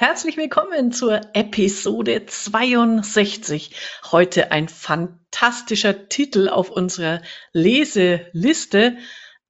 Herzlich 0.00 0.36
willkommen 0.36 0.92
zur 0.92 1.20
Episode 1.32 2.24
62. 2.24 3.74
Heute 4.12 4.52
ein 4.52 4.68
fantastischer 4.68 6.08
Titel 6.08 6.48
auf 6.48 6.70
unserer 6.70 7.20
Leseliste. 7.52 8.96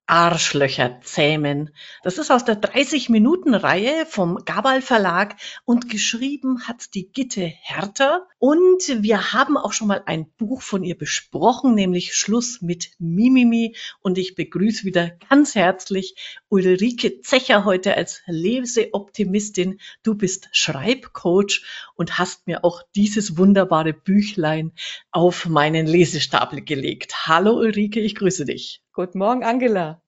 Arschlöcher 0.09 1.01
zähmen. 1.03 1.69
Das 2.01 2.17
ist 2.17 2.31
aus 2.31 2.43
der 2.43 2.59
30-Minuten-Reihe 2.59 4.07
vom 4.07 4.43
Gabal 4.43 4.81
Verlag 4.81 5.35
und 5.65 5.87
geschrieben 5.87 6.67
hat 6.67 6.95
die 6.95 7.11
Gitte 7.11 7.41
Hertha. 7.41 8.25
Und 8.39 9.03
wir 9.03 9.33
haben 9.33 9.55
auch 9.55 9.71
schon 9.71 9.87
mal 9.87 10.01
ein 10.07 10.27
Buch 10.37 10.63
von 10.63 10.83
ihr 10.83 10.97
besprochen, 10.97 11.75
nämlich 11.75 12.15
Schluss 12.15 12.59
mit 12.61 12.89
Mimimi. 12.97 13.75
Und 14.01 14.17
ich 14.17 14.33
begrüße 14.33 14.83
wieder 14.83 15.11
ganz 15.29 15.53
herzlich 15.53 16.15
Ulrike 16.49 17.21
Zecher 17.21 17.63
heute 17.63 17.95
als 17.95 18.23
Leseoptimistin. 18.25 19.79
Du 20.01 20.15
bist 20.15 20.49
Schreibcoach 20.51 21.63
und 21.93 22.17
hast 22.17 22.47
mir 22.47 22.63
auch 22.63 22.81
dieses 22.95 23.37
wunderbare 23.37 23.93
Büchlein 23.93 24.71
auf 25.11 25.45
meinen 25.45 25.85
Lesestapel 25.85 26.61
gelegt. 26.61 27.27
Hallo 27.27 27.53
Ulrike, 27.59 27.99
ich 27.99 28.15
grüße 28.15 28.45
dich. 28.45 28.81
Guten 28.99 29.19
Morgen, 29.19 29.45
Angela. 29.45 30.01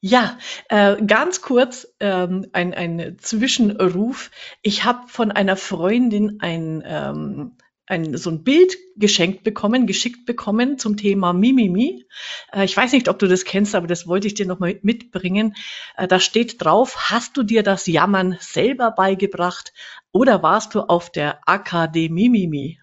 Ja, 0.00 0.38
äh, 0.70 0.96
ganz 1.04 1.42
kurz 1.42 1.86
ähm, 2.00 2.46
ein, 2.54 2.72
ein 2.72 3.18
Zwischenruf. 3.20 4.30
Ich 4.62 4.84
habe 4.84 5.08
von 5.08 5.30
einer 5.30 5.58
Freundin 5.58 6.38
ein, 6.40 6.82
ähm, 6.86 7.58
ein, 7.84 8.16
so 8.16 8.30
ein 8.30 8.42
Bild 8.42 8.78
geschenkt 8.96 9.44
bekommen, 9.44 9.86
geschickt 9.86 10.24
bekommen 10.24 10.78
zum 10.78 10.96
Thema 10.96 11.34
Mimimi. 11.34 12.06
Äh, 12.50 12.64
ich 12.64 12.74
weiß 12.74 12.92
nicht, 12.92 13.10
ob 13.10 13.18
du 13.18 13.28
das 13.28 13.44
kennst, 13.44 13.74
aber 13.74 13.86
das 13.86 14.06
wollte 14.06 14.26
ich 14.26 14.32
dir 14.32 14.46
nochmal 14.46 14.78
mitbringen. 14.80 15.54
Äh, 15.98 16.08
da 16.08 16.18
steht 16.18 16.64
drauf, 16.64 17.10
hast 17.10 17.36
du 17.36 17.42
dir 17.42 17.62
das 17.62 17.86
Jammern 17.86 18.38
selber 18.40 18.90
beigebracht 18.90 19.74
oder 20.12 20.42
warst 20.42 20.74
du 20.74 20.80
auf 20.80 21.12
der 21.12 21.46
Akademie 21.46 22.30
Mimimi? 22.30 22.79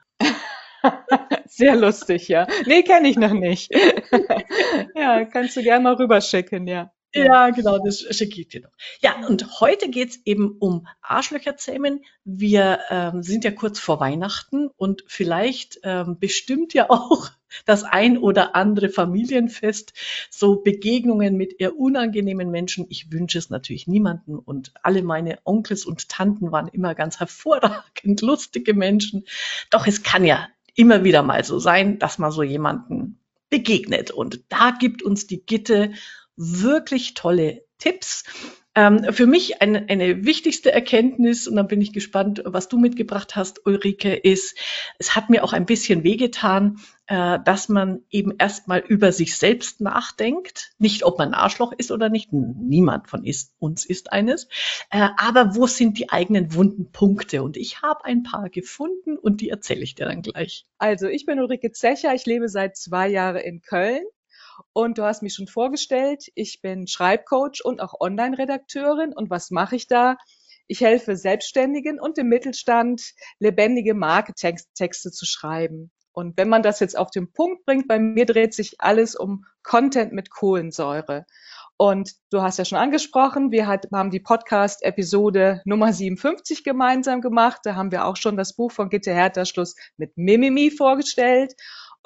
Sehr 1.48 1.76
lustig, 1.76 2.28
ja. 2.28 2.48
Nee, 2.66 2.84
kenne 2.84 3.10
ich 3.10 3.18
noch 3.18 3.34
nicht. 3.34 3.72
ja, 4.96 5.26
kannst 5.26 5.58
du 5.58 5.64
gerne 5.64 5.84
mal 5.84 5.96
rüberschicken, 5.96 6.68
ja. 6.68 6.92
Ja, 7.14 7.50
genau, 7.50 7.80
das 7.84 8.06
schicke 8.12 8.42
ich 8.42 8.50
dir 8.50 8.62
noch. 8.62 8.72
Ja, 9.02 9.26
und 9.28 9.60
heute 9.62 9.90
geht's 9.90 10.20
eben 10.26 10.58
um 10.60 10.88
Arschlöcherzähmen. 11.02 12.04
Wir 12.26 12.80
ähm, 12.90 13.24
sind 13.24 13.44
ja 13.44 13.52
kurz 13.52 13.80
vor 13.80 14.00
Weihnachten 14.00 14.68
und 14.76 15.04
vielleicht 15.08 15.80
ähm, 15.84 16.20
bestimmt 16.20 16.74
ja 16.74 16.90
auch 16.90 17.30
das 17.66 17.84
ein 17.84 18.18
oder 18.18 18.56
andere 18.56 18.90
Familienfest 18.90 19.94
so 20.30 20.58
Begegnungen 20.58 21.38
mit 21.38 21.60
eher 21.60 21.78
unangenehmen 21.78 22.52
Menschen. 22.52 22.86
Ich 22.90 23.12
wünsche 23.12 23.38
es 23.38 23.50
natürlich 23.50 23.88
niemanden 23.88 24.38
und 24.38 24.74
alle 24.84 25.02
meine 25.02 25.40
Onkels 25.46 25.86
und 25.86 26.10
Tanten 26.10 26.52
waren 26.52 26.68
immer 26.68 26.94
ganz 26.94 27.20
hervorragend 27.20 28.22
lustige 28.22 28.74
Menschen. 28.74 29.26
Doch 29.72 29.88
es 29.88 30.04
kann 30.04 30.26
ja 30.26 30.50
immer 30.78 31.04
wieder 31.04 31.24
mal 31.24 31.44
so 31.44 31.60
sein, 31.60 32.00
dass 32.00 32.20
man 32.20 32.32
so 32.32 32.44
jemanden 32.44 33.20
begegnet. 33.50 34.12
Und 34.12 34.44
da 34.50 34.72
gibt 34.72 35.04
uns 35.04 35.28
die 35.28 35.46
Gitte 35.46 35.92
wirklich 36.38 37.16
tolle 37.16 37.64
Tipps. 37.80 38.24
Ähm, 38.78 39.12
für 39.12 39.26
mich 39.26 39.60
eine, 39.60 39.90
eine 39.90 40.24
wichtigste 40.24 40.72
Erkenntnis, 40.72 41.48
und 41.48 41.56
dann 41.56 41.66
bin 41.66 41.82
ich 41.82 41.94
gespannt, 41.94 42.44
was 42.46 42.68
du 42.68 42.78
mitgebracht 42.78 43.36
hast, 43.36 43.66
Ulrike, 43.66 44.14
ist, 44.14 44.56
es 45.00 45.16
hat 45.16 45.32
mir 45.32 45.44
auch 45.44 45.52
ein 45.52 45.66
bisschen 45.66 46.04
wehgetan, 46.04 46.78
äh, 47.08 47.40
dass 47.44 47.70
man 47.70 48.04
eben 48.12 48.36
erstmal 48.38 48.82
über 48.82 49.12
sich 49.12 49.36
selbst 49.36 49.82
nachdenkt. 49.82 50.74
Nicht, 50.78 51.06
ob 51.06 51.18
man 51.18 51.30
ein 51.30 51.34
Arschloch 51.34 51.74
ist 51.76 51.92
oder 51.92 52.10
nicht. 52.10 52.32
Niemand 52.32 53.10
von 53.10 53.24
ist, 53.24 53.56
uns 53.58 53.84
ist 53.84 54.14
eines. 54.14 54.48
Äh, 54.92 55.10
aber 55.18 55.56
wo 55.56 55.66
sind 55.66 55.98
die 55.98 56.12
eigenen 56.12 56.54
wunden 56.54 56.92
Punkte? 56.92 57.42
Und 57.42 57.58
ich 57.58 57.82
habe 57.82 58.06
ein 58.06 58.22
paar 58.22 58.48
gefunden 58.52 59.18
und 59.18 59.42
die 59.42 59.50
erzähle 59.50 59.82
ich 59.82 59.96
dir 59.96 60.06
dann 60.06 60.22
gleich. 60.22 60.68
Also, 60.78 61.08
ich 61.08 61.26
bin 61.26 61.40
Ulrike 61.40 61.72
Zecher. 61.72 62.14
Ich 62.14 62.28
lebe 62.28 62.48
seit 62.48 62.78
zwei 62.78 63.08
Jahren 63.08 63.38
in 63.38 63.64
Köln. 63.64 64.04
Und 64.74 64.98
du 64.98 65.04
hast 65.04 65.24
mich 65.24 65.34
schon 65.34 65.48
vorgestellt, 65.48 66.26
ich 66.36 66.62
bin 66.62 66.88
Schreibcoach 66.88 67.64
und 67.64 67.82
auch 67.82 68.00
Online-Redakteurin. 68.00 69.14
Und 69.14 69.30
was 69.30 69.52
mache 69.52 69.76
ich 69.76 69.88
da? 69.88 70.18
Ich 70.68 70.82
helfe 70.82 71.16
Selbstständigen 71.16 72.00
und 72.00 72.18
dem 72.18 72.28
Mittelstand, 72.28 73.14
lebendige 73.40 73.94
Marketexte 73.94 75.12
zu 75.12 75.26
schreiben. 75.26 75.92
Und 76.12 76.36
wenn 76.38 76.50
man 76.50 76.64
das 76.64 76.80
jetzt 76.80 76.98
auf 76.98 77.12
den 77.12 77.32
Punkt 77.32 77.64
bringt, 77.66 77.88
bei 77.88 78.00
mir 78.00 78.26
dreht 78.26 78.54
sich 78.54 78.76
alles 78.80 79.16
um 79.16 79.46
Content 79.62 80.14
mit 80.14 80.32
Kohlensäure. 80.32 81.26
Und 81.78 82.14
du 82.32 82.42
hast 82.42 82.58
ja 82.58 82.66
schon 82.66 82.80
angesprochen, 82.80 83.52
wir 83.52 83.68
haben 83.68 84.10
die 84.10 84.20
Podcast-Episode 84.20 85.62
Nummer 85.64 85.94
57 85.94 86.64
gemeinsam 86.64 87.22
gemacht. 87.22 87.60
Da 87.64 87.76
haben 87.76 87.92
wir 87.92 88.06
auch 88.06 88.16
schon 88.16 88.36
das 88.36 88.56
Buch 88.56 88.72
von 88.72 88.90
Gitte 88.90 89.14
Hertha 89.14 89.46
Schluss 89.46 89.76
mit 89.96 90.18
Mimimi 90.18 90.72
vorgestellt. 90.72 91.54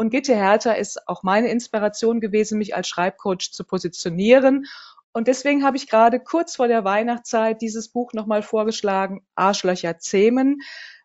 Und 0.01 0.09
Gitte 0.09 0.35
Hertha 0.35 0.71
ist 0.71 1.07
auch 1.07 1.21
meine 1.21 1.49
Inspiration 1.49 2.21
gewesen, 2.21 2.57
mich 2.57 2.75
als 2.75 2.87
Schreibcoach 2.87 3.51
zu 3.51 3.63
positionieren. 3.63 4.65
Und 5.13 5.27
deswegen 5.27 5.63
habe 5.63 5.77
ich 5.77 5.87
gerade 5.87 6.19
kurz 6.19 6.55
vor 6.55 6.67
der 6.67 6.83
Weihnachtszeit 6.83 7.61
dieses 7.61 7.89
Buch 7.89 8.11
nochmal 8.13 8.41
vorgeschlagen, 8.41 9.23
Arschlöcher 9.35 9.99
zähmen, 9.99 10.61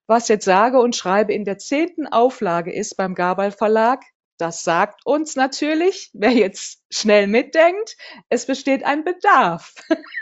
was 0.06 0.29
jetzt 0.29 0.47
sage 0.47 0.81
und 0.81 0.97
schreibe 0.97 1.35
in 1.35 1.45
der 1.45 1.59
zehnten 1.59 2.06
Auflage 2.06 2.73
ist 2.73 2.97
beim 2.97 3.15
Gabal 3.15 3.53
Verlag. 3.53 4.03
Das 4.39 4.62
sagt 4.62 5.05
uns 5.05 5.37
natürlich, 5.37 6.09
wer 6.15 6.33
jetzt 6.33 6.83
schnell 6.91 7.27
mitdenkt, 7.27 7.99
es 8.31 8.47
besteht 8.47 8.83
ein 8.83 9.05
Bedarf. 9.05 9.75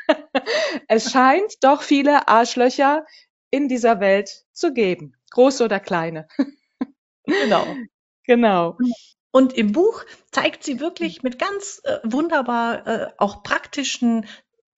es 0.89 1.13
scheint 1.13 1.63
doch 1.63 1.83
viele 1.83 2.27
Arschlöcher 2.27 3.07
in 3.53 3.69
dieser 3.69 4.01
Welt 4.01 4.47
zu 4.53 4.73
geben, 4.73 5.15
große 5.31 5.65
oder 5.65 5.79
kleine. 5.79 6.27
genau. 7.25 7.65
Genau. 8.27 8.79
Und 9.31 9.53
im 9.53 9.73
Buch 9.73 10.05
zeigt 10.31 10.63
sie 10.65 10.81
wirklich 10.81 11.23
mit 11.23 11.39
ganz 11.39 11.81
äh, 11.85 11.99
wunderbar 12.05 12.87
äh, 12.87 13.13
auch 13.19 13.43
praktischen 13.43 14.27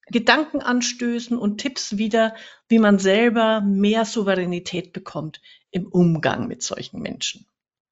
Gedankenanstößen 0.08 1.36
und 1.36 1.58
Tipps 1.58 1.98
wieder, 1.98 2.34
wie 2.68 2.78
man 2.78 2.98
selber 2.98 3.60
mehr 3.60 4.04
Souveränität 4.04 4.92
bekommt 4.92 5.40
im 5.70 5.86
Umgang 5.86 6.46
mit 6.46 6.62
solchen 6.62 7.00
Menschen. 7.00 7.46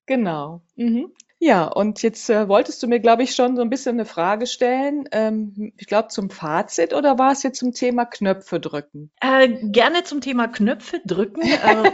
Genau. 0.06 0.62
Mhm. 0.76 1.12
Ja, 1.46 1.66
und 1.66 2.00
jetzt 2.00 2.30
äh, 2.30 2.48
wolltest 2.48 2.82
du 2.82 2.86
mir, 2.86 3.00
glaube 3.00 3.22
ich, 3.22 3.34
schon 3.34 3.54
so 3.54 3.60
ein 3.60 3.68
bisschen 3.68 3.96
eine 3.96 4.06
Frage 4.06 4.46
stellen. 4.46 5.06
Ähm, 5.12 5.74
ich 5.76 5.86
glaube 5.86 6.08
zum 6.08 6.30
Fazit 6.30 6.94
oder 6.94 7.18
war 7.18 7.32
es 7.32 7.42
jetzt 7.42 7.58
zum 7.58 7.74
Thema 7.74 8.06
Knöpfe 8.06 8.60
drücken? 8.60 9.10
Äh, 9.20 9.48
gerne 9.64 10.04
zum 10.04 10.22
Thema 10.22 10.48
Knöpfe 10.48 11.02
drücken. 11.04 11.42
äh, 11.42 11.92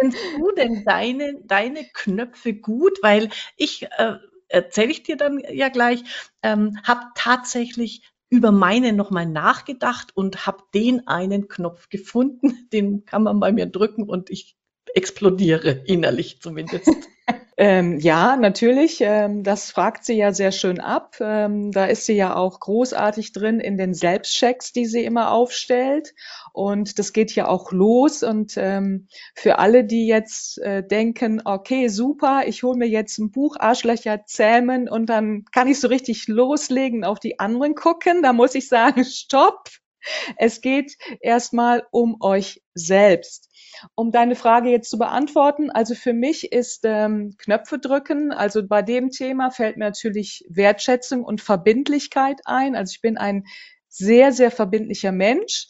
findest 0.00 0.24
du 0.36 0.50
denn 0.56 0.82
deine, 0.84 1.40
deine 1.44 1.84
Knöpfe 1.92 2.54
gut? 2.54 2.98
Weil 3.02 3.28
ich, 3.56 3.84
äh, 3.98 4.16
erzähle 4.48 4.90
ich 4.90 5.04
dir 5.04 5.16
dann 5.16 5.40
ja 5.52 5.68
gleich, 5.68 6.02
ähm, 6.42 6.76
habe 6.82 7.02
tatsächlich 7.14 8.02
über 8.30 8.50
meine 8.50 8.92
nochmal 8.92 9.26
nachgedacht 9.26 10.08
und 10.16 10.44
habe 10.44 10.64
den 10.74 11.06
einen 11.06 11.46
Knopf 11.46 11.88
gefunden, 11.88 12.68
den 12.72 13.04
kann 13.04 13.22
man 13.22 13.38
bei 13.38 13.52
mir 13.52 13.66
drücken 13.66 14.08
und 14.08 14.28
ich 14.28 14.56
explodiere 14.92 15.70
innerlich 15.86 16.40
zumindest. 16.40 16.90
Ähm, 17.58 17.98
ja, 17.98 18.36
natürlich. 18.36 19.00
Ähm, 19.02 19.42
das 19.44 19.70
fragt 19.70 20.04
sie 20.04 20.14
ja 20.14 20.32
sehr 20.32 20.52
schön 20.52 20.80
ab. 20.80 21.16
Ähm, 21.20 21.70
da 21.70 21.84
ist 21.84 22.06
sie 22.06 22.14
ja 22.14 22.34
auch 22.34 22.58
großartig 22.60 23.32
drin 23.32 23.60
in 23.60 23.76
den 23.76 23.92
Selbstchecks, 23.92 24.72
die 24.72 24.86
sie 24.86 25.04
immer 25.04 25.30
aufstellt. 25.32 26.14
Und 26.54 26.98
das 26.98 27.12
geht 27.12 27.34
ja 27.34 27.48
auch 27.48 27.70
los. 27.70 28.22
Und 28.22 28.54
ähm, 28.56 29.06
für 29.34 29.58
alle, 29.58 29.84
die 29.84 30.06
jetzt 30.06 30.58
äh, 30.58 30.82
denken, 30.86 31.42
okay, 31.44 31.88
super, 31.88 32.42
ich 32.46 32.62
hole 32.62 32.78
mir 32.78 32.88
jetzt 32.88 33.18
ein 33.18 33.30
Buch 33.30 33.56
Arschlöcher 33.58 34.24
zähmen 34.24 34.88
und 34.88 35.06
dann 35.06 35.44
kann 35.52 35.68
ich 35.68 35.78
so 35.78 35.88
richtig 35.88 36.28
loslegen, 36.28 37.04
auf 37.04 37.20
die 37.20 37.38
anderen 37.38 37.74
gucken, 37.74 38.22
da 38.22 38.32
muss 38.32 38.54
ich 38.54 38.68
sagen, 38.68 39.04
stopp. 39.04 39.68
Es 40.36 40.60
geht 40.60 40.96
erstmal 41.20 41.86
um 41.92 42.16
euch 42.20 42.62
selbst. 42.74 43.51
Um 43.94 44.10
deine 44.10 44.34
Frage 44.34 44.70
jetzt 44.70 44.90
zu 44.90 44.98
beantworten, 44.98 45.70
also 45.70 45.94
für 45.94 46.12
mich 46.12 46.52
ist 46.52 46.80
ähm, 46.84 47.34
Knöpfe 47.38 47.78
drücken, 47.78 48.32
also 48.32 48.66
bei 48.66 48.82
dem 48.82 49.10
Thema 49.10 49.50
fällt 49.50 49.76
mir 49.76 49.86
natürlich 49.86 50.44
Wertschätzung 50.48 51.24
und 51.24 51.40
Verbindlichkeit 51.40 52.40
ein. 52.44 52.76
Also 52.76 52.92
ich 52.92 53.00
bin 53.00 53.18
ein 53.18 53.44
sehr, 53.92 54.32
sehr 54.32 54.50
verbindlicher 54.50 55.12
Mensch. 55.12 55.66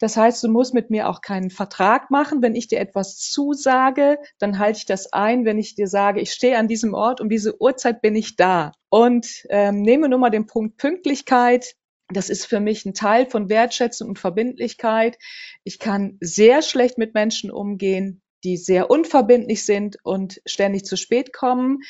Das 0.00 0.16
heißt, 0.16 0.42
du 0.42 0.48
musst 0.48 0.72
mit 0.72 0.88
mir 0.88 1.08
auch 1.08 1.20
keinen 1.20 1.50
Vertrag 1.50 2.10
machen. 2.10 2.40
Wenn 2.40 2.54
ich 2.54 2.68
dir 2.68 2.80
etwas 2.80 3.18
zusage, 3.18 4.18
dann 4.38 4.58
halte 4.58 4.78
ich 4.78 4.86
das 4.86 5.12
ein. 5.12 5.44
Wenn 5.44 5.58
ich 5.58 5.74
dir 5.74 5.86
sage, 5.86 6.20
ich 6.20 6.32
stehe 6.32 6.56
an 6.56 6.68
diesem 6.68 6.94
Ort, 6.94 7.20
um 7.20 7.28
diese 7.28 7.60
Uhrzeit 7.60 8.00
bin 8.00 8.16
ich 8.16 8.36
da. 8.36 8.72
Und 8.88 9.44
ähm, 9.50 9.82
nehme 9.82 10.08
nur 10.08 10.18
mal 10.18 10.30
den 10.30 10.46
Punkt 10.46 10.78
Pünktlichkeit. 10.78 11.74
Das 12.08 12.30
ist 12.30 12.46
für 12.46 12.60
mich 12.60 12.86
ein 12.86 12.94
Teil 12.94 13.26
von 13.26 13.48
Wertschätzung 13.48 14.08
und 14.08 14.18
Verbindlichkeit. 14.18 15.18
Ich 15.64 15.78
kann 15.78 16.18
sehr 16.20 16.62
schlecht 16.62 16.98
mit 16.98 17.14
Menschen 17.14 17.50
umgehen, 17.50 18.22
die 18.44 18.56
sehr 18.56 18.90
unverbindlich 18.90 19.64
sind 19.64 19.98
und 20.04 20.40
ständig 20.46 20.84
zu 20.84 20.96
spät 20.96 21.32
kommen. 21.32 21.80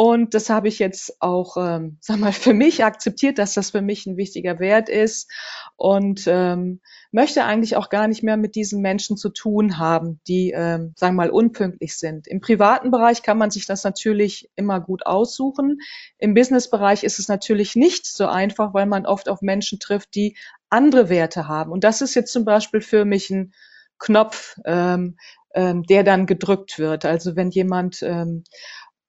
Und 0.00 0.34
das 0.34 0.48
habe 0.48 0.68
ich 0.68 0.78
jetzt 0.78 1.20
auch, 1.20 1.56
ähm, 1.56 1.98
sag 2.00 2.20
mal, 2.20 2.30
für 2.30 2.54
mich 2.54 2.84
akzeptiert, 2.84 3.36
dass 3.36 3.54
das 3.54 3.72
für 3.72 3.82
mich 3.82 4.06
ein 4.06 4.16
wichtiger 4.16 4.60
Wert 4.60 4.88
ist 4.88 5.28
und 5.74 6.22
ähm, 6.28 6.80
möchte 7.10 7.42
eigentlich 7.42 7.74
auch 7.74 7.88
gar 7.88 8.06
nicht 8.06 8.22
mehr 8.22 8.36
mit 8.36 8.54
diesen 8.54 8.80
Menschen 8.80 9.16
zu 9.16 9.28
tun 9.28 9.76
haben, 9.78 10.20
die, 10.28 10.52
ähm, 10.54 10.92
sagen 10.94 11.16
wir 11.16 11.24
mal, 11.24 11.30
unpünktlich 11.30 11.96
sind. 11.96 12.28
Im 12.28 12.40
privaten 12.40 12.92
Bereich 12.92 13.24
kann 13.24 13.38
man 13.38 13.50
sich 13.50 13.66
das 13.66 13.82
natürlich 13.82 14.48
immer 14.54 14.78
gut 14.78 15.04
aussuchen. 15.04 15.80
Im 16.18 16.32
Businessbereich 16.32 17.02
ist 17.02 17.18
es 17.18 17.26
natürlich 17.26 17.74
nicht 17.74 18.06
so 18.06 18.28
einfach, 18.28 18.74
weil 18.74 18.86
man 18.86 19.04
oft 19.04 19.28
auf 19.28 19.42
Menschen 19.42 19.80
trifft, 19.80 20.14
die 20.14 20.36
andere 20.70 21.08
Werte 21.08 21.48
haben. 21.48 21.72
Und 21.72 21.82
das 21.82 22.02
ist 22.02 22.14
jetzt 22.14 22.32
zum 22.32 22.44
Beispiel 22.44 22.82
für 22.82 23.04
mich 23.04 23.30
ein 23.30 23.52
Knopf, 23.98 24.54
ähm, 24.64 25.16
ähm, 25.54 25.82
der 25.82 26.04
dann 26.04 26.26
gedrückt 26.26 26.78
wird. 26.78 27.04
Also 27.04 27.34
wenn 27.34 27.50
jemand 27.50 28.00
ähm, 28.04 28.44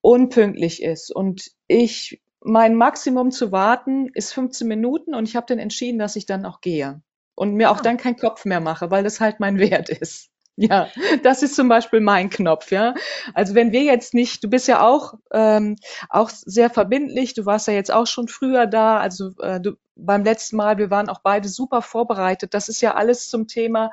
unpünktlich 0.02 0.82
ist 0.82 1.14
und 1.14 1.52
ich 1.68 2.22
mein 2.42 2.76
Maximum 2.76 3.32
zu 3.32 3.52
warten 3.52 4.08
ist 4.14 4.34
15 4.34 4.68
Minuten 4.68 5.14
und 5.14 5.28
ich 5.28 5.36
habe 5.36 5.46
dann 5.48 5.60
entschieden, 5.60 6.00
dass 6.00 6.16
ich 6.16 6.26
dann 6.26 6.46
auch 6.46 6.62
gehe 6.62 7.02
und 7.36 7.54
mir 7.54 7.72
auch 7.72 7.80
ah. 7.80 7.84
dann 7.84 7.98
keinen 7.98 8.18
Kopf 8.18 8.46
mehr 8.46 8.62
mache, 8.62 8.92
weil 8.92 9.04
das 9.04 9.20
halt 9.20 9.40
mein 9.40 9.60
Wert 9.60 9.90
ist. 9.90 10.30
Ja, 10.62 10.90
das 11.24 11.42
ist 11.42 11.56
zum 11.56 11.70
Beispiel 11.70 12.02
mein 12.02 12.30
Knopf, 12.30 12.70
ja. 12.72 12.94
Also 13.34 13.56
wenn 13.56 13.72
wir 13.72 13.84
jetzt 13.84 14.14
nicht, 14.14 14.44
du 14.44 14.50
bist 14.50 14.68
ja 14.68 14.86
auch 14.86 15.14
ähm, 15.32 15.78
auch 16.10 16.30
sehr 16.30 16.70
verbindlich, 16.70 17.34
du 17.34 17.46
warst 17.46 17.68
ja 17.68 17.74
jetzt 17.74 17.94
auch 17.94 18.08
schon 18.08 18.28
früher 18.28 18.68
da, 18.68 19.00
also 19.00 19.32
äh, 19.40 19.62
du, 19.62 19.78
beim 19.96 20.26
letzten 20.26 20.58
Mal, 20.58 20.78
wir 20.78 20.90
waren 20.90 21.08
auch 21.08 21.22
beide 21.24 21.48
super 21.48 21.82
vorbereitet. 21.82 22.54
Das 22.54 22.68
ist 22.68 22.82
ja 22.82 22.96
alles 22.96 23.30
zum 23.30 23.48
Thema. 23.48 23.92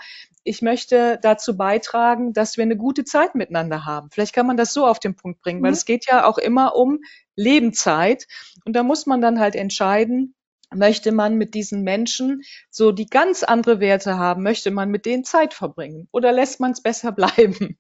Ich 0.49 0.63
möchte 0.63 1.19
dazu 1.21 1.57
beitragen, 1.57 2.33
dass 2.33 2.57
wir 2.57 2.63
eine 2.63 2.77
gute 2.77 3.03
Zeit 3.03 3.35
miteinander 3.35 3.85
haben. 3.85 4.11
Vielleicht 4.13 4.33
kann 4.33 4.47
man 4.47 4.57
das 4.57 4.73
so 4.73 4.87
auf 4.87 5.01
den 5.01 5.17
Punkt 5.17 5.41
bringen, 5.41 5.61
weil 5.61 5.73
mhm. 5.73 5.77
es 5.77 5.85
geht 5.85 6.07
ja 6.09 6.25
auch 6.25 6.39
immer 6.39 6.77
um 6.77 7.01
Lebenszeit 7.35 8.29
und 8.65 8.75
da 8.75 8.85
muss 8.85 9.07
man 9.07 9.21
dann 9.21 9.41
halt 9.41 9.57
entscheiden, 9.57 10.37
möchte 10.73 11.11
man 11.11 11.35
mit 11.35 11.55
diesen 11.55 11.83
Menschen 11.83 12.43
so 12.71 12.93
die 12.93 13.07
ganz 13.07 13.43
andere 13.43 13.81
Werte 13.81 14.19
haben, 14.19 14.45
möchte 14.45 14.71
man 14.71 14.89
mit 14.89 15.05
denen 15.05 15.25
Zeit 15.25 15.53
verbringen 15.53 16.07
oder 16.13 16.31
lässt 16.31 16.61
man 16.61 16.71
es 16.71 16.81
besser 16.81 17.11
bleiben? 17.13 17.77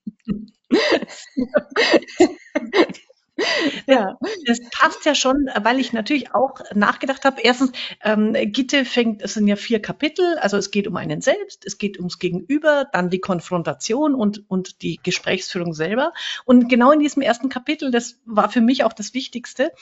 Ja, 3.87 4.17
das 4.47 4.61
passt 4.71 5.05
ja 5.05 5.15
schon, 5.15 5.49
weil 5.63 5.79
ich 5.79 5.93
natürlich 5.93 6.35
auch 6.35 6.61
nachgedacht 6.75 7.25
habe. 7.25 7.41
Erstens, 7.43 7.73
ähm, 8.03 8.33
Gitte 8.33 8.85
fängt, 8.85 9.23
es 9.23 9.35
sind 9.35 9.47
ja 9.47 9.57
vier 9.57 9.81
Kapitel, 9.81 10.39
also 10.39 10.57
es 10.57 10.71
geht 10.71 10.89
um 10.89 10.97
einen 10.97 11.21
selbst, 11.21 11.67
es 11.67 11.79
geht 11.79 11.99
ums 11.99 12.19
Gegenüber, 12.19 12.87
dann 12.93 13.11
die 13.11 13.21
Konfrontation 13.21 14.15
und, 14.15 14.49
und 14.49 14.83
die 14.83 14.99
Gesprächsführung 15.03 15.75
selber. 15.75 16.13
Und 16.45 16.69
genau 16.69 16.93
in 16.93 17.01
diesem 17.01 17.23
ersten 17.23 17.49
Kapitel, 17.49 17.91
das 17.91 18.19
war 18.25 18.51
für 18.51 18.61
mich 18.61 18.85
auch 18.85 18.93
das 18.93 19.13
Wichtigste, 19.15 19.73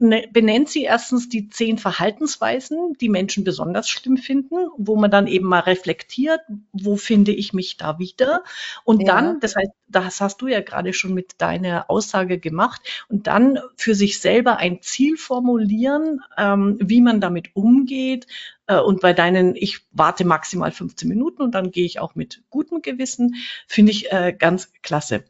benennt 0.00 0.70
sie 0.70 0.84
erstens 0.84 1.28
die 1.28 1.50
zehn 1.50 1.76
Verhaltensweisen, 1.76 2.94
die 3.00 3.10
Menschen 3.10 3.44
besonders 3.44 3.88
schlimm 3.88 4.16
finden, 4.16 4.56
wo 4.78 4.96
man 4.96 5.10
dann 5.10 5.26
eben 5.26 5.46
mal 5.46 5.60
reflektiert, 5.60 6.40
wo 6.72 6.96
finde 6.96 7.32
ich 7.32 7.52
mich 7.52 7.76
da 7.76 7.98
wieder. 7.98 8.42
Und 8.84 9.02
ja. 9.02 9.14
dann, 9.14 9.40
das 9.40 9.56
heißt, 9.56 9.70
das 9.88 10.20
hast 10.20 10.40
du 10.40 10.48
ja 10.48 10.60
gerade 10.60 10.94
schon 10.94 11.12
mit 11.12 11.34
deiner 11.38 11.90
Aussage 11.90 12.38
gemacht, 12.38 12.80
und 13.08 13.26
dann 13.26 13.58
für 13.76 13.94
sich 13.94 14.20
selber 14.20 14.56
ein 14.56 14.80
Ziel 14.80 15.16
formulieren, 15.16 16.20
ähm, 16.38 16.78
wie 16.80 17.00
man 17.00 17.20
damit 17.20 17.54
umgeht. 17.54 18.26
Äh, 18.66 18.80
und 18.80 19.00
bei 19.00 19.12
deinen, 19.12 19.54
ich 19.54 19.80
warte 19.92 20.24
maximal 20.24 20.72
15 20.72 21.08
Minuten 21.08 21.42
und 21.42 21.54
dann 21.54 21.70
gehe 21.70 21.84
ich 21.84 22.00
auch 22.00 22.14
mit 22.14 22.42
gutem 22.48 22.80
Gewissen, 22.82 23.34
finde 23.66 23.92
ich 23.92 24.10
äh, 24.12 24.34
ganz 24.36 24.72
klasse. 24.82 25.24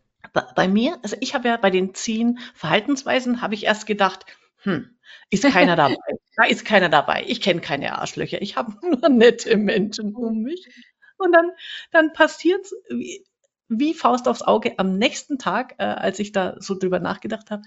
Bei 0.55 0.69
mir, 0.69 0.99
also 1.03 1.17
ich 1.19 1.35
habe 1.35 1.49
ja 1.49 1.57
bei 1.57 1.71
den 1.71 1.95
zehn 1.95 2.39
Verhaltensweisen, 2.55 3.43
habe 3.43 3.55
ich 3.55 3.65
erst 3.65 3.87
gedacht, 3.87 4.27
hm, 4.63 4.99
ist 5.31 5.45
keiner 5.45 5.77
dabei. 5.77 5.97
Da 6.37 6.45
ist 6.45 6.65
keiner 6.65 6.89
dabei. 6.89 7.25
Ich 7.27 7.41
kenne 7.41 7.61
keine 7.61 7.99
Arschlöcher. 7.99 8.43
Ich 8.43 8.57
habe 8.57 8.75
nur 8.83 9.09
nette 9.09 9.57
Menschen 9.57 10.15
um 10.15 10.43
mich. 10.43 10.69
Und 11.17 11.33
dann, 11.33 11.51
dann 11.91 12.13
passiert's 12.13 12.75
wie, 12.89 13.25
wie 13.69 13.95
Faust 13.95 14.27
aufs 14.27 14.43
Auge 14.43 14.79
am 14.79 14.99
nächsten 14.99 15.39
Tag, 15.39 15.75
äh, 15.79 15.85
als 15.85 16.19
ich 16.19 16.33
da 16.33 16.57
so 16.59 16.79
drüber 16.79 16.99
nachgedacht 16.99 17.51
habe, 17.51 17.63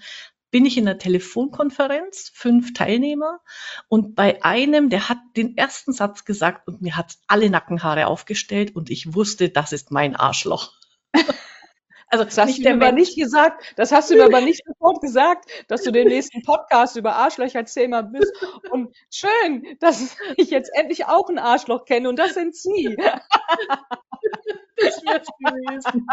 bin 0.50 0.66
ich 0.66 0.76
in 0.76 0.86
einer 0.86 0.98
Telefonkonferenz, 0.98 2.30
fünf 2.32 2.74
Teilnehmer, 2.74 3.40
und 3.88 4.14
bei 4.14 4.44
einem, 4.44 4.88
der 4.88 5.08
hat 5.08 5.18
den 5.36 5.56
ersten 5.56 5.92
Satz 5.92 6.24
gesagt 6.24 6.68
und 6.68 6.80
mir 6.80 6.96
hat 6.96 7.16
alle 7.26 7.50
Nackenhaare 7.50 8.06
aufgestellt 8.06 8.76
und 8.76 8.88
ich 8.88 9.14
wusste, 9.14 9.48
das 9.48 9.72
ist 9.72 9.90
mein 9.90 10.14
Arschloch. 10.14 10.72
Also 12.14 12.22
das 12.22 12.38
hast 12.38 12.58
du 12.58 12.62
mir 12.62 12.74
aber 12.74 12.92
nicht 12.92 13.16
gesagt, 13.16 13.72
das 13.74 13.90
hast 13.90 14.08
du 14.08 14.14
mir 14.14 14.26
aber 14.26 14.40
nicht 14.40 14.62
sofort 14.64 15.00
gesagt, 15.00 15.50
dass 15.66 15.82
du 15.82 15.90
den 15.90 16.06
nächsten 16.06 16.42
Podcast 16.42 16.94
über 16.94 17.16
Arschlöcher-Thema 17.16 18.02
bist. 18.02 18.32
Und 18.70 18.94
schön, 19.10 19.76
dass 19.80 20.16
ich 20.36 20.50
jetzt 20.50 20.70
endlich 20.74 21.06
auch 21.06 21.28
ein 21.28 21.40
Arschloch 21.40 21.84
kenne 21.84 22.08
und 22.08 22.16
das 22.16 22.34
sind 22.34 22.54
Sie. 22.54 22.96
Das 24.76 25.02
wär's 25.02 25.26
gewesen. 25.40 26.06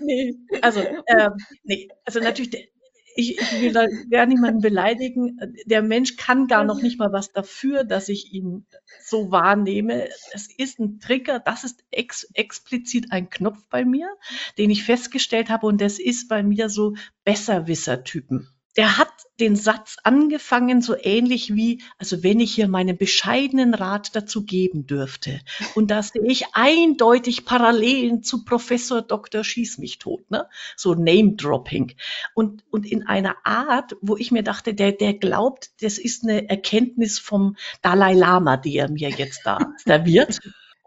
nee, 0.00 0.34
also, 0.60 0.80
ähm, 1.06 1.32
nee, 1.62 1.88
also 2.04 2.20
natürlich, 2.20 2.70
ich, 3.18 3.36
ich 3.36 3.60
will 3.60 3.72
da 3.72 3.86
gar 4.10 4.26
niemanden 4.26 4.60
beleidigen. 4.60 5.40
Der 5.66 5.82
Mensch 5.82 6.14
kann 6.16 6.46
gar 6.46 6.62
noch 6.62 6.80
nicht 6.80 7.00
mal 7.00 7.12
was 7.12 7.32
dafür, 7.32 7.82
dass 7.82 8.08
ich 8.08 8.32
ihn 8.32 8.64
so 9.02 9.32
wahrnehme. 9.32 10.08
Es 10.32 10.48
ist 10.56 10.78
ein 10.78 11.00
Trigger, 11.00 11.40
das 11.40 11.64
ist 11.64 11.82
ex 11.90 12.30
explizit 12.34 13.10
ein 13.10 13.28
Knopf 13.28 13.66
bei 13.70 13.84
mir, 13.84 14.08
den 14.56 14.70
ich 14.70 14.84
festgestellt 14.84 15.50
habe 15.50 15.66
und 15.66 15.80
das 15.80 15.98
ist 15.98 16.28
bei 16.28 16.44
mir 16.44 16.68
so 16.68 16.94
Besserwisser-Typen 17.24 18.48
der 18.78 18.96
hat 18.96 19.07
den 19.40 19.56
Satz 19.56 19.96
angefangen, 20.02 20.82
so 20.82 20.94
ähnlich 21.00 21.54
wie, 21.54 21.82
also 21.98 22.22
wenn 22.22 22.40
ich 22.40 22.54
hier 22.54 22.68
meinen 22.68 22.96
bescheidenen 22.96 23.74
Rat 23.74 24.14
dazu 24.14 24.44
geben 24.44 24.86
dürfte. 24.86 25.40
Und 25.74 25.90
da 25.90 26.02
sehe 26.02 26.26
ich 26.26 26.46
eindeutig 26.54 27.44
Parallelen 27.44 28.22
zu 28.22 28.44
Professor 28.44 29.02
Dr. 29.02 29.44
Schieß 29.44 29.78
mich 29.78 29.98
tot, 29.98 30.30
ne? 30.30 30.48
So 30.76 30.94
Name-Dropping. 30.94 31.94
Und, 32.34 32.64
und 32.70 32.86
in 32.86 33.06
einer 33.06 33.36
Art, 33.44 33.96
wo 34.00 34.16
ich 34.16 34.30
mir 34.30 34.42
dachte, 34.42 34.74
der, 34.74 34.92
der 34.92 35.14
glaubt, 35.14 35.70
das 35.82 35.98
ist 35.98 36.24
eine 36.24 36.48
Erkenntnis 36.48 37.18
vom 37.18 37.56
Dalai 37.82 38.14
Lama, 38.14 38.56
die 38.56 38.76
er 38.76 38.90
mir 38.90 39.10
jetzt 39.10 39.42
da 39.44 39.58
serviert. 39.84 40.38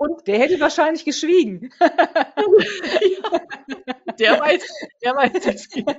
Und 0.01 0.25
der 0.25 0.39
hätte 0.39 0.59
wahrscheinlich 0.59 1.05
geschwiegen. 1.05 1.69
ja, 1.79 1.85
der 4.19 4.39
weiß, 4.39 4.67
der 5.03 5.15
weiß 5.15 5.45
es. 5.45 5.69
Das 5.69 5.95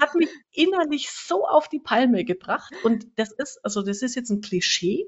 hat 0.00 0.16
mich 0.16 0.28
innerlich 0.50 1.12
so 1.12 1.46
auf 1.46 1.68
die 1.68 1.78
Palme 1.78 2.24
gebracht. 2.24 2.74
Und 2.82 3.06
das 3.14 3.30
ist, 3.30 3.60
also 3.62 3.82
das 3.82 4.02
ist 4.02 4.16
jetzt 4.16 4.30
ein 4.30 4.40
Klischee, 4.40 5.06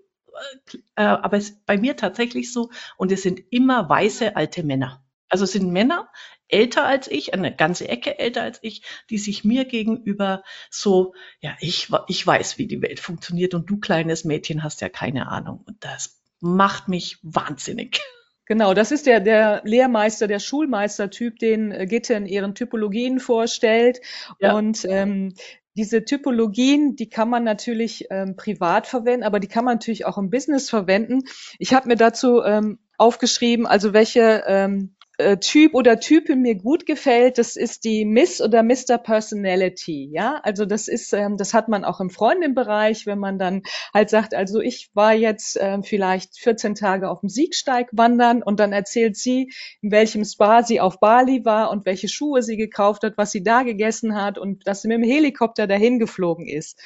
äh, 0.95 1.03
aber 1.03 1.39
es 1.39 1.51
ist 1.51 1.67
bei 1.67 1.77
mir 1.77 1.97
tatsächlich 1.97 2.53
so. 2.53 2.71
Und 2.99 3.11
es 3.11 3.23
sind 3.23 3.41
immer 3.51 3.89
weiße 3.89 4.37
alte 4.37 4.63
Männer. 4.63 5.05
Also 5.29 5.43
es 5.43 5.51
sind 5.51 5.73
Männer, 5.73 6.09
älter 6.47 6.87
als 6.87 7.09
ich, 7.09 7.35
eine 7.35 7.53
ganze 7.53 7.89
Ecke 7.89 8.17
älter 8.17 8.43
als 8.43 8.61
ich, 8.63 8.83
die 9.11 9.19
sich 9.19 9.43
mir 9.43 9.65
gegenüber 9.65 10.45
so, 10.71 11.15
ja, 11.41 11.57
ich, 11.59 11.91
ich 12.07 12.25
weiß, 12.25 12.59
wie 12.59 12.69
die 12.69 12.81
Welt 12.81 13.01
funktioniert 13.01 13.55
und 13.55 13.69
du 13.69 13.81
kleines 13.81 14.23
Mädchen 14.23 14.63
hast 14.63 14.83
ja 14.83 14.89
keine 14.89 15.27
Ahnung. 15.27 15.65
Und 15.67 15.83
das 15.83 16.21
macht 16.45 16.89
mich 16.89 17.19
wahnsinnig. 17.23 18.01
Genau, 18.47 18.75
das 18.75 18.93
ist 18.93 19.07
der, 19.07 19.21
der 19.21 19.63
Lehrmeister, 19.65 20.29
der 20.29 20.39
Schulmeistertyp, 20.39 21.39
den 21.39 21.73
äh, 21.73 21.87
Gitte 21.87 22.15
in 22.15 22.27
ihren 22.27 22.55
Typologien 22.55 23.19
vorstellt. 23.19 24.01
Ja. 24.39 24.55
Und 24.55 24.85
ähm, 24.85 25.35
diese 25.75 26.05
Typologien, 26.05 26.95
die 26.95 27.09
kann 27.09 27.31
man 27.31 27.43
natürlich 27.43 28.07
ähm, 28.11 28.37
privat 28.37 28.87
verwenden, 28.87 29.25
aber 29.25 29.41
die 29.41 29.49
kann 29.49 29.65
man 29.65 29.77
natürlich 29.77 30.05
auch 30.05 30.19
im 30.19 30.29
Business 30.29 30.69
verwenden. 30.69 31.23
Ich 31.59 31.73
habe 31.73 31.89
mir 31.89 31.97
dazu 31.97 32.43
ähm, 32.43 32.79
aufgeschrieben, 32.99 33.67
also 33.67 33.95
welche 33.95 34.45
ähm, 34.47 34.95
äh, 35.01 35.04
Typ 35.41 35.75
oder 35.75 36.01
Type 36.01 36.35
mir 36.35 36.57
gut 36.57 36.87
gefällt, 36.87 37.39
das 37.39 37.55
ist 37.55 37.85
die 37.85 38.05
Miss 38.05 38.41
oder 38.41 38.65
Mr. 38.65 38.99
Personality. 38.99 40.11
Ja, 40.13 40.41
also 40.43 40.65
das 40.67 40.89
ist, 40.89 41.13
ähm, 41.13 41.37
das 41.37 41.55
hat 41.55 41.69
man 41.69 41.85
auch 41.85 42.01
im 42.01 42.11
Freundinbereich, 42.11 43.07
wenn 43.07 43.21
man 43.21 43.39
dann 43.39 43.63
halt 43.93 44.11
sagt, 44.11 44.35
also 44.35 44.61
ich 44.61 44.91
war 44.95 45.15
jetzt 45.15 45.57
ähm, 45.61 45.85
vielleicht 45.85 46.37
14 46.39 46.75
Tage 46.75 47.09
auf 47.09 47.21
dem 47.21 47.29
Siegsteig 47.29 47.91
wandern 47.93 48.43
und 48.43 48.59
dann 48.59 48.73
erzählt 48.73 49.17
sie, 49.17 49.53
in 49.83 49.93
welchem 49.93 50.25
Spa 50.25 50.65
sie 50.65 50.81
auf 50.81 50.99
Bali 50.99 51.45
war 51.45 51.71
und 51.71 51.87
welche 51.87 52.09
Schuhe 52.09 52.43
sie 52.43 52.57
gekauft 52.57 53.05
hat, 53.05 53.17
was 53.17 53.31
sie 53.31 53.45
da 53.45 53.63
gegessen 53.63 54.17
hat 54.21 54.37
und 54.37 54.67
dass 54.67 54.83
sie 54.83 54.89
mit 54.89 54.97
dem 54.97 55.05
Helikopter 55.05 55.69
dahin 55.69 56.01
geflogen 56.01 56.49
ist. 56.49 56.81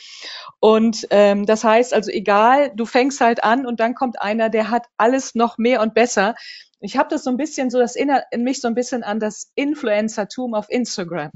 Und 0.60 1.06
ähm, 1.10 1.46
das 1.46 1.64
heißt 1.64 1.94
also, 1.94 2.10
egal, 2.10 2.72
du 2.74 2.84
fängst 2.84 3.22
halt 3.22 3.42
an 3.42 3.64
und 3.64 3.80
dann 3.80 3.94
kommt 3.94 4.20
einer, 4.20 4.50
der 4.50 4.70
hat 4.70 4.86
alles 4.98 5.34
noch 5.34 5.56
mehr 5.56 5.80
und 5.80 5.94
besser 5.94 6.34
ich 6.80 6.96
habe 6.96 7.08
das 7.10 7.24
so 7.24 7.30
ein 7.30 7.36
bisschen 7.36 7.70
so, 7.70 7.78
das 7.78 7.96
erinnert 7.96 8.24
mich 8.36 8.60
so 8.60 8.68
ein 8.68 8.74
bisschen 8.74 9.02
an 9.02 9.20
das 9.20 9.50
Influencertum 9.54 10.54
auf 10.54 10.68
Instagram. 10.68 11.30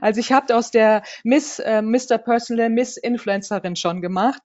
Also 0.00 0.20
ich 0.20 0.32
habe 0.32 0.54
aus 0.54 0.70
der 0.70 1.02
Miss, 1.24 1.58
äh, 1.58 1.82
Mr. 1.82 2.18
Personal 2.18 2.70
Miss 2.70 2.96
Influencerin 2.96 3.76
schon 3.76 4.00
gemacht, 4.00 4.42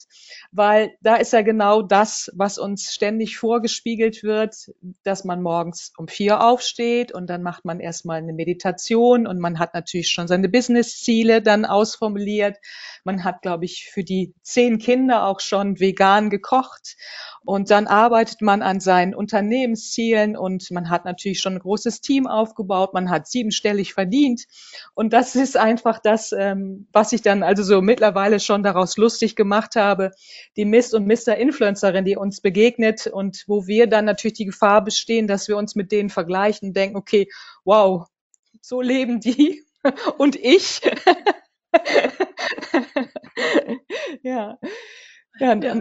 weil 0.52 0.96
da 1.02 1.16
ist 1.16 1.34
ja 1.34 1.42
genau 1.42 1.82
das, 1.82 2.32
was 2.36 2.58
uns 2.58 2.94
ständig 2.94 3.38
vorgespiegelt 3.38 4.24
wird, 4.24 4.72
dass 5.04 5.24
man 5.24 5.42
morgens 5.42 5.92
um 5.98 6.08
vier 6.08 6.42
aufsteht 6.42 7.12
und 7.12 7.28
dann 7.28 7.44
macht 7.44 7.66
man 7.66 7.80
erstmal 7.80 8.18
eine 8.18 8.34
Meditation 8.34 9.28
und 9.28 9.40
man 9.40 9.60
hat 9.60 9.74
natürlich 9.74 10.10
schon 10.10 10.28
seine 10.28 10.50
Business-Ziele 10.50 11.42
dann 11.42 11.66
ausformuliert. 11.66 12.58
Man 13.04 13.24
hat, 13.24 13.42
glaube 13.42 13.66
ich, 13.66 13.90
für 13.92 14.04
die 14.04 14.34
zehn 14.42 14.80
Kinder 14.80 15.26
auch 15.28 15.40
schon 15.40 15.80
vegan 15.80 16.30
gekocht 16.30 16.96
und 17.46 17.70
dann 17.70 17.86
arbeitet 17.86 18.42
man 18.42 18.64
an 18.64 18.80
seinen 18.80 19.14
Unternehmenszielen 19.14 20.36
und 20.36 20.72
man 20.72 20.90
hat 20.90 21.06
natürlich 21.06 21.42
schon 21.42 21.54
ein 21.54 21.60
großes 21.60 22.02
Team 22.02 22.26
aufgebaut, 22.26 22.94
man 22.94 23.12
hat 23.12 23.28
siebenstellig 23.28 23.94
verdient. 23.94 24.46
Und 24.96 25.14
das 25.16 25.34
ist 25.34 25.56
einfach 25.56 26.00
das, 26.00 26.34
ähm, 26.34 26.90
was 26.92 27.14
ich 27.14 27.22
dann 27.22 27.42
also 27.42 27.64
so 27.64 27.82
mittlerweile 27.82 28.42
schon 28.42 28.64
daraus 28.64 28.98
lustig 28.98 29.38
gemacht 29.38 29.78
habe. 29.78 30.12
Die 30.58 30.66
Miss 30.66 30.94
und 30.94 31.08
Mr. 31.08 31.38
Influencerin, 31.38 32.04
die 32.04 32.18
uns 32.18 32.42
begegnet 32.42 33.08
und 33.08 33.46
wo 33.48 33.66
wir 33.66 33.88
dann 33.88 34.04
natürlich 34.04 34.34
die 34.34 34.44
Gefahr 34.44 34.84
bestehen, 34.84 35.26
dass 35.26 35.48
wir 35.48 35.56
uns 35.56 35.74
mit 35.74 35.94
denen 35.94 36.10
vergleichen 36.10 36.68
und 36.68 36.74
denken, 36.76 36.98
okay, 36.98 37.30
wow, 37.64 38.08
so 38.60 38.82
leben 38.82 39.22
die 39.22 39.64
und 40.18 40.36
ich. 40.36 40.82
ja. 44.22 44.60
Ja, 45.40 45.54
ja, 45.54 45.80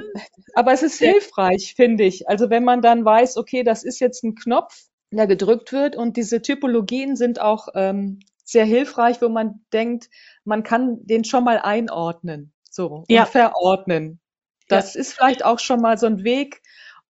aber 0.55 0.73
es 0.73 0.85
ist 0.85 0.99
hilfreich, 0.99 1.75
finde 1.75 2.05
ich. 2.05 2.29
Also 2.29 2.51
wenn 2.51 2.63
man 2.63 2.83
dann 2.83 3.05
weiß, 3.05 3.37
okay, 3.37 3.65
das 3.65 3.83
ist 3.83 3.99
jetzt 3.99 4.23
ein 4.23 4.37
Knopf, 4.37 4.85
der 5.11 5.27
gedrückt 5.27 5.73
wird 5.73 5.97
und 5.97 6.17
diese 6.17 6.41
Typologien 6.41 7.17
sind 7.17 7.41
auch 7.41 7.67
ähm, 7.75 8.21
sehr 8.45 8.65
hilfreich, 8.65 9.21
wo 9.21 9.29
man 9.29 9.65
denkt, 9.73 10.09
man 10.45 10.63
kann 10.63 10.99
den 11.07 11.25
schon 11.25 11.45
mal 11.45 11.59
einordnen, 11.59 12.53
so 12.71 13.05
ja. 13.09 13.27
verordnen. 13.27 14.21
Das 14.69 14.95
ja. 14.95 15.01
ist 15.01 15.15
vielleicht 15.15 15.45
auch 15.45 15.59
schon 15.59 15.81
mal 15.81 15.99
so 15.99 16.07
ein 16.07 16.25
Weg, 16.25 16.63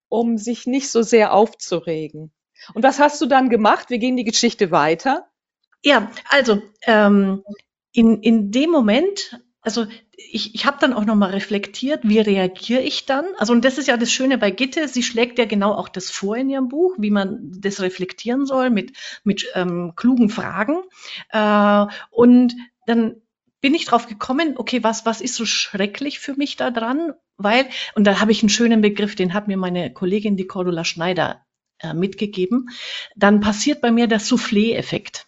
um 0.10 0.38
sich 0.38 0.66
nicht 0.66 0.90
so 0.90 1.02
sehr 1.02 1.34
aufzuregen. 1.34 2.32
Und 2.74 2.84
was 2.84 3.00
hast 3.00 3.20
du 3.22 3.26
dann 3.26 3.50
gemacht? 3.50 3.90
Wir 3.90 3.98
gehen 3.98 4.16
die 4.16 4.24
Geschichte 4.24 4.72
weiter. 4.72 5.28
Ja, 5.84 6.12
also 6.30 6.62
ähm, 6.86 7.44
in, 7.92 8.22
in 8.22 8.52
dem 8.52 8.70
Moment 8.70 9.42
also 9.64 9.86
ich, 10.16 10.54
ich 10.54 10.66
habe 10.66 10.78
dann 10.80 10.94
auch 10.94 11.06
nochmal 11.06 11.32
reflektiert, 11.32 12.02
wie 12.04 12.20
reagiere 12.20 12.82
ich 12.82 13.06
dann? 13.06 13.26
Also 13.38 13.54
und 13.54 13.66
das 13.66 13.78
ist 13.78 13.88
ja 13.88 13.98
das 13.98 14.12
Schöne 14.12 14.38
bei 14.38 14.52
Gitte, 14.52 14.88
sie 14.88 15.04
schlägt 15.04 15.40
ja 15.40 15.46
genau 15.46 15.74
auch 15.74 15.90
das 15.90 16.12
vor 16.12 16.38
in 16.38 16.50
ihrem 16.50 16.70
Buch, 16.70 16.96
wie 17.00 17.12
man 17.12 17.52
das 17.60 17.82
reflektieren 17.82 18.46
soll 18.46 18.70
mit, 18.70 18.96
mit 19.24 19.48
ähm, 19.56 19.94
klugen 19.96 20.30
Fragen. 20.30 20.82
Äh, 21.30 21.86
und 22.12 22.56
dann 22.86 23.16
bin 23.62 23.74
ich 23.74 23.86
drauf 23.86 24.08
gekommen, 24.08 24.56
okay, 24.58 24.84
was, 24.84 25.06
was 25.06 25.22
ist 25.22 25.36
so 25.36 25.46
schrecklich 25.46 26.20
für 26.20 26.36
mich 26.36 26.58
da 26.58 26.70
dran? 26.70 27.14
Weil, 27.38 27.66
und 27.96 28.06
da 28.06 28.20
habe 28.20 28.32
ich 28.32 28.44
einen 28.44 28.50
schönen 28.50 28.82
Begriff, 28.82 29.16
den 29.16 29.34
hat 29.34 29.48
mir 29.48 29.58
meine 29.58 29.92
Kollegin, 29.92 30.38
die 30.38 30.48
Cordula 30.48 30.84
Schneider, 30.84 31.46
äh, 31.80 31.94
mitgegeben. 31.94 32.70
Dann 33.16 33.40
passiert 33.40 33.82
bei 33.82 33.92
mir 33.92 34.08
der 34.08 34.20
Soufflé-Effekt. 34.20 35.28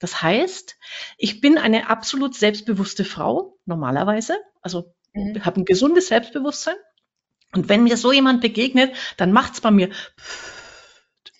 Das 0.00 0.22
heißt, 0.22 0.78
ich 1.18 1.42
bin 1.42 1.58
eine 1.58 1.90
absolut 1.90 2.34
selbstbewusste 2.34 3.04
Frau, 3.04 3.58
normalerweise. 3.70 4.36
Also 4.60 4.92
mhm. 5.14 5.44
habe 5.44 5.60
ein 5.60 5.64
gesundes 5.64 6.08
Selbstbewusstsein. 6.08 6.76
Und 7.54 7.68
wenn 7.68 7.82
mir 7.82 7.96
so 7.96 8.12
jemand 8.12 8.42
begegnet, 8.42 8.94
dann 9.16 9.32
macht's 9.32 9.60
bei 9.60 9.70
mir 9.70 9.88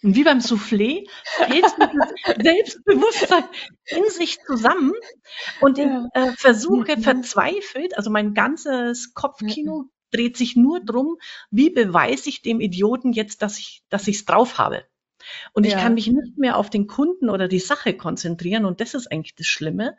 und 0.02 0.16
wie 0.16 0.24
beim 0.24 0.38
Soufflé 0.38 1.06
fällt 1.24 1.50
dieses 1.92 2.42
Selbstbewusstsein 2.42 3.44
in 3.86 4.08
sich 4.08 4.38
zusammen 4.46 4.92
und 5.60 5.78
ich 5.78 5.86
äh, 6.14 6.32
versuche 6.36 7.00
verzweifelt, 7.00 7.96
also 7.96 8.10
mein 8.10 8.34
ganzes 8.34 9.12
Kopfkino 9.14 9.82
mhm. 9.82 9.90
dreht 10.10 10.36
sich 10.36 10.56
nur 10.56 10.80
drum, 10.80 11.16
wie 11.50 11.70
beweise 11.70 12.30
ich 12.30 12.42
dem 12.42 12.60
Idioten 12.60 13.12
jetzt, 13.12 13.42
dass 13.42 13.58
ich, 13.58 13.82
dass 13.90 14.08
ich's 14.08 14.24
drauf 14.24 14.58
habe. 14.58 14.84
Und 15.52 15.66
ich 15.66 15.74
kann 15.74 15.92
mich 15.92 16.06
nicht 16.06 16.38
mehr 16.38 16.56
auf 16.56 16.70
den 16.70 16.86
Kunden 16.86 17.28
oder 17.28 17.46
die 17.46 17.58
Sache 17.58 17.94
konzentrieren. 17.94 18.64
Und 18.64 18.80
das 18.80 18.94
ist 18.94 19.12
eigentlich 19.12 19.34
das 19.34 19.46
Schlimme. 19.46 19.98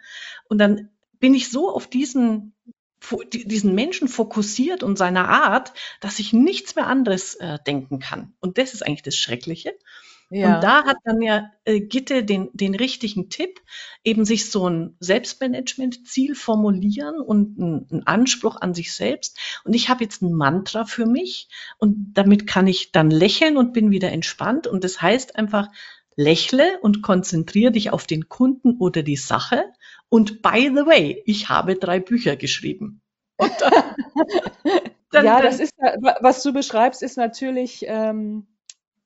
Und 0.49 0.57
dann 0.57 0.89
bin 1.21 1.33
ich 1.33 1.49
so 1.49 1.73
auf 1.73 1.87
diesen, 1.87 2.53
diesen 3.31 3.73
Menschen 3.73 4.09
fokussiert 4.09 4.83
und 4.83 4.97
seiner 4.97 5.29
Art, 5.29 5.71
dass 6.01 6.19
ich 6.19 6.33
nichts 6.33 6.75
mehr 6.75 6.87
anderes 6.87 7.35
äh, 7.35 7.59
denken 7.65 7.99
kann. 7.99 8.33
Und 8.41 8.57
das 8.57 8.73
ist 8.73 8.85
eigentlich 8.85 9.03
das 9.03 9.15
Schreckliche. 9.15 9.73
Ja. 10.33 10.55
Und 10.55 10.63
da 10.63 10.85
hat 10.85 10.95
dann 11.03 11.21
ja 11.21 11.51
äh, 11.65 11.81
Gitte 11.81 12.23
den, 12.23 12.49
den 12.53 12.73
richtigen 12.73 13.29
Tipp, 13.29 13.59
eben 14.03 14.23
sich 14.23 14.49
so 14.49 14.69
ein 14.69 14.95
Selbstmanagement-Ziel 15.01 16.35
formulieren 16.35 17.19
und 17.19 17.59
einen 17.59 18.07
Anspruch 18.07 18.55
an 18.55 18.73
sich 18.73 18.93
selbst. 18.93 19.37
Und 19.65 19.73
ich 19.73 19.89
habe 19.89 20.05
jetzt 20.05 20.21
ein 20.21 20.31
Mantra 20.31 20.85
für 20.85 21.05
mich 21.05 21.49
und 21.77 22.13
damit 22.13 22.47
kann 22.47 22.65
ich 22.65 22.93
dann 22.93 23.11
lächeln 23.11 23.57
und 23.57 23.73
bin 23.73 23.91
wieder 23.91 24.11
entspannt. 24.11 24.67
Und 24.67 24.85
das 24.85 25.01
heißt 25.01 25.35
einfach, 25.35 25.67
lächle 26.15 26.79
und 26.81 27.01
konzentriere 27.01 27.73
dich 27.73 27.91
auf 27.91 28.07
den 28.07 28.29
Kunden 28.29 28.77
oder 28.77 29.03
die 29.03 29.17
Sache. 29.17 29.65
Und 30.11 30.41
by 30.41 30.69
the 30.75 30.85
way, 30.85 31.23
ich 31.25 31.47
habe 31.47 31.75
drei 31.75 32.01
Bücher 32.01 32.35
geschrieben. 32.35 33.01
Dann, 33.37 33.49
dann, 35.11 35.25
ja, 35.25 35.41
das 35.41 35.61
ist, 35.61 35.71
was 36.19 36.43
du 36.43 36.51
beschreibst, 36.51 37.01
ist 37.01 37.15
natürlich 37.15 37.85
ähm, 37.87 38.45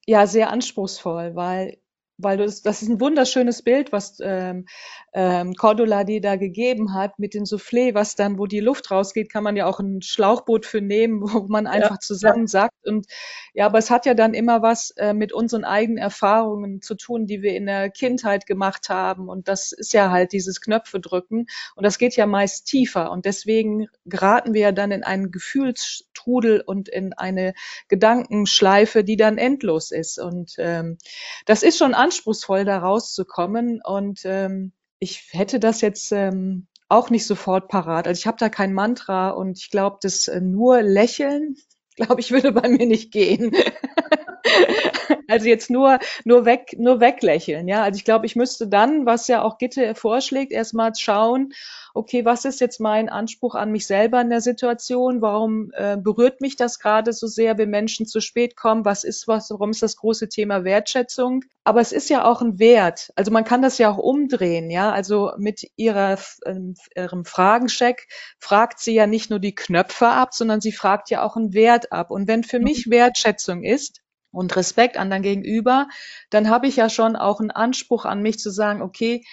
ja, 0.08 0.26
sehr 0.26 0.50
anspruchsvoll, 0.50 1.36
weil 1.36 1.78
weil 2.18 2.38
das, 2.38 2.62
das 2.62 2.82
ist 2.82 2.90
ein 2.90 3.02
wunderschönes 3.02 3.62
Bild, 3.62 3.92
was 3.92 4.18
ähm, 4.22 4.66
ähm, 5.14 5.54
Cordula 5.56 6.04
dir 6.04 6.22
da 6.22 6.36
gegeben 6.36 6.94
hat 6.94 7.20
mit 7.20 7.34
dem 7.34 7.44
Soufflé, 7.44 7.94
was 7.94 8.16
dann, 8.16 8.38
wo 8.38 8.48
die 8.48 8.60
Luft 8.60 8.92
rausgeht, 8.92 9.32
kann 9.32 9.44
man 9.44 9.56
ja 9.56 9.66
auch 9.66 9.80
ein 9.80 10.02
Schlauchboot 10.02 10.66
für 10.66 10.82
nehmen, 10.82 11.22
wo 11.34 11.48
man 11.48 11.68
einfach 11.68 11.96
ja, 11.96 12.00
zusammen 12.00 12.48
sagt. 12.48 12.86
Und 12.86 13.08
ja, 13.54 13.66
aber 13.66 13.78
es 13.78 13.90
hat 13.90 14.06
ja 14.06 14.14
dann 14.14 14.34
immer 14.34 14.62
was 14.62 14.92
äh, 14.92 15.14
mit 15.14 15.34
unseren 15.34 15.66
eigenen 15.66 15.98
Erfahrungen 15.98 16.82
zu 16.82 16.96
tun, 16.96 17.28
die 17.28 17.42
wir 17.42 17.56
in 17.56 17.66
der 17.66 17.90
Kindheit 17.90 18.46
gemacht 18.46 18.90
haben. 18.90 19.30
Und 19.30 19.48
das 19.48 19.72
ist 19.72 19.94
ja 19.94 20.12
halt 20.12 20.32
dieses 20.32 20.62
Knöpfe 20.62 21.00
drücken. 21.00 21.48
Und 21.76 21.86
das 21.86 21.98
geht 21.98 22.16
ja 22.16 22.26
meist 22.26 22.66
tiefer. 22.66 23.12
Und 23.12 23.26
deswegen 23.26 23.88
geraten 24.06 24.54
wir 24.54 24.62
ja 24.62 24.72
dann 24.72 24.92
in 24.92 25.04
einen 25.04 25.32
Gefühlstrudel 25.32 26.62
und 26.62 26.88
in 26.88 27.14
eine 27.14 27.54
Gedankenschleife, 27.88 29.04
die 29.04 29.18
dann 29.18 29.38
endlos 29.38 29.92
ist. 29.92 30.20
Und 30.20 30.56
ähm, 30.58 30.98
das 31.46 31.64
ist 31.64 31.78
schon 31.78 31.94
anspruchsvoll, 32.06 32.66
da 32.66 32.80
rauszukommen. 32.80 33.82
Und 33.84 34.22
ähm, 34.26 34.72
ich 35.00 35.30
hätte 35.32 35.60
das 35.60 35.82
jetzt 35.82 36.12
ähm, 36.12 36.68
auch 36.88 37.10
nicht 37.10 37.26
sofort 37.26 37.68
parat. 37.68 38.08
Also 38.08 38.20
ich 38.20 38.28
habe 38.28 38.38
da 38.40 38.50
kein 38.50 38.74
Mantra 38.74 39.30
und 39.30 39.58
ich 39.58 39.70
glaube, 39.70 39.98
das 40.02 40.28
äh, 40.28 40.42
nur 40.42 40.82
Lächeln, 40.82 41.56
glaube 41.96 42.22
ich, 42.22 42.32
würde 42.32 42.52
bei 42.52 42.70
mir 42.70 42.86
nicht 42.86 43.12
gehen. 43.12 43.52
also 45.28 45.48
jetzt 45.48 45.70
nur 45.70 46.00
nur 46.24 46.46
weg 46.46 46.76
nur 46.78 47.00
weglächeln, 47.00 47.68
ja. 47.68 47.84
Also 47.84 47.98
ich 47.98 48.06
glaube, 48.06 48.26
ich 48.26 48.36
müsste 48.36 48.68
dann, 48.68 49.06
was 49.06 49.28
ja 49.28 49.42
auch 49.42 49.58
Gitte 49.58 49.96
vorschlägt, 49.96 50.52
erstmal 50.52 50.94
schauen, 50.96 51.54
okay, 51.96 52.26
was 52.26 52.46
ist 52.46 52.60
jetzt 52.60 52.80
mein 52.80 53.10
Anspruch 53.10 53.56
an 53.56 53.72
mich 53.72 53.88
selber 53.88 54.20
in 54.22 54.30
der 54.30 54.42
Situation? 54.42 55.22
Warum 55.22 55.72
äh, 55.74 55.98
berührt 55.98 56.42
mich 56.42 56.58
das 56.58 56.80
gerade 56.80 57.14
so 57.14 57.26
sehr, 57.26 57.58
wenn 57.58 57.70
Menschen 57.70 58.06
zu 58.06 58.20
spät 58.20 58.56
kommen? 58.58 58.86
Was 58.86 59.04
ist 59.04 59.28
was? 59.28 59.50
Warum 59.50 59.72
ist 59.72 59.82
das 59.82 59.96
große 59.96 60.28
Thema 60.28 60.66
Wertschätzung? 60.66 61.46
Aber 61.64 61.80
es 61.80 61.94
ist 61.94 62.10
ja 62.10 62.26
auch 62.26 62.42
ein 62.42 62.60
Wert. 62.60 63.12
Also 63.16 63.32
man 63.32 63.46
kann 63.46 63.62
das 63.62 63.78
ja 63.78 63.90
auch 63.90 63.98
umdrehen, 63.98 64.70
ja. 64.70 64.92
Also 64.92 65.32
mit 65.38 65.66
ihrer 65.78 66.20
äh, 66.44 66.60
ihrem 66.96 67.26
Fragencheck 67.26 68.08
fragt 68.40 68.80
sie 68.80 68.94
ja 68.94 69.08
nicht 69.08 69.30
nur 69.30 69.40
die 69.40 69.56
Knöpfe 69.56 70.08
ab, 70.08 70.34
sondern 70.34 70.62
sie 70.62 70.74
fragt 70.74 71.10
ja 71.10 71.24
auch 71.24 71.38
einen 71.38 71.54
Wert 71.54 71.92
ab. 71.94 72.12
Und 72.12 72.28
wenn 72.28 72.44
für 72.44 72.60
mich 72.60 72.88
mhm. 72.88 72.92
Wertschätzung 72.92 73.64
ist, 73.64 74.02
und 74.36 74.56
Respekt 74.56 74.98
anderen 74.98 75.24
gegenüber, 75.24 75.88
dann 76.30 76.50
habe 76.50 76.68
ich 76.68 76.76
ja 76.76 76.90
schon 76.90 77.16
auch 77.16 77.40
einen 77.40 77.52
Anspruch 77.52 78.06
an 78.06 78.22
mich 78.22 78.40
zu 78.40 78.50
sagen, 78.50 78.82
okay, 78.82 79.24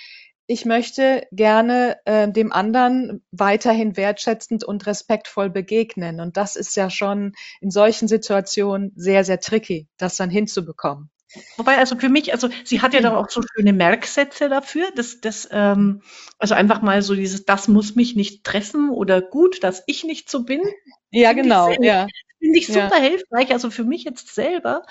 ich 0.46 0.64
möchte 0.64 1.26
gerne 1.30 1.98
äh, 2.04 2.30
dem 2.30 2.52
anderen 2.52 3.24
weiterhin 3.30 3.96
wertschätzend 3.96 4.64
und 4.64 4.86
respektvoll 4.86 5.50
begegnen. 5.50 6.20
Und 6.20 6.36
das 6.36 6.56
ist 6.56 6.76
ja 6.76 6.90
schon 6.90 7.32
in 7.60 7.70
solchen 7.70 8.08
Situationen 8.08 8.92
sehr, 8.96 9.24
sehr 9.24 9.40
tricky, 9.40 9.88
das 9.98 10.16
dann 10.16 10.30
hinzubekommen. 10.30 11.10
Wobei, 11.56 11.78
also 11.78 11.96
für 11.96 12.10
mich, 12.10 12.32
also 12.32 12.48
sie 12.64 12.82
hat 12.82 12.92
ja 12.92 13.00
dann 13.00 13.14
auch 13.14 13.30
so 13.30 13.40
schöne 13.54 13.72
Merksätze 13.72 14.50
dafür, 14.50 14.90
dass 14.94 15.20
das, 15.20 15.48
ähm, 15.50 16.02
also 16.38 16.54
einfach 16.54 16.82
mal 16.82 17.00
so 17.00 17.14
dieses, 17.14 17.46
das 17.46 17.68
muss 17.68 17.94
mich 17.94 18.14
nicht 18.16 18.44
treffen 18.44 18.90
oder 18.90 19.22
gut, 19.22 19.64
dass 19.64 19.82
ich 19.86 20.04
nicht 20.04 20.30
so 20.30 20.44
bin. 20.44 20.60
Ja, 21.10 21.32
genau, 21.32 21.70
ja. 21.80 22.06
Finde 22.52 22.58
ich 22.58 22.66
super 22.66 23.02
ja. 23.02 23.10
hilfreich, 23.10 23.52
also 23.52 23.70
für 23.70 23.84
mich 23.84 24.04
jetzt 24.04 24.34
selber, 24.34 24.84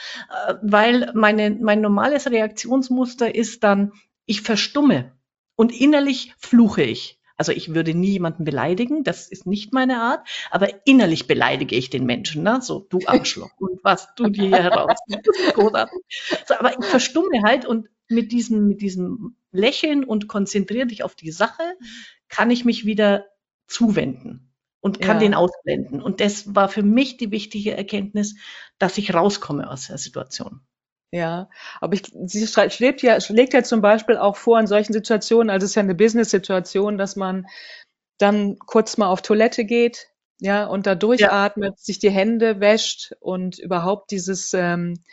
äh, 0.47 0.55
weil 0.61 1.11
meine, 1.13 1.51
mein 1.51 1.81
normales 1.81 2.29
Reaktionsmuster 2.29 3.33
ist 3.35 3.63
dann, 3.63 3.93
ich 4.25 4.41
verstumme. 4.41 5.11
Und 5.55 5.71
innerlich 5.71 6.33
fluche 6.39 6.81
ich. 6.81 7.19
Also 7.37 7.51
ich 7.51 7.73
würde 7.73 7.93
nie 7.93 8.11
jemanden 8.11 8.43
beleidigen, 8.43 9.03
das 9.03 9.27
ist 9.27 9.47
nicht 9.47 9.73
meine 9.73 9.99
Art, 9.99 10.27
aber 10.51 10.85
innerlich 10.85 11.27
beleidige 11.27 11.75
ich 11.75 11.89
den 11.89 12.05
Menschen, 12.05 12.43
ne? 12.43 12.61
so 12.61 12.85
du 12.89 12.99
Arschloch 13.05 13.49
und 13.57 13.83
was 13.83 14.13
du 14.15 14.29
dir 14.29 14.47
hier 14.47 14.63
heraus. 14.63 14.97
So, 16.45 16.53
aber 16.55 16.77
ich 16.79 16.85
verstumme 16.85 17.41
halt 17.43 17.65
und 17.65 17.87
mit 18.07 18.31
diesem, 18.31 18.67
mit 18.67 18.81
diesem 18.81 19.35
Lächeln 19.51 20.03
und 20.03 20.27
konzentriere 20.27 20.85
dich 20.85 21.03
auf 21.03 21.15
die 21.15 21.31
Sache, 21.31 21.63
kann 22.29 22.51
ich 22.51 22.63
mich 22.63 22.85
wieder 22.85 23.25
zuwenden 23.67 24.50
und 24.81 24.99
kann 24.99 25.17
Ja. 25.17 25.21
den 25.21 25.33
ausblenden. 25.35 26.01
Und 26.01 26.19
das 26.19 26.55
war 26.55 26.69
für 26.69 26.83
mich 26.83 27.17
die 27.17 27.31
wichtige 27.31 27.77
Erkenntnis, 27.77 28.35
dass 28.79 28.97
ich 28.97 29.13
rauskomme 29.13 29.69
aus 29.69 29.87
der 29.87 29.97
Situation. 29.97 30.61
Ja, 31.13 31.49
aber 31.81 31.93
ich, 31.93 32.03
sie 32.25 32.47
schlägt 32.47 33.01
ja, 33.01 33.19
schlägt 33.19 33.53
ja 33.53 33.63
zum 33.63 33.81
Beispiel 33.81 34.17
auch 34.17 34.37
vor 34.37 34.59
in 34.59 34.67
solchen 34.67 34.93
Situationen, 34.93 35.49
also 35.49 35.65
es 35.65 35.71
ist 35.71 35.75
ja 35.75 35.83
eine 35.83 35.95
Business-Situation, 35.95 36.97
dass 36.97 37.15
man 37.17 37.47
dann 38.17 38.57
kurz 38.59 38.97
mal 38.97 39.07
auf 39.07 39.21
Toilette 39.21 39.65
geht, 39.65 40.07
ja, 40.39 40.65
und 40.65 40.87
da 40.87 40.95
durchatmet, 40.95 41.79
sich 41.79 41.99
die 41.99 42.09
Hände 42.11 42.59
wäscht 42.59 43.13
und 43.19 43.59
überhaupt 43.59 44.11
dieses 44.11 44.53
ähm, 44.53 45.03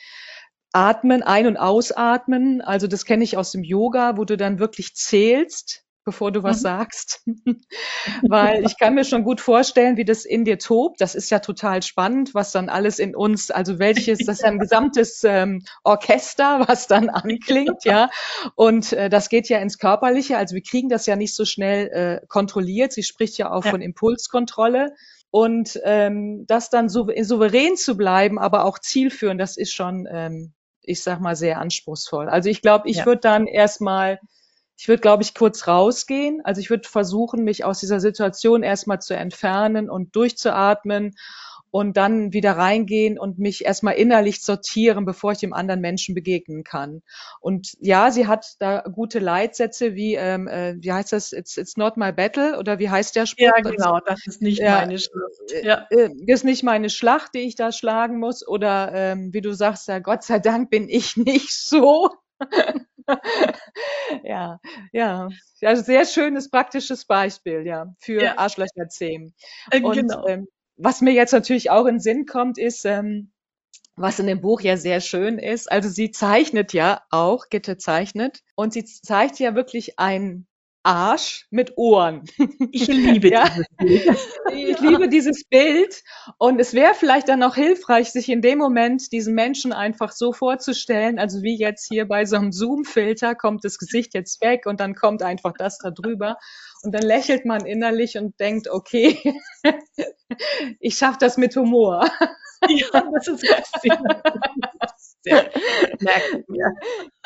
Atmen, 0.73 1.23
ein- 1.23 1.47
und 1.47 1.57
ausatmen. 1.57 2.61
Also 2.61 2.87
das 2.87 3.05
kenne 3.05 3.25
ich 3.25 3.37
aus 3.37 3.53
dem 3.53 3.65
Yoga, 3.65 4.17
wo 4.17 4.25
du 4.25 4.37
dann 4.37 4.59
wirklich 4.59 4.95
zählst, 4.95 5.85
bevor 6.09 6.33
du 6.33 6.43
was 6.43 6.59
Mhm. 6.59 6.62
sagst. 6.62 7.23
Weil 8.29 8.65
ich 8.65 8.79
kann 8.79 8.95
mir 8.95 9.05
schon 9.05 9.25
gut 9.25 9.41
vorstellen, 9.41 9.97
wie 9.99 10.05
das 10.07 10.25
in 10.25 10.45
dir 10.45 10.59
tobt. 10.59 11.00
Das 11.00 11.15
ist 11.15 11.31
ja 11.31 11.41
total 11.41 11.83
spannend, 11.83 12.35
was 12.35 12.53
dann 12.53 12.71
alles 12.71 12.99
in 12.99 13.15
uns, 13.15 13.50
also 13.50 13.79
welches, 13.79 14.25
das 14.25 14.37
ist 14.38 14.43
ja 14.43 14.50
ein 14.50 14.59
gesamtes 14.59 15.23
ähm, 15.25 15.62
Orchester, 15.85 16.65
was 16.69 16.87
dann 16.87 17.11
anklingt, 17.11 17.85
ja. 17.85 18.09
Und 18.55 18.93
äh, 18.95 19.11
das 19.11 19.29
geht 19.29 19.49
ja 19.50 19.59
ins 19.59 19.79
Körperliche. 19.79 20.38
Also 20.38 20.55
wir 20.55 20.62
kriegen 20.62 20.88
das 20.88 21.07
ja 21.07 21.17
nicht 21.17 21.35
so 21.35 21.45
schnell 21.45 21.88
äh, 21.88 22.27
kontrolliert. 22.29 22.93
Sie 22.93 23.03
spricht 23.03 23.38
ja 23.38 23.50
auch 23.53 23.65
Ja. 23.65 23.71
von 23.71 23.83
Impulskontrolle. 23.83 24.95
Und 25.31 25.79
ähm, 25.85 26.45
das 26.47 26.71
dann 26.71 26.88
so 26.88 27.09
souverän 27.21 27.77
zu 27.77 27.97
bleiben, 27.99 28.38
aber 28.38 28.65
auch 28.65 28.79
zielführend, 28.79 29.38
das 29.41 29.59
ist 29.59 29.75
schon, 29.75 30.09
ähm, 30.11 30.55
ich 30.81 31.03
sag 31.03 31.21
mal, 31.21 31.37
sehr 31.37 31.59
anspruchsvoll. 31.61 32.31
Also 32.31 32.49
ich 32.49 32.62
glaube, 32.62 32.88
ich 32.88 32.97
Ja. 32.99 33.07
würde 33.07 33.21
dann 33.21 33.47
erstmal, 33.47 34.21
ich 34.79 34.89
würde, 34.89 35.01
glaube 35.01 35.23
ich, 35.25 35.35
kurz 35.35 35.67
rausgehen. 35.67 36.41
Also 36.45 36.61
ich 36.61 36.71
würde 36.71 36.89
versuchen, 36.89 37.43
mich 37.45 37.65
aus 37.65 37.81
dieser 37.81 38.01
Situation 38.01 38.63
erstmal 38.63 39.01
zu 39.01 39.15
entfernen 39.15 39.91
und 39.91 40.15
durchzuatmen 40.15 41.15
und 41.71 41.97
dann 41.97 42.33
wieder 42.33 42.53
reingehen 42.53 43.19
und 43.19 43.39
mich 43.39 43.65
erstmal 43.65 43.95
innerlich 43.95 44.41
sortieren, 44.43 45.05
bevor 45.05 45.33
ich 45.33 45.39
dem 45.39 45.53
anderen 45.53 45.81
Menschen 45.81 46.15
begegnen 46.15 46.65
kann. 46.65 47.03
Und 47.41 47.75
ja, 47.81 48.11
sie 48.11 48.27
hat 48.27 48.55
da 48.59 48.81
gute 48.83 49.19
Leitsätze 49.19 49.95
wie, 49.95 50.15
ähm, 50.15 50.49
äh, 50.49 50.77
wie 50.81 50.93
heißt 50.93 51.13
das, 51.13 51.33
it's, 51.33 51.57
it's 51.59 51.77
not 51.77 51.97
my 51.97 52.11
battle 52.13 52.57
oder 52.59 52.79
wie 52.79 52.89
heißt 52.89 53.17
der 53.17 53.27
Spruch? 53.27 53.45
Ja, 53.45 53.53
genau, 53.61 53.99
das 54.07 54.27
ist 54.27 54.41
nicht 54.41 54.61
Ja. 54.61 54.77
meine 54.81 54.99
Schrift. 54.99 55.65
Ja. 55.65 55.87
äh, 55.91 56.09
ist 56.27 56.45
nicht 56.45 56.63
meine 56.63 56.89
Schlacht, 56.89 57.35
die 57.35 57.41
ich 57.41 57.55
da 57.55 57.71
schlagen 57.73 58.19
muss. 58.19 58.47
Oder 58.47 58.93
ähm, 58.95 59.35
wie 59.35 59.41
du 59.43 59.53
sagst, 59.53 59.89
ja, 59.89 59.99
Gott 59.99 60.23
sei 60.23 60.39
Dank 60.39 60.71
bin 60.71 60.89
ich 60.89 61.17
nicht 61.17 61.53
so. 61.53 62.09
ja, 64.25 64.61
ja. 64.93 65.29
Also 65.62 65.83
sehr 65.83 66.07
schönes, 66.07 66.50
praktisches 66.50 67.05
Beispiel, 67.05 67.67
ja, 67.67 67.95
für 68.00 68.23
Ja. 68.23 68.38
Arschlöcherzähmen. 68.38 69.35
Äh, 69.71 69.81
Und 69.81 69.95
genau. 69.95 70.27
ähm, 70.27 70.49
was 70.77 71.00
mir 71.00 71.12
jetzt 71.12 71.33
natürlich 71.33 71.71
auch 71.71 71.87
in 71.87 71.97
den 71.97 72.00
Sinn 72.00 72.27
kommt, 72.27 72.59
ist, 72.59 72.85
ähm, 72.85 73.33
was 73.97 74.19
in 74.21 74.27
dem 74.27 74.41
Buch 74.41 74.61
ja 74.61 74.77
sehr 74.77 75.00
schön 75.00 75.38
ist. 75.38 75.71
Also 75.71 75.88
sie 75.88 76.11
zeichnet 76.12 76.73
ja 76.73 77.03
auch, 77.11 77.49
Gitte 77.50 77.79
zeichnet, 77.79 78.43
und 78.55 78.73
sie 78.73 78.85
zeigt 78.85 79.38
ja 79.41 79.55
wirklich 79.57 79.99
einen 79.99 80.47
Arsch 80.83 81.47
mit 81.51 81.77
Ohren. 81.77 82.25
Ich 82.73 82.87
liebe 82.87 83.29
Ja. 83.33 83.45
dieses 83.45 83.67
Bild. 83.77 84.19
Ich 84.51 84.81
liebe 84.81 85.09
dieses 85.09 85.45
Bild 85.45 86.03
und 86.39 86.61
es 86.61 86.73
wäre 86.75 86.95
vielleicht 86.95 87.29
dann 87.29 87.43
auch 87.43 87.55
hilfreich, 87.55 88.11
sich 88.11 88.29
in 88.29 88.41
dem 88.43 88.59
Moment 88.59 89.13
diesen 89.13 89.35
Menschen 89.35 89.73
einfach 89.73 90.13
so 90.13 90.33
vorzustellen, 90.33 91.19
also 91.19 91.43
wie 91.43 91.57
jetzt 91.59 91.87
hier 91.89 92.07
bei 92.09 92.25
so 92.25 92.37
einem 92.37 92.53
Zoom-Filter 92.53 93.35
kommt 93.35 93.65
das 93.65 93.79
Gesicht 93.79 94.15
jetzt 94.15 94.41
weg 94.43 94.67
und 94.67 94.81
dann 94.81 94.95
kommt 94.95 95.23
einfach 95.23 95.53
das 95.59 95.79
da 95.79 95.91
drüber 95.91 96.39
und 96.83 96.95
dann 96.95 97.03
lächelt 97.03 97.45
man 97.45 97.67
innerlich 97.67 98.17
und 98.17 98.39
denkt, 98.41 98.69
okay, 98.69 99.19
ich 100.81 100.97
schaffe 100.97 101.19
das 101.21 101.37
mit 101.37 101.55
Humor. 101.57 102.09
Ja, 102.69 103.03
das 103.15 103.29
ist 103.29 103.43
ganz 103.49 103.71
sehr, 105.23 105.51
ich 106.01 106.49
mir. 106.49 106.73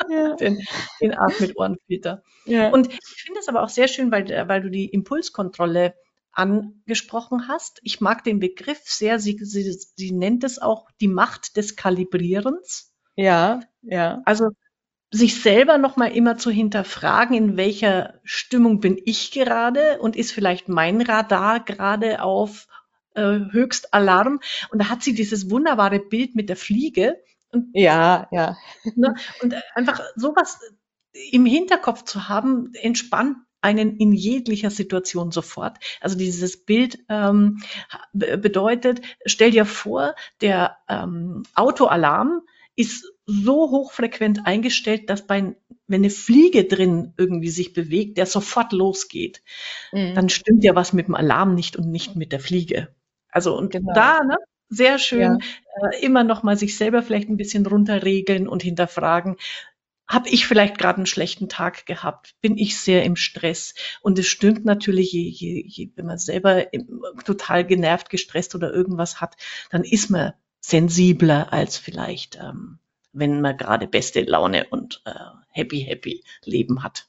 Ja, 0.09 0.35
Den, 0.35 0.59
den 1.01 1.13
Arsch 1.13 1.39
mit 1.39 1.57
Ohrenfilter. 1.57 2.23
ja. 2.45 2.69
Und 2.69 2.91
ich 2.91 3.21
finde 3.25 3.39
es 3.39 3.47
aber 3.47 3.63
auch 3.63 3.69
sehr 3.69 3.87
schön, 3.87 4.11
weil, 4.11 4.27
weil 4.47 4.61
du 4.61 4.69
die 4.69 4.85
Impulskontrolle 4.85 5.93
angesprochen 6.33 7.47
hast. 7.47 7.79
Ich 7.83 8.01
mag 8.01 8.23
den 8.23 8.39
Begriff 8.39 8.81
sehr. 8.83 9.19
Sie, 9.19 9.37
sie, 9.41 9.71
sie 9.95 10.11
nennt 10.11 10.43
es 10.43 10.59
auch 10.59 10.87
die 10.99 11.07
Macht 11.07 11.57
des 11.57 11.75
Kalibrierens. 11.75 12.91
ja, 13.15 13.61
ja, 13.81 14.21
Also 14.25 14.49
sich 15.11 15.41
selber 15.41 15.77
nochmal 15.77 16.11
immer 16.13 16.37
zu 16.37 16.49
hinterfragen, 16.49 17.37
in 17.37 17.55
welcher 17.57 18.19
Stimmung 18.23 18.79
bin 18.79 18.99
ich 19.05 19.31
gerade 19.31 19.99
und 19.99 20.15
ist 20.15 20.31
vielleicht 20.31 20.69
mein 20.69 21.01
Radar 21.01 21.63
gerade 21.63 22.23
auf 22.23 22.67
äh, 23.13 23.39
Höchstalarm. 23.51 24.39
Und 24.71 24.81
da 24.81 24.89
hat 24.89 25.03
sie 25.03 25.13
dieses 25.13 25.51
wunderbare 25.51 25.99
Bild 25.99 26.33
mit 26.33 26.49
der 26.49 26.55
Fliege. 26.55 27.17
Und 27.53 27.69
ja, 27.73 28.27
ja, 28.31 28.57
Ne? 28.95 29.13
Und 29.41 29.55
einfach 29.75 30.01
sowas 30.15 30.59
im 31.31 31.45
Hinterkopf 31.45 32.03
zu 32.03 32.27
haben, 32.27 32.73
entspannt 32.73 33.37
einen 33.61 33.95
in 33.97 34.11
jeglicher 34.11 34.69
Situation 34.69 35.31
sofort. 35.31 35.77
Also 36.01 36.17
dieses 36.17 36.65
Bild 36.65 36.99
ähm, 37.07 37.61
be- 38.11 38.37
bedeutet, 38.37 39.01
stell 39.25 39.51
dir 39.51 39.65
vor, 39.65 40.15
der 40.41 40.77
ähm, 40.89 41.43
Autoalarm 41.55 42.41
ist 42.75 43.05
so 43.25 43.69
hochfrequent 43.71 44.45
eingestellt, 44.45 45.09
dass 45.09 45.25
bei, 45.27 45.55
wenn 45.87 46.01
eine 46.01 46.09
Fliege 46.09 46.65
drin 46.65 47.13
irgendwie 47.17 47.49
sich 47.49 47.71
bewegt, 47.71 48.17
der 48.17 48.25
sofort 48.25 48.73
losgeht. 48.73 49.43
Mhm. 49.93 50.15
Dann 50.15 50.29
stimmt 50.29 50.63
ja 50.65 50.75
was 50.75 50.91
mit 50.91 51.07
dem 51.07 51.15
Alarm 51.15 51.55
nicht 51.55 51.77
und 51.77 51.89
nicht 51.89 52.15
mit 52.17 52.33
der 52.33 52.41
Fliege. 52.41 52.93
Also 53.29 53.57
und 53.57 53.71
Genau. 53.71 53.93
da, 53.93 54.23
ne, 54.23 54.37
sehr 54.73 54.97
schön, 54.99 55.21
Ja. 55.21 55.37
äh, 55.91 56.03
immer 56.05 56.23
noch 56.23 56.43
mal 56.43 56.57
sich 56.57 56.77
selber 56.77 57.01
vielleicht 57.03 57.29
ein 57.29 57.37
bisschen 57.37 57.65
runterregeln 57.65 58.47
und 58.47 58.63
hinterfragen. 58.63 59.37
Habe 60.07 60.29
ich 60.29 60.45
vielleicht 60.45 60.77
gerade 60.77 60.97
einen 60.97 61.05
schlechten 61.05 61.47
Tag 61.49 61.85
gehabt? 61.85 62.35
Bin 62.41 62.57
ich 62.57 62.77
sehr 62.77 63.03
im 63.03 63.15
Stress? 63.15 63.73
Und 64.01 64.19
es 64.19 64.27
stimmt 64.27 64.65
natürlich, 64.65 65.11
je, 65.13 65.29
je, 65.29 65.63
je, 65.65 65.91
wenn 65.95 66.05
man 66.05 66.17
selber 66.17 66.73
im, 66.73 67.01
total 67.25 67.65
genervt, 67.65 68.09
gestresst 68.09 68.53
oder 68.53 68.73
irgendwas 68.73 69.21
hat, 69.21 69.35
dann 69.71 69.83
ist 69.83 70.09
man 70.09 70.33
sensibler 70.59 71.53
als 71.53 71.77
vielleicht, 71.77 72.35
ähm, 72.35 72.79
wenn 73.13 73.41
man 73.41 73.57
gerade 73.57 73.87
beste 73.87 74.21
Laune 74.21 74.67
und 74.69 75.01
äh, 75.05 75.13
happy, 75.49 75.81
happy 75.81 76.23
Leben 76.43 76.83
hat. 76.83 77.07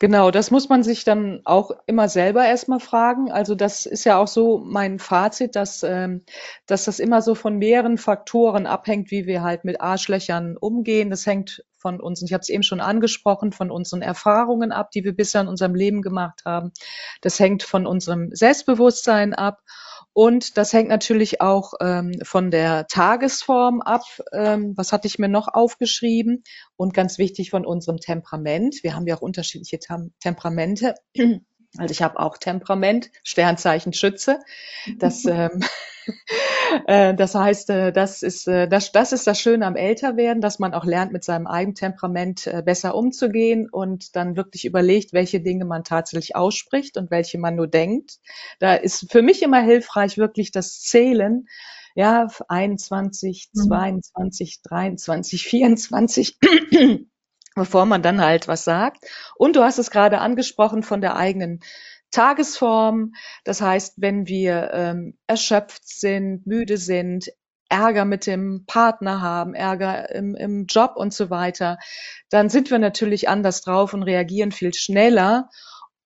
Genau, 0.00 0.32
das 0.32 0.50
muss 0.50 0.68
man 0.68 0.82
sich 0.82 1.04
dann 1.04 1.40
auch 1.44 1.70
immer 1.86 2.08
selber 2.08 2.44
erstmal 2.44 2.80
fragen. 2.80 3.30
Also 3.30 3.54
das 3.54 3.86
ist 3.86 4.04
ja 4.04 4.18
auch 4.18 4.26
so 4.26 4.58
mein 4.58 4.98
Fazit, 4.98 5.54
dass, 5.54 5.84
ähm, 5.84 6.22
dass 6.66 6.84
das 6.86 6.98
immer 6.98 7.22
so 7.22 7.36
von 7.36 7.58
mehreren 7.58 7.96
Faktoren 7.96 8.66
abhängt, 8.66 9.12
wie 9.12 9.26
wir 9.26 9.42
halt 9.42 9.64
mit 9.64 9.80
Arschlöchern 9.80 10.56
umgehen. 10.56 11.10
Das 11.10 11.26
hängt 11.26 11.64
von 11.78 12.00
uns, 12.00 12.20
und 12.20 12.26
ich 12.28 12.32
habe 12.32 12.40
es 12.40 12.48
eben 12.48 12.64
schon 12.64 12.80
angesprochen, 12.80 13.52
von 13.52 13.70
unseren 13.70 14.02
Erfahrungen 14.02 14.72
ab, 14.72 14.90
die 14.90 15.04
wir 15.04 15.14
bisher 15.14 15.42
in 15.42 15.48
unserem 15.48 15.76
Leben 15.76 16.02
gemacht 16.02 16.42
haben. 16.44 16.72
Das 17.20 17.38
hängt 17.38 17.62
von 17.62 17.86
unserem 17.86 18.30
Selbstbewusstsein 18.34 19.32
ab. 19.32 19.60
Und 20.14 20.56
das 20.56 20.72
hängt 20.72 20.88
natürlich 20.88 21.40
auch 21.40 21.74
ähm, 21.80 22.12
von 22.22 22.52
der 22.52 22.86
Tagesform 22.86 23.82
ab. 23.82 24.04
Ähm, 24.32 24.72
was 24.76 24.92
hatte 24.92 25.08
ich 25.08 25.18
mir 25.18 25.28
noch 25.28 25.48
aufgeschrieben? 25.52 26.44
Und 26.76 26.94
ganz 26.94 27.18
wichtig 27.18 27.50
von 27.50 27.66
unserem 27.66 27.98
Temperament. 27.98 28.76
Wir 28.82 28.94
haben 28.94 29.06
ja 29.08 29.16
auch 29.16 29.22
unterschiedliche 29.22 29.78
Tem 29.78 30.12
Temperamente. 30.20 30.94
Also 31.76 31.90
ich 31.90 32.02
habe 32.02 32.20
auch 32.20 32.38
Temperament, 32.38 33.10
Sternzeichen 33.24 33.92
Schütze. 33.92 34.38
Das, 34.98 35.24
ähm, 35.24 35.60
äh, 36.06 36.12
das 37.14 37.34
heißt, 37.34 37.70
äh, 37.70 37.92
das 37.92 38.22
ist, 38.22 38.46
äh, 38.48 38.68
das, 38.68 38.92
das 38.92 39.12
ist 39.12 39.26
das 39.26 39.40
Schöne 39.40 39.66
am 39.66 39.76
Älterwerden, 39.76 40.40
dass 40.40 40.58
man 40.58 40.74
auch 40.74 40.84
lernt, 40.84 41.12
mit 41.12 41.24
seinem 41.24 41.46
eigenen 41.46 41.74
Temperament 41.74 42.46
äh, 42.46 42.62
besser 42.64 42.94
umzugehen 42.94 43.68
und 43.70 44.16
dann 44.16 44.36
wirklich 44.36 44.64
überlegt, 44.64 45.12
welche 45.12 45.40
Dinge 45.40 45.64
man 45.64 45.84
tatsächlich 45.84 46.36
ausspricht 46.36 46.96
und 46.96 47.10
welche 47.10 47.38
man 47.38 47.56
nur 47.56 47.66
denkt. 47.68 48.18
Da 48.60 48.74
ist 48.74 49.10
für 49.10 49.22
mich 49.22 49.42
immer 49.42 49.60
hilfreich 49.60 50.18
wirklich 50.18 50.50
das 50.52 50.80
Zählen. 50.80 51.46
Ja, 51.96 52.26
21, 52.48 53.50
Mhm. 53.54 53.60
22, 53.60 54.62
23, 54.62 55.44
24 55.44 56.38
bevor 57.54 57.86
man 57.86 58.02
dann 58.02 58.20
halt 58.20 58.48
was 58.48 58.64
sagt. 58.64 59.04
Und 59.36 59.56
du 59.56 59.62
hast 59.62 59.78
es 59.78 59.90
gerade 59.90 60.18
angesprochen 60.18 60.82
von 60.82 61.00
der 61.00 61.16
eigenen 61.16 61.60
Tagesform. 62.14 63.12
Das 63.44 63.60
heißt, 63.60 63.94
wenn 63.98 64.26
wir 64.26 64.70
ähm, 64.72 65.18
erschöpft 65.26 65.86
sind, 65.86 66.46
müde 66.46 66.78
sind, 66.78 67.30
Ärger 67.68 68.04
mit 68.04 68.26
dem 68.26 68.64
Partner 68.66 69.20
haben, 69.20 69.54
Ärger 69.54 70.14
im, 70.14 70.34
im 70.34 70.66
Job 70.66 70.92
und 70.96 71.12
so 71.12 71.28
weiter, 71.30 71.78
dann 72.30 72.48
sind 72.48 72.70
wir 72.70 72.78
natürlich 72.78 73.28
anders 73.28 73.62
drauf 73.62 73.94
und 73.94 74.04
reagieren 74.04 74.52
viel 74.52 74.72
schneller. 74.74 75.48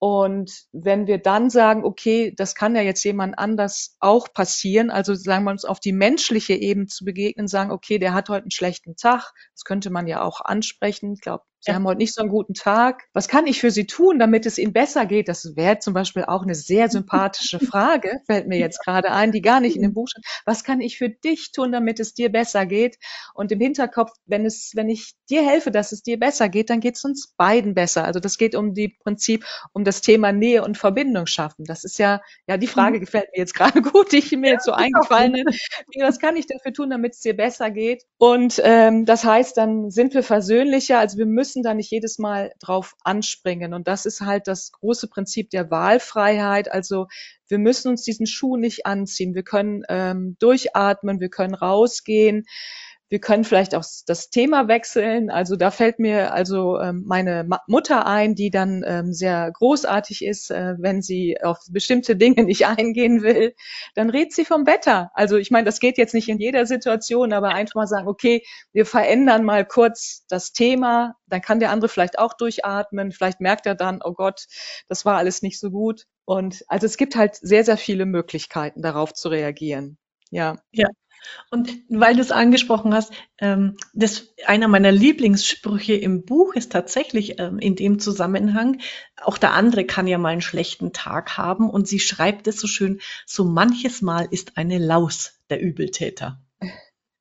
Und 0.01 0.67
wenn 0.71 1.09
wir 1.09 1.19
dann 1.19 1.51
sagen, 1.51 1.85
okay, 1.85 2.33
das 2.37 2.55
kann 2.55 2.77
ja 2.77 2.83
jetzt 2.83 3.03
jemand 3.05 3.37
anders 3.37 3.97
auch 3.99 4.33
passieren, 4.33 4.91
also 4.91 5.15
sagen 5.15 5.45
wir 5.45 5.51
uns 5.51 5.65
auf 5.65 5.81
die 5.81 5.93
menschliche 5.93 6.55
Ebene 6.55 6.87
zu 6.87 7.05
begegnen, 7.05 7.49
sagen, 7.49 7.73
okay, 7.73 7.99
der 7.99 8.15
hat 8.15 8.29
heute 8.29 8.45
einen 8.45 8.53
schlechten 8.53 8.95
Tag, 8.97 9.33
das 9.53 9.65
könnte 9.65 9.91
man 9.91 10.07
ja 10.07 10.23
auch 10.23 10.41
ansprechen. 10.41 11.15
Ich 11.15 11.21
glaube, 11.21 11.43
Sie 11.61 11.71
ja. 11.71 11.75
haben 11.75 11.85
heute 11.85 11.99
nicht 11.99 12.15
so 12.15 12.21
einen 12.21 12.31
guten 12.31 12.55
Tag. 12.55 13.05
Was 13.13 13.27
kann 13.27 13.47
ich 13.47 13.61
für 13.61 13.71
Sie 13.71 13.87
tun, 13.87 14.19
damit 14.19 14.47
es 14.47 14.59
Ihnen 14.59 14.73
besser 14.73 15.07
geht? 15.07 15.29
Das 15.29 15.57
wäre 15.57 15.79
zum 15.81 15.93
Beispiel 15.93 16.25
auch 16.25 16.43
eine 16.43 16.55
sehr 16.55 16.89
sympathische 16.91 17.59
Frage, 17.59 18.21
fällt 18.27 18.47
mir 18.47 18.59
jetzt 18.59 18.85
gerade 18.85 19.11
ein, 19.11 19.33
die 19.33 19.43
gar 19.43 19.61
nicht 19.61 19.77
in 19.77 19.83
dem 19.83 19.93
Buch 19.93 20.09
steht. 20.09 20.25
Was 20.45 20.63
kann 20.63 20.81
ich 20.81 20.99
für 20.99 21.09
dich 21.09 21.53
tun, 21.53 21.73
damit 21.73 22.01
es 22.01 22.15
dir 22.15 22.31
besser 22.31 22.65
geht? 22.65 22.99
Und 23.35 23.51
im 23.51 23.61
Hinterkopf, 23.61 24.13
wenn 24.27 24.47
es, 24.47 24.73
wenn 24.75 24.89
ich 24.89 25.15
dir 25.29 25.45
helfe, 25.45 25.71
dass 25.71 25.93
es 25.93 26.03
dir 26.03 26.19
besser 26.19 26.49
geht, 26.49 26.71
dann 26.71 26.81
geht 26.81 26.97
es 26.97 27.05
uns 27.05 27.35
beiden 27.37 27.75
besser. 27.75 28.05
Also 28.05 28.21
das 28.21 28.39
geht 28.39 28.55
um 28.55 28.75
die 28.75 28.89
Prinzip, 28.89 29.45
um 29.73 29.85
das 29.85 30.01
Thema 30.01 30.33
Nähe 30.33 30.63
und 30.63 30.79
Verbindung 30.79 31.27
schaffen. 31.27 31.65
Das 31.65 31.85
ist 31.85 31.99
ja, 31.99 32.21
ja, 32.47 32.57
die 32.57 32.67
Frage 32.67 32.97
mhm. 32.99 33.01
gefällt 33.01 33.29
mir 33.33 33.41
jetzt 33.41 33.55
gerade 33.55 33.83
gut, 33.83 34.13
die 34.13 34.37
mir 34.37 34.53
jetzt 34.53 34.65
so 34.65 34.73
eingefallen 34.73 35.35
ist. 35.35 35.69
Was 36.01 36.19
kann 36.19 36.37
ich 36.37 36.47
dafür 36.47 36.73
tun, 36.73 36.91
damit 36.91 37.15
es 37.15 37.21
dir 37.21 37.37
besser 37.37 37.71
geht? 37.71 38.05
Und 38.19 38.61
ähm, 38.65 39.05
das 39.05 39.25
heißt, 39.25 39.57
dann 39.57 39.91
sind 39.91 40.15
wir 40.15 40.23
versöhnlicher. 40.23 40.99
Also 40.99 41.19
wir 41.19 41.27
müssen 41.27 41.48
müssen 41.49 41.63
da 41.63 41.73
nicht 41.73 41.91
jedes 41.91 42.19
Mal 42.19 42.53
drauf 42.61 42.95
anspringen. 43.05 43.73
Und 43.73 43.89
das 43.89 44.05
ist 44.05 44.21
halt 44.21 44.49
das 44.49 44.71
große 44.73 45.09
Prinzip 45.09 45.49
der 45.49 45.71
Wahlfreiheit. 45.71 46.71
Also 46.71 47.07
wir 47.49 47.57
müssen 47.59 47.89
uns 47.89 48.03
diesen 48.03 48.27
Schuh 48.27 48.59
nicht 48.59 48.85
anziehen. 48.85 49.35
Wir 49.35 49.45
können 49.45 49.83
ähm, 49.89 50.37
durchatmen, 50.41 51.21
wir 51.21 51.31
können 51.31 51.55
rausgehen. 51.55 52.45
Wir 53.09 53.21
können 53.21 53.45
vielleicht 53.45 53.75
auch 53.75 53.85
das 54.07 54.31
Thema 54.31 54.69
wechseln. 54.69 55.31
Also 55.31 55.57
da 55.57 55.71
fällt 55.71 55.99
mir 55.99 56.33
also 56.33 56.79
ähm, 56.79 57.05
meine 57.07 57.49
Mutter 57.67 58.07
ein, 58.07 58.35
die 58.35 58.51
dann 58.51 58.85
ähm, 58.87 59.13
sehr 59.13 59.51
großartig 59.53 60.25
ist, 60.25 60.51
äh, 60.51 60.75
wenn 60.79 61.01
sie 61.01 61.41
auf 61.43 61.59
bestimmte 61.71 62.17
Dinge 62.17 62.43
nicht 62.45 62.67
eingehen 62.67 63.23
will. 63.23 63.55
Dann 63.95 64.11
redet 64.11 64.33
sie 64.35 64.45
vom 64.45 64.67
Wetter. 64.67 65.11
Also 65.15 65.37
ich 65.37 65.51
meine, 65.51 65.65
das 65.65 65.81
geht 65.81 65.99
jetzt 65.99 66.15
nicht 66.15 66.29
in 66.29 66.39
jeder 66.39 66.67
Situation, 66.67 67.33
aber 67.33 67.49
einfach 67.51 67.75
mal 67.77 67.87
sagen, 67.87 68.09
okay, 68.09 68.43
wir 68.73 68.85
verändern 68.87 69.45
mal 69.45 69.65
kurz 69.65 70.25
das 70.29 70.53
Thema. 70.53 71.15
Dann 71.27 71.41
kann 71.41 71.61
der 71.61 71.71
andere 71.71 71.89
vielleicht 71.89 72.19
auch 72.19 72.35
durchatmen. 72.35 73.13
Vielleicht 73.13 73.41
merkt 73.41 73.67
er 73.67 73.75
dann, 73.75 74.01
oh 74.05 74.13
Gott, 74.13 74.47
das 74.89 75.05
war 75.05 75.17
alles 75.17 75.43
nicht 75.43 75.59
so 75.59 75.71
gut. 75.71 76.05
Und 76.25 76.63
also 76.69 76.87
es 76.87 76.97
gibt 76.99 77.17
halt 77.17 77.37
sehr, 77.37 77.65
sehr 77.65 77.79
viele 77.79 78.05
Möglichkeiten, 78.05 78.83
darauf 78.83 79.15
zu 79.15 79.29
reagieren. 79.31 79.97
Ja. 80.31 80.57
Ja, 80.73 80.89
und 81.51 81.71
weil 81.89 82.15
du 82.15 82.21
es 82.21 82.31
angesprochen 82.31 82.95
hast, 82.95 83.13
ähm, 83.39 83.77
das, 83.95 84.35
einer 84.47 84.69
meiner 84.69 84.93
Lieblingssprüche 84.93 85.95
im 85.95 86.25
Buch 86.25 86.55
ist 86.55 86.73
tatsächlich 86.73 87.39
ähm, 87.39 87.59
in 87.59 87.77
dem 87.77 87.99
Zusammenhang, 87.99 88.81
auch 89.23 89.39
der 89.39 89.53
andere 89.53 89.85
kann 89.85 90.07
ja 90.07 90.19
mal 90.19 90.31
einen 90.31 90.41
schlechten 90.41 90.93
Tag 90.93 91.37
haben 91.37 91.71
und 91.71 91.89
sie 91.89 92.01
schreibt 92.01 92.47
es 92.47 92.61
so 92.61 92.67
schön, 92.67 93.01
so 93.27 93.45
manches 93.45 94.03
Mal 94.03 94.29
ist 94.31 94.57
eine 94.57 94.79
Laus 94.79 95.41
der 95.51 95.61
Übeltäter. 95.61 96.41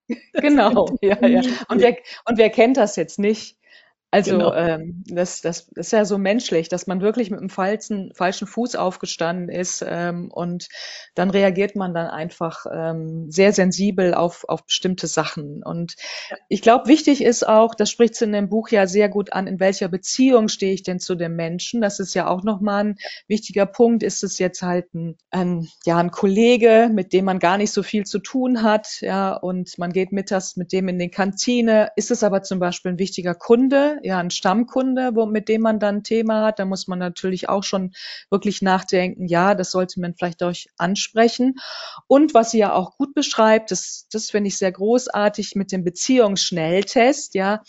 Genau, 0.32 0.98
ja, 1.02 1.20
ja. 1.28 1.42
Und 1.68 1.82
wer, 1.82 1.98
und 2.24 2.38
wer 2.38 2.50
kennt 2.50 2.78
das 2.78 2.96
jetzt 2.96 3.20
nicht? 3.20 3.57
Also 4.18 4.32
genau. 4.32 4.54
ähm, 4.54 5.04
das, 5.06 5.42
das 5.42 5.70
ist 5.76 5.92
ja 5.92 6.04
so 6.04 6.18
menschlich, 6.18 6.70
dass 6.70 6.88
man 6.88 7.02
wirklich 7.02 7.30
mit 7.30 7.40
dem 7.40 7.50
falschen, 7.50 8.12
falschen 8.16 8.48
Fuß 8.48 8.76
aufgestanden 8.76 9.48
ist 9.48 9.86
ähm, 9.88 10.32
und 10.32 10.70
dann 11.14 11.30
reagiert 11.30 11.76
man 11.76 11.94
dann 11.94 12.08
einfach 12.08 12.66
ähm, 12.72 13.30
sehr 13.30 13.54
sensibel 13.54 14.16
auf, 14.16 14.44
auf 14.48 14.66
bestimmte 14.66 15.06
Sachen. 15.06 15.64
Und 15.64 15.96
ich 16.50 16.64
glaube, 16.64 16.88
wichtig 16.88 17.24
ist 17.24 17.48
auch, 17.48 17.76
das 17.76 17.92
spricht 17.92 18.16
sie 18.16 18.26
in 18.26 18.32
dem 18.32 18.50
Buch 18.50 18.70
ja 18.70 18.88
sehr 18.88 19.08
gut 19.08 19.34
an, 19.34 19.46
in 19.46 19.60
welcher 19.60 19.88
Beziehung 19.88 20.48
stehe 20.48 20.74
ich 20.74 20.82
denn 20.82 21.00
zu 21.00 21.14
dem 21.14 21.36
Menschen. 21.36 21.80
Das 21.80 22.00
ist 22.00 22.16
ja 22.16 22.28
auch 22.28 22.44
nochmal 22.44 22.86
ein 22.86 22.98
wichtiger 23.28 23.68
Punkt. 23.68 24.02
Ist 24.02 24.24
es 24.24 24.40
jetzt 24.40 24.64
halt 24.64 24.94
ein, 24.96 25.18
ein, 25.30 25.68
ja, 25.86 25.98
ein 25.98 26.10
Kollege, 26.10 26.90
mit 26.92 27.14
dem 27.14 27.26
man 27.26 27.38
gar 27.38 27.60
nicht 27.60 27.72
so 27.72 27.84
viel 27.84 28.06
zu 28.06 28.18
tun 28.18 28.64
hat, 28.64 29.02
ja, 29.02 29.36
und 29.36 29.78
man 29.78 29.94
geht 29.94 30.12
mittags 30.12 30.56
mit 30.56 30.72
dem 30.72 30.88
in 30.88 30.98
die 30.98 31.10
Kantine. 31.10 31.92
Ist 31.96 32.10
es 32.10 32.24
aber 32.24 32.42
zum 32.42 32.58
Beispiel 32.58 32.94
ein 32.94 33.00
wichtiger 33.00 33.36
Kunde, 33.36 34.00
ja 34.08 34.20
ein 34.20 34.32
Stammkunde, 34.32 35.12
wo, 35.14 35.26
mit 35.26 35.50
dem 35.50 35.62
man 35.62 35.80
dann 35.80 35.98
ein 35.98 36.04
Thema 36.04 36.46
hat. 36.46 36.60
Da 36.60 36.66
muss 36.66 36.88
man 36.88 37.00
natürlich 37.00 37.50
auch 37.50 37.64
schon 37.64 37.94
wirklich 38.30 38.62
nachdenken, 38.62 39.28
ja, 39.28 39.54
das 39.54 39.72
sollte 39.72 40.00
man 40.00 40.16
vielleicht 40.16 40.42
euch 40.44 40.68
ansprechen. 40.78 41.56
Und 42.08 42.34
was 42.34 42.52
sie 42.52 42.60
ja 42.60 42.74
auch 42.74 42.98
gut 42.98 43.14
beschreibt, 43.14 43.72
das, 43.72 44.08
das 44.12 44.32
finde 44.32 44.48
ich 44.48 44.58
sehr 44.58 44.72
großartig 44.72 45.56
mit 45.56 45.72
dem 45.72 45.84
Beziehungsschnelltest, 45.84 47.36
ja. 47.36 47.62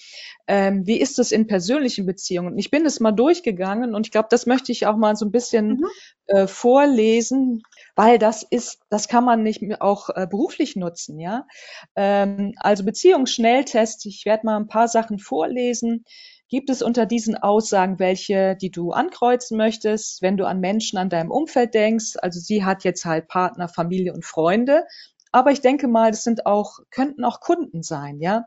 Ähm, 0.46 0.87
wie 0.87 0.98
ist 0.98 1.18
es 1.18 1.31
in 1.31 1.46
persönlichen 1.46 2.07
Beziehungen? 2.07 2.57
Ich 2.57 2.70
bin 2.70 2.87
es 2.87 3.01
mal 3.01 3.12
durchgegangen 3.12 3.94
und 3.94 4.07
ich 4.07 4.12
glaube, 4.12 4.29
das 4.31 4.46
möchte 4.46 4.72
ich 4.72 4.87
auch 4.87 4.96
mal 4.96 5.14
so 5.14 5.27
ein 5.27 5.31
bisschen 5.31 5.68
mhm. 5.68 5.87
äh, 6.27 6.46
vorlesen, 6.46 7.62
weil 7.98 8.20
das 8.20 8.44
ist, 8.44 8.78
das 8.90 9.08
kann 9.08 9.24
man 9.24 9.42
nicht 9.42 9.61
auch 9.80 10.08
äh, 10.11 10.28
beruflich 10.30 10.76
nutzen, 10.76 11.18
ja. 11.18 11.48
Ähm, 11.96 12.54
also 12.58 12.84
Beziehungsschnelltest, 12.84 14.06
ich 14.06 14.24
werde 14.24 14.46
mal 14.46 14.56
ein 14.56 14.68
paar 14.68 14.87
Sachen 14.87 15.18
vorlesen. 15.18 16.04
Gibt 16.48 16.70
es 16.70 16.80
unter 16.80 17.06
diesen 17.06 17.34
Aussagen 17.34 17.98
welche, 17.98 18.54
die 18.54 18.70
du 18.70 18.92
ankreuzen 18.92 19.56
möchtest, 19.56 20.22
wenn 20.22 20.37
du 20.37 20.46
an 20.46 20.61
Menschen 20.61 20.96
an 20.96 21.11
deinem 21.11 21.32
Umfeld 21.32 21.74
denkst? 21.74 22.14
Also 22.22 22.38
sie 22.38 22.64
hat 22.64 22.84
jetzt 22.84 23.04
halt 23.04 23.26
Partner, 23.26 23.68
Familie 23.68 24.14
und 24.14 24.24
Freunde. 24.24 24.84
Aber 25.32 25.50
ich 25.50 25.61
denke 25.61 25.88
mal, 25.88 26.12
das 26.12 26.22
sind 26.22 26.46
auch, 26.46 26.78
könnten 26.92 27.24
auch 27.24 27.40
Kunden 27.40 27.82
sein, 27.82 28.20
ja. 28.20 28.46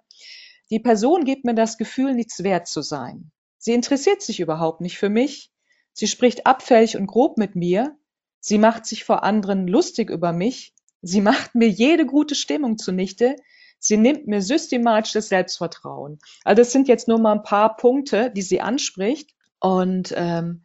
Die 0.70 0.80
Person 0.80 1.26
gibt 1.26 1.44
mir 1.44 1.56
das 1.56 1.78
Gefühl, 1.78 2.14
nichts 2.14 2.42
wert 2.42 2.68
zu 2.68 2.82
sein. 2.82 3.34
Sie 3.58 3.74
interessiert 3.74 4.22
sich 4.22 4.40
überhaupt 4.40 4.80
nicht 4.80 4.98
für 4.98 5.10
mich. 5.10 5.52
Sie 5.92 6.08
spricht 6.08 6.48
abfällig 6.48 6.96
und 6.96 7.08
grob 7.08 7.38
mit 7.38 7.58
mir. 7.58 7.98
Sie 8.42 8.58
macht 8.58 8.86
sich 8.86 9.06
vor 9.06 9.24
anderen 9.24 9.68
lustig 9.68 10.10
über 10.10 10.34
mich. 10.34 10.74
Sie 11.02 11.22
macht 11.22 11.56
mir 11.56 11.70
jede 11.70 12.06
gute 12.06 12.36
Stimmung 12.36 12.78
zunichte. 12.78 13.36
Sie 13.80 13.98
nimmt 13.98 14.28
mir 14.28 14.42
systematisch 14.42 15.14
das 15.14 15.30
Selbstvertrauen. 15.30 16.20
Also 16.44 16.64
es 16.64 16.72
sind 16.72 16.88
jetzt 16.88 17.08
nur 17.08 17.20
mal 17.20 17.34
ein 17.34 17.44
paar 17.44 17.78
Punkte, 17.78 18.32
die 18.32 18.42
sie 18.42 18.60
anspricht. 18.60 19.32
Und 19.60 20.14
ähm, 20.18 20.64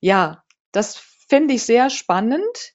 ja, 0.00 0.42
das 0.72 0.96
finde 0.96 1.54
ich 1.54 1.62
sehr 1.62 1.90
spannend, 1.90 2.74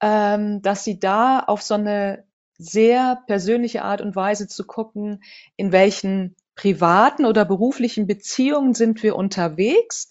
ähm, 0.00 0.62
dass 0.62 0.84
sie 0.84 0.98
da 0.98 1.40
auf 1.40 1.62
so 1.62 1.74
eine 1.74 2.24
sehr 2.58 3.22
persönliche 3.26 3.82
Art 3.82 4.00
und 4.00 4.14
Weise 4.14 4.46
zu 4.46 4.66
gucken, 4.66 5.22
in 5.56 5.72
welchen 5.72 6.36
privaten 6.54 7.24
oder 7.24 7.44
beruflichen 7.44 8.06
Beziehungen 8.06 8.74
sind 8.74 9.02
wir 9.02 9.16
unterwegs 9.16 10.08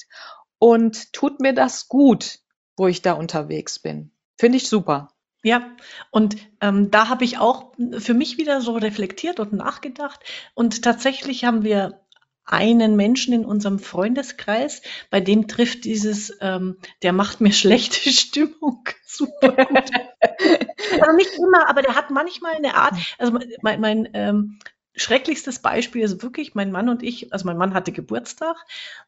und 0.58 1.14
tut 1.14 1.40
mir 1.40 1.54
das 1.54 1.88
gut, 1.88 2.40
wo 2.80 2.88
ich 2.88 3.02
da 3.02 3.14
unterwegs 3.14 3.80
bin. 3.80 4.12
Finde 4.38 4.58
ich 4.58 4.68
super. 4.68 5.12
Ja, 5.44 5.72
und 6.12 6.36
ähm, 6.60 6.92
da 6.92 7.08
habe 7.08 7.24
ich 7.24 7.38
auch 7.38 7.74
für 7.98 8.14
mich 8.14 8.38
wieder 8.38 8.60
so 8.60 8.74
reflektiert 8.74 9.40
und 9.40 9.54
nachgedacht. 9.54 10.20
Und 10.54 10.82
tatsächlich 10.82 11.46
haben 11.46 11.64
wir 11.64 12.02
einen 12.50 12.96
Menschen 12.96 13.34
in 13.34 13.46
unserem 13.46 13.80
Freundeskreis, 13.80 14.82
bei 15.12 15.22
dem 15.22 15.48
trifft 15.48 15.86
dieses, 15.86 16.36
ähm, 16.42 16.78
der 17.04 17.14
macht 17.14 17.42
mir 17.42 17.54
schlechte 17.54 18.10
Stimmung 18.10 18.84
super 19.06 19.52
gut. 19.52 19.92
also 21.02 21.16
nicht 21.16 21.36
immer, 21.38 21.70
aber 21.70 21.84
der 21.84 21.96
hat 21.96 22.10
manchmal 22.10 22.56
eine 22.56 22.76
Art, 22.76 22.96
also 23.18 23.38
mein, 23.62 23.80
mein 23.80 24.10
ähm, 24.14 24.60
schrecklichstes 25.00 25.60
Beispiel 25.60 26.04
ist 26.04 26.22
wirklich 26.22 26.56
mein 26.56 26.72
Mann 26.72 26.90
und 26.90 27.04
ich, 27.04 27.32
also 27.34 27.46
mein 27.46 27.58
Mann 27.58 27.74
hatte 27.74 27.92
Geburtstag. 27.92 28.56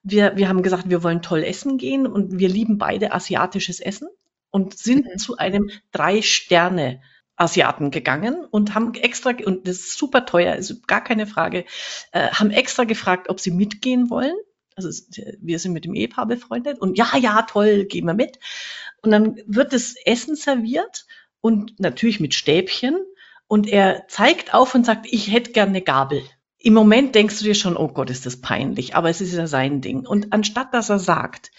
Wir, 0.04 0.36
wir 0.38 0.48
haben 0.48 0.64
gesagt, 0.64 0.90
wir 0.90 1.04
wollen 1.04 1.22
toll 1.22 1.44
essen 1.44 1.78
gehen 1.78 2.08
und 2.08 2.40
wir 2.40 2.50
lieben 2.50 2.78
beide 2.78 3.14
asiatisches 3.14 3.80
Essen 3.80 4.08
und 4.52 4.78
sind 4.78 5.06
mhm. 5.06 5.18
zu 5.18 5.38
einem 5.38 5.70
Drei-Sterne 5.92 7.02
Asiaten 7.36 7.90
gegangen 7.90 8.46
und 8.46 8.76
haben 8.76 8.94
extra, 8.94 9.32
und 9.46 9.68
das 9.68 9.78
ist 9.78 9.98
super 9.98 10.26
teuer, 10.26 10.56
ist 10.56 10.88
gar 10.88 11.04
keine 11.04 11.26
Frage, 11.26 11.66
äh, 12.12 12.30
haben 12.30 12.52
extra 12.52 12.84
gefragt, 12.84 13.30
ob 13.30 13.40
sie 13.40 13.52
mitgehen 13.52 14.10
wollen. 14.10 14.36
Also 14.76 14.90
wir 15.40 15.60
sind 15.60 15.74
mit 15.74 15.86
dem 15.86 15.96
Ehepaar 15.96 16.28
befreundet 16.28 16.80
und 16.80 16.98
ja, 16.98 17.18
ja, 17.18 17.42
toll, 17.42 17.86
gehen 17.86 18.06
wir 18.06 18.14
mit. 18.14 18.38
Und 19.02 19.12
dann 19.12 19.42
wird 19.48 19.74
das 19.74 19.96
Essen 20.06 20.36
serviert 20.36 21.06
und 21.42 21.80
natürlich 21.80 22.20
mit 22.20 22.36
Stäbchen 22.36 22.96
und 23.52 23.68
er 23.68 24.08
zeigt 24.08 24.54
auf 24.54 24.76
und 24.76 24.86
sagt, 24.86 25.08
ich 25.10 25.30
hätte 25.30 25.52
gerne 25.52 25.72
eine 25.72 25.82
Gabel. 25.82 26.24
Im 26.58 26.74
Moment 26.74 27.16
denkst 27.16 27.38
du 27.38 27.44
dir 27.44 27.54
schon, 27.54 27.76
oh 27.76 27.90
Gott, 27.90 28.10
ist 28.10 28.26
das 28.26 28.40
peinlich, 28.40 28.96
aber 28.96 29.10
es 29.10 29.20
ist 29.20 29.34
ja 29.34 29.46
sein 29.46 29.82
Ding. 29.82 30.08
Und 30.08 30.32
anstatt 30.32 30.74
dass 30.74 30.90
er 30.90 31.00
sagt, 31.00 31.52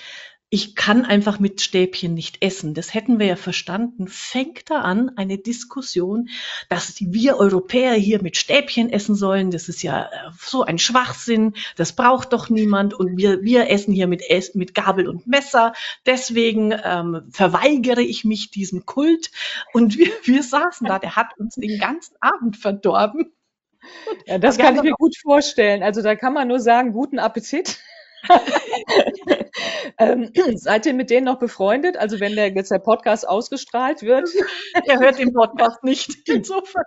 ich 0.54 0.74
kann 0.74 1.06
einfach 1.06 1.40
mit 1.40 1.62
Stäbchen 1.62 2.12
nicht 2.12 2.44
essen. 2.44 2.74
Das 2.74 2.92
hätten 2.92 3.18
wir 3.18 3.24
ja 3.24 3.36
verstanden. 3.36 4.06
Fängt 4.06 4.68
da 4.68 4.82
an 4.82 5.12
eine 5.16 5.38
Diskussion, 5.38 6.28
dass 6.68 6.96
wir 7.00 7.38
Europäer 7.38 7.94
hier 7.94 8.22
mit 8.22 8.36
Stäbchen 8.36 8.90
essen 8.90 9.14
sollen. 9.14 9.50
Das 9.50 9.70
ist 9.70 9.82
ja 9.82 10.02
äh, 10.02 10.30
so 10.38 10.62
ein 10.62 10.78
Schwachsinn. 10.78 11.54
Das 11.76 11.94
braucht 11.94 12.34
doch 12.34 12.50
niemand. 12.50 12.92
Und 12.92 13.16
wir, 13.16 13.42
wir 13.42 13.70
essen 13.70 13.94
hier 13.94 14.06
mit, 14.06 14.24
mit 14.52 14.74
Gabel 14.74 15.08
und 15.08 15.26
Messer. 15.26 15.72
Deswegen 16.04 16.74
ähm, 16.84 17.22
verweigere 17.30 18.02
ich 18.02 18.26
mich 18.26 18.50
diesem 18.50 18.84
Kult. 18.84 19.30
Und 19.72 19.96
wir, 19.96 20.10
wir 20.24 20.42
saßen 20.42 20.86
da. 20.86 20.98
Der 20.98 21.16
hat 21.16 21.28
uns 21.38 21.54
den 21.54 21.80
ganzen 21.80 22.14
Abend 22.20 22.58
verdorben. 22.58 23.32
Ja, 24.26 24.36
das 24.36 24.58
kann 24.58 24.76
ich 24.76 24.82
mir 24.82 24.92
gut 24.92 25.16
vorstellen. 25.16 25.82
Also 25.82 26.02
da 26.02 26.14
kann 26.14 26.34
man 26.34 26.48
nur 26.48 26.60
sagen, 26.60 26.92
guten 26.92 27.18
Appetit. 27.18 27.80
ähm, 29.99 30.31
seid 30.57 30.87
ihr 30.87 30.95
mit 30.95 31.11
denen 31.11 31.27
noch 31.27 31.38
befreundet? 31.38 31.97
Also 31.97 32.21
wenn 32.21 32.35
der 32.37 32.53
jetzt 32.53 32.71
der 32.71 32.79
Podcast 32.79 33.29
ausgestrahlt 33.29 34.03
wird? 34.03 34.29
er 34.87 35.01
hört 35.01 35.18
den 35.18 35.33
Podcast 35.33 35.83
nicht. 35.85 36.29
Insofern. 36.29 36.85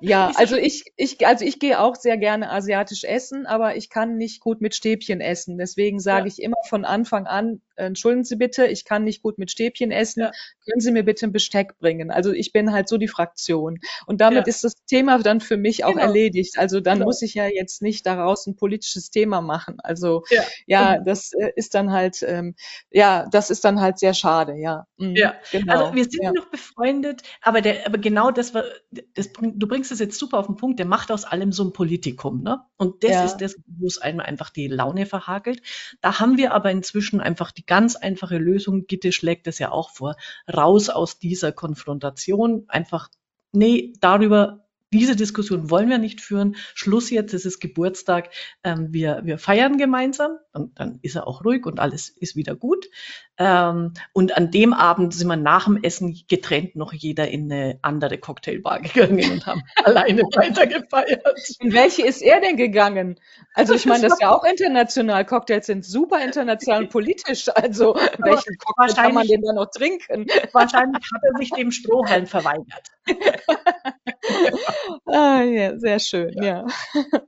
Ja, 0.00 0.30
also 0.34 0.56
ich, 0.56 0.92
ich, 0.96 1.26
also 1.26 1.44
ich 1.44 1.58
gehe 1.58 1.80
auch 1.80 1.96
sehr 1.96 2.18
gerne 2.18 2.50
asiatisch 2.50 3.04
essen, 3.04 3.46
aber 3.46 3.76
ich 3.76 3.88
kann 3.88 4.16
nicht 4.16 4.40
gut 4.40 4.60
mit 4.60 4.74
Stäbchen 4.74 5.22
essen. 5.22 5.56
Deswegen 5.56 6.00
sage 6.00 6.26
ja. 6.26 6.26
ich 6.26 6.42
immer 6.42 6.56
von 6.68 6.84
Anfang 6.84 7.26
an, 7.26 7.62
äh, 7.73 7.73
entschuldigen 7.76 8.24
Sie 8.24 8.36
bitte, 8.36 8.66
ich 8.66 8.84
kann 8.84 9.04
nicht 9.04 9.22
gut 9.22 9.38
mit 9.38 9.50
Stäbchen 9.50 9.90
essen. 9.90 10.20
Ja. 10.20 10.30
Können 10.64 10.80
Sie 10.80 10.92
mir 10.92 11.04
bitte 11.04 11.26
ein 11.26 11.32
Besteck 11.32 11.78
bringen? 11.78 12.10
Also 12.10 12.32
ich 12.32 12.52
bin 12.52 12.72
halt 12.72 12.88
so 12.88 12.96
die 12.96 13.08
Fraktion. 13.08 13.78
Und 14.06 14.20
damit 14.20 14.46
ja. 14.46 14.50
ist 14.50 14.64
das 14.64 14.74
Thema 14.86 15.18
dann 15.18 15.40
für 15.40 15.56
mich 15.56 15.84
auch 15.84 15.92
genau. 15.92 16.02
erledigt. 16.02 16.58
Also 16.58 16.80
dann 16.80 16.98
genau. 16.98 17.06
muss 17.06 17.22
ich 17.22 17.34
ja 17.34 17.46
jetzt 17.46 17.82
nicht 17.82 18.06
daraus 18.06 18.46
ein 18.46 18.56
politisches 18.56 19.10
Thema 19.10 19.40
machen. 19.40 19.78
Also 19.82 20.24
ja, 20.30 20.42
ja 20.66 20.92
genau. 20.94 21.04
das 21.04 21.32
äh, 21.32 21.52
ist 21.56 21.74
dann 21.74 21.92
halt, 21.92 22.22
ähm, 22.26 22.54
ja, 22.90 23.26
das 23.30 23.50
ist 23.50 23.64
dann 23.64 23.80
halt 23.80 23.98
sehr 23.98 24.14
schade, 24.14 24.56
ja. 24.56 24.86
Mhm, 24.96 25.16
ja, 25.16 25.34
genau. 25.50 25.84
Also 25.84 25.94
wir 25.94 26.04
sind 26.04 26.34
noch 26.34 26.50
befreundet, 26.50 27.22
aber 27.42 27.60
der, 27.60 27.86
aber 27.86 27.98
genau 27.98 28.30
das 28.30 28.54
war, 28.54 28.64
das, 28.90 29.30
du 29.32 29.66
bringst 29.66 29.92
es 29.92 29.98
jetzt 29.98 30.18
super 30.18 30.38
auf 30.38 30.46
den 30.46 30.56
Punkt, 30.56 30.78
der 30.78 30.86
macht 30.86 31.10
aus 31.10 31.24
allem 31.24 31.52
so 31.52 31.64
ein 31.64 31.72
Politikum, 31.72 32.42
ne? 32.42 32.60
Und 32.76 33.04
das 33.04 33.32
ist 33.32 33.36
das, 33.38 33.56
wo 33.66 33.86
es 33.86 33.98
einem 33.98 34.20
einfach 34.20 34.50
die 34.50 34.68
Laune 34.68 35.06
verhagelt. 35.06 35.62
Da 36.00 36.20
haben 36.20 36.36
wir 36.36 36.52
aber 36.52 36.70
inzwischen 36.70 37.20
einfach 37.20 37.50
die 37.50 37.63
ganz 37.66 37.96
einfache 37.96 38.38
Lösung, 38.38 38.86
Gitte 38.86 39.12
schlägt 39.12 39.46
es 39.46 39.58
ja 39.58 39.70
auch 39.72 39.90
vor, 39.90 40.16
raus 40.52 40.88
aus 40.88 41.18
dieser 41.18 41.52
Konfrontation, 41.52 42.64
einfach, 42.68 43.08
nee, 43.52 43.92
darüber 44.00 44.63
diese 44.94 45.16
Diskussion 45.16 45.70
wollen 45.70 45.88
wir 45.88 45.98
nicht 45.98 46.20
führen. 46.20 46.54
Schluss 46.74 47.10
jetzt, 47.10 47.34
es 47.34 47.44
ist 47.44 47.58
Geburtstag. 47.58 48.30
Ähm, 48.62 48.92
wir, 48.92 49.22
wir 49.24 49.38
feiern 49.38 49.76
gemeinsam 49.76 50.38
und 50.52 50.78
dann 50.78 51.00
ist 51.02 51.16
er 51.16 51.26
auch 51.26 51.44
ruhig 51.44 51.66
und 51.66 51.80
alles 51.80 52.08
ist 52.08 52.36
wieder 52.36 52.54
gut. 52.54 52.88
Ähm, 53.36 53.94
und 54.12 54.36
an 54.36 54.52
dem 54.52 54.72
Abend 54.72 55.12
sind 55.12 55.26
wir 55.26 55.36
nach 55.36 55.64
dem 55.64 55.82
Essen 55.82 56.16
getrennt 56.28 56.76
noch 56.76 56.92
jeder 56.92 57.28
in 57.28 57.50
eine 57.50 57.80
andere 57.82 58.18
Cocktailbar 58.18 58.80
gegangen 58.80 59.32
und 59.32 59.46
haben 59.46 59.62
alleine 59.84 60.22
weitergefeiert. 60.22 61.26
In 61.58 61.72
welche 61.72 62.06
ist 62.06 62.22
er 62.22 62.40
denn 62.40 62.56
gegangen? 62.56 63.18
Also 63.54 63.74
ich 63.74 63.86
meine, 63.86 64.04
das 64.04 64.12
ist 64.12 64.22
ja 64.22 64.30
auch 64.30 64.44
international. 64.44 65.24
Cocktails 65.24 65.66
sind 65.66 65.84
super 65.84 66.22
international 66.22 66.84
und 66.84 66.90
politisch. 66.90 67.48
Also 67.52 67.94
welchen 67.94 68.56
Cocktail 68.58 68.94
kann 68.94 69.14
man 69.14 69.26
denn 69.26 69.42
da 69.42 69.52
noch 69.52 69.70
trinken? 69.70 70.26
Wahrscheinlich 70.52 71.02
hat 71.12 71.22
er 71.24 71.36
sich 71.38 71.50
dem 71.50 71.72
Strohhalm 71.72 72.28
verweigert. 72.28 72.92
ah, 75.06 75.42
ja, 75.42 75.78
sehr 75.78 75.98
schön, 75.98 76.32
ja. 76.42 76.44
Ja, 76.44 76.66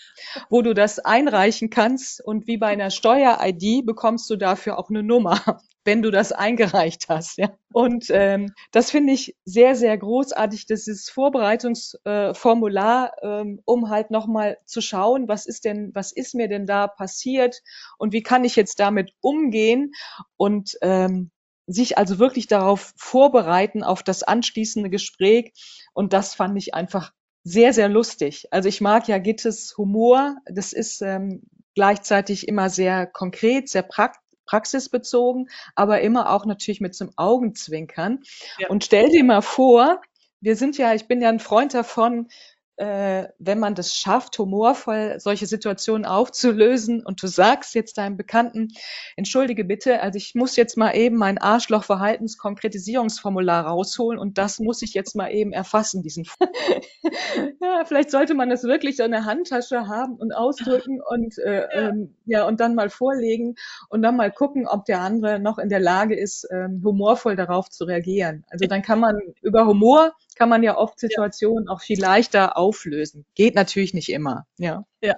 wo 0.48 0.62
du 0.62 0.74
das 0.74 0.98
einreichen 0.98 1.70
kannst 1.70 2.24
und 2.24 2.46
wie 2.46 2.56
bei 2.56 2.68
einer 2.68 2.90
Steuer-ID 2.90 3.86
bekommst 3.86 4.28
du 4.30 4.36
dafür 4.36 4.78
auch 4.78 4.90
eine 4.90 5.02
Nummer, 5.02 5.40
wenn 5.84 6.02
du 6.02 6.10
das 6.10 6.32
eingereicht 6.32 7.08
hast. 7.08 7.38
Ja. 7.38 7.56
Und 7.72 8.06
ähm, 8.10 8.52
das 8.70 8.90
finde 8.90 9.12
ich 9.12 9.36
sehr, 9.44 9.76
sehr 9.76 9.96
großartig, 9.96 10.66
Das 10.66 10.88
ist 10.88 11.10
Vorbereitungsformular, 11.10 13.12
äh, 13.22 13.40
ähm, 13.40 13.60
um 13.64 13.90
halt 13.90 14.10
nochmal 14.10 14.58
zu 14.64 14.80
schauen, 14.80 15.28
was 15.28 15.46
ist 15.46 15.64
denn, 15.64 15.90
was 15.94 16.12
ist 16.12 16.34
mir 16.34 16.48
denn 16.48 16.66
da 16.66 16.86
passiert 16.86 17.62
und 17.98 18.12
wie 18.12 18.22
kann 18.22 18.44
ich 18.44 18.56
jetzt 18.56 18.80
damit 18.80 19.12
umgehen 19.20 19.92
und 20.36 20.76
ähm, 20.82 21.30
sich 21.66 21.98
also 21.98 22.18
wirklich 22.18 22.46
darauf 22.46 22.92
vorbereiten, 22.96 23.82
auf 23.82 24.02
das 24.02 24.22
anschließende 24.22 24.90
Gespräch. 24.90 25.52
Und 25.92 26.12
das 26.12 26.34
fand 26.34 26.56
ich 26.58 26.74
einfach 26.74 27.12
sehr, 27.42 27.72
sehr 27.72 27.88
lustig. 27.88 28.48
Also 28.50 28.68
ich 28.68 28.80
mag 28.80 29.08
ja 29.08 29.18
Gittes 29.18 29.74
Humor. 29.76 30.36
Das 30.46 30.72
ist 30.72 31.02
ähm, 31.02 31.42
gleichzeitig 31.74 32.48
immer 32.48 32.70
sehr 32.70 33.06
konkret, 33.06 33.68
sehr 33.68 33.82
praktisch 33.82 34.20
praxisbezogen, 34.46 35.48
aber 35.74 36.00
immer 36.00 36.30
auch 36.30 36.44
natürlich 36.46 36.80
mit 36.80 36.94
zum 36.94 37.10
Augenzwinkern. 37.16 38.22
Ja. 38.58 38.68
Und 38.68 38.84
stell 38.84 39.08
dir 39.08 39.24
mal 39.24 39.40
vor, 39.40 40.00
wir 40.40 40.56
sind 40.56 40.76
ja, 40.76 40.94
ich 40.94 41.08
bin 41.08 41.22
ja 41.22 41.30
ein 41.30 41.40
Freund 41.40 41.72
davon, 41.72 42.28
äh, 42.76 43.28
wenn 43.38 43.60
man 43.60 43.74
das 43.74 43.94
schafft, 43.94 44.38
humorvoll 44.38 45.16
solche 45.18 45.46
Situationen 45.46 46.04
aufzulösen 46.04 47.02
und 47.04 47.20
du 47.22 47.28
sagst 47.28 47.74
jetzt 47.74 47.98
deinem 47.98 48.16
Bekannten, 48.16 48.68
entschuldige 49.16 49.64
bitte, 49.64 50.00
also 50.00 50.16
ich 50.16 50.34
muss 50.34 50.56
jetzt 50.56 50.76
mal 50.76 50.96
eben 50.96 51.16
mein 51.16 51.38
Arschloch-Verhaltenskonkretisierungsformular 51.38 53.66
rausholen 53.66 54.18
und 54.18 54.38
das 54.38 54.58
muss 54.58 54.82
ich 54.82 54.94
jetzt 54.94 55.14
mal 55.14 55.30
eben 55.30 55.52
erfassen, 55.52 56.02
diesen. 56.02 56.24
ja, 57.60 57.84
vielleicht 57.84 58.10
sollte 58.10 58.34
man 58.34 58.50
das 58.50 58.64
wirklich 58.64 58.96
so 58.96 59.04
in 59.04 59.12
der 59.12 59.24
Handtasche 59.24 59.86
haben 59.86 60.16
und 60.16 60.32
ausdrücken 60.32 61.00
und, 61.00 61.38
äh, 61.38 61.68
ähm, 61.72 62.16
ja, 62.26 62.44
und 62.46 62.58
dann 62.60 62.74
mal 62.74 62.90
vorlegen 62.90 63.54
und 63.88 64.02
dann 64.02 64.16
mal 64.16 64.32
gucken, 64.32 64.66
ob 64.66 64.84
der 64.84 65.00
andere 65.00 65.38
noch 65.38 65.58
in 65.58 65.68
der 65.68 65.80
Lage 65.80 66.16
ist, 66.16 66.48
ähm, 66.50 66.82
humorvoll 66.84 67.36
darauf 67.36 67.70
zu 67.70 67.84
reagieren. 67.84 68.44
Also 68.50 68.66
dann 68.66 68.82
kann 68.82 68.98
man 68.98 69.20
über 69.42 69.64
Humor 69.66 70.12
kann 70.34 70.48
man 70.48 70.62
ja 70.62 70.76
oft 70.76 70.98
Situationen 70.98 71.66
ja. 71.66 71.72
auch 71.72 71.80
viel 71.80 72.00
leichter 72.00 72.56
auflösen. 72.56 73.24
Geht 73.34 73.54
natürlich 73.54 73.94
nicht 73.94 74.08
immer, 74.08 74.46
ja. 74.58 74.84
Ja, 75.00 75.16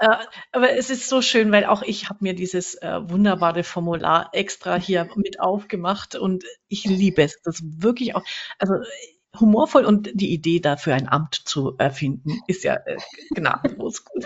äh, 0.00 0.16
aber 0.52 0.72
es 0.76 0.90
ist 0.90 1.08
so 1.08 1.22
schön, 1.22 1.50
weil 1.50 1.64
auch 1.64 1.82
ich 1.82 2.10
habe 2.10 2.18
mir 2.20 2.34
dieses 2.34 2.74
äh, 2.74 3.00
wunderbare 3.08 3.64
Formular 3.64 4.28
extra 4.32 4.76
hier 4.76 5.08
mit 5.16 5.40
aufgemacht 5.40 6.14
und 6.14 6.44
ich 6.68 6.84
liebe 6.84 7.22
es. 7.22 7.40
Das 7.42 7.62
wirklich 7.62 8.14
auch, 8.14 8.22
also 8.58 8.74
humorvoll 9.38 9.84
und 9.84 10.10
die 10.14 10.32
Idee 10.32 10.60
dafür 10.60 10.94
ein 10.94 11.08
Amt 11.08 11.34
zu 11.34 11.74
erfinden, 11.78 12.40
ist 12.46 12.64
ja 12.64 12.74
äh, 12.86 12.96
gnadenlos 13.34 14.04
gut. 14.04 14.24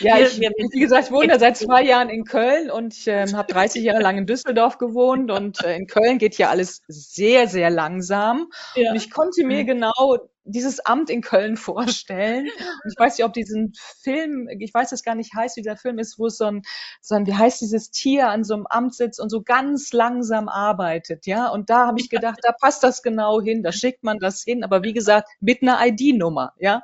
Ja, 0.00 0.18
ich, 0.18 0.40
wie 0.40 0.80
gesagt, 0.80 1.06
ich 1.06 1.12
wohne 1.12 1.38
seit 1.38 1.56
zwei 1.56 1.82
Jahren 1.82 2.10
in 2.10 2.24
Köln 2.24 2.70
und 2.70 2.94
ich 2.94 3.06
ähm, 3.06 3.36
habe 3.36 3.52
30 3.52 3.82
Jahre 3.82 4.02
lang 4.02 4.18
in 4.18 4.26
Düsseldorf 4.26 4.78
gewohnt 4.78 5.30
und 5.30 5.62
äh, 5.64 5.76
in 5.76 5.86
Köln 5.86 6.18
geht 6.18 6.34
hier 6.34 6.50
alles 6.50 6.82
sehr, 6.88 7.46
sehr 7.48 7.70
langsam. 7.70 8.48
Ja. 8.74 8.90
Und 8.90 8.96
ich 8.96 9.10
konnte 9.10 9.44
mir 9.44 9.64
genau 9.64 10.18
dieses 10.44 10.80
Amt 10.80 11.10
in 11.10 11.20
Köln 11.20 11.56
vorstellen. 11.58 12.46
Und 12.46 12.92
ich 12.92 12.98
weiß 12.98 13.18
nicht, 13.18 13.24
ob 13.24 13.32
diesen 13.32 13.72
Film, 14.02 14.48
ich 14.58 14.72
weiß 14.72 14.92
es 14.92 15.02
gar 15.02 15.14
nicht 15.14 15.34
heißt, 15.34 15.56
wie 15.56 15.62
der 15.62 15.76
Film 15.76 15.98
ist, 15.98 16.18
wo 16.18 16.26
es 16.26 16.36
so 16.36 16.44
ein, 16.44 16.62
so 17.00 17.14
ein, 17.14 17.26
wie 17.26 17.34
heißt 17.34 17.60
dieses 17.60 17.90
Tier 17.90 18.28
an 18.28 18.44
so 18.44 18.54
einem 18.54 18.66
Amt 18.66 18.94
sitzt 18.94 19.20
und 19.20 19.30
so 19.30 19.42
ganz 19.42 19.92
langsam 19.92 20.48
arbeitet, 20.48 21.26
ja. 21.26 21.48
Und 21.48 21.70
da 21.70 21.86
habe 21.86 22.00
ich 22.00 22.08
gedacht, 22.08 22.38
da 22.42 22.52
passt 22.52 22.82
das 22.82 23.02
genau 23.02 23.40
hin, 23.40 23.62
da 23.62 23.72
schickt 23.72 24.02
man 24.02 24.18
das 24.18 24.42
hin, 24.42 24.64
aber 24.64 24.82
wie 24.82 24.92
gesagt, 24.92 25.28
mit 25.40 25.62
einer 25.62 25.78
ID-Nummer, 25.84 26.52
ja. 26.58 26.82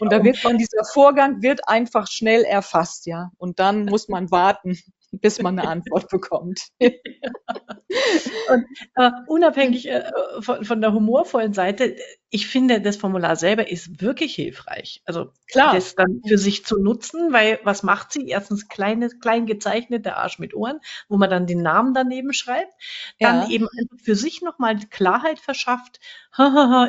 Und 0.00 0.12
da 0.12 0.24
wird 0.24 0.42
man, 0.44 0.58
dieser 0.58 0.84
Vorgang 0.84 1.42
wird 1.42 1.68
einfach 1.68 2.08
schnell 2.08 2.42
erfasst, 2.42 3.06
ja. 3.06 3.30
Und 3.38 3.58
dann 3.58 3.84
muss 3.84 4.08
man 4.08 4.30
warten, 4.30 4.78
bis 5.20 5.40
man 5.40 5.58
eine 5.58 5.68
Antwort 5.68 6.08
bekommt. 6.10 6.60
Und 6.80 8.64
äh, 8.96 9.10
unabhängig 9.26 9.88
äh, 9.88 10.10
von, 10.40 10.64
von, 10.64 10.80
der 10.80 10.92
humorvollen 10.92 11.52
Seite, 11.52 11.96
ich 12.30 12.46
finde, 12.46 12.80
das 12.80 12.96
Formular 12.96 13.36
selber 13.36 13.70
ist 13.70 14.00
wirklich 14.00 14.34
hilfreich. 14.34 15.02
Also 15.04 15.32
klar, 15.50 15.74
das 15.74 15.94
dann 15.94 16.20
für 16.26 16.38
sich 16.38 16.64
zu 16.64 16.78
nutzen, 16.78 17.32
weil 17.32 17.58
was 17.64 17.82
macht 17.82 18.12
sie? 18.12 18.28
Erstens 18.28 18.68
kleines, 18.68 19.20
klein 19.20 19.46
gezeichneter 19.46 20.16
Arsch 20.18 20.38
mit 20.38 20.54
Ohren, 20.54 20.80
wo 21.08 21.16
man 21.16 21.30
dann 21.30 21.46
den 21.46 21.62
Namen 21.62 21.94
daneben 21.94 22.32
schreibt, 22.32 22.72
dann 23.18 23.42
ja. 23.42 23.48
eben 23.48 23.66
einfach 23.78 24.04
für 24.04 24.14
sich 24.14 24.42
nochmal 24.42 24.78
Klarheit 24.90 25.38
verschafft, 25.38 26.00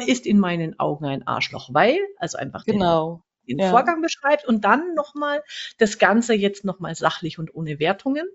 ist 0.06 0.26
in 0.26 0.40
meinen 0.40 0.80
Augen 0.80 1.06
ein 1.06 1.26
Arschloch, 1.26 1.70
weil, 1.72 2.00
also 2.18 2.38
einfach 2.38 2.66
genau 2.66 3.24
den 3.50 3.60
ja. 3.60 3.70
Vorgang 3.70 4.02
beschreibt 4.02 4.48
und 4.48 4.64
dann 4.64 4.94
nochmal 4.94 5.44
das 5.78 5.98
Ganze 5.98 6.34
jetzt 6.34 6.64
nochmal 6.64 6.96
sachlich 6.96 7.40
und 7.40 7.54
ohne 7.54 7.80
Wertungen 7.80 8.28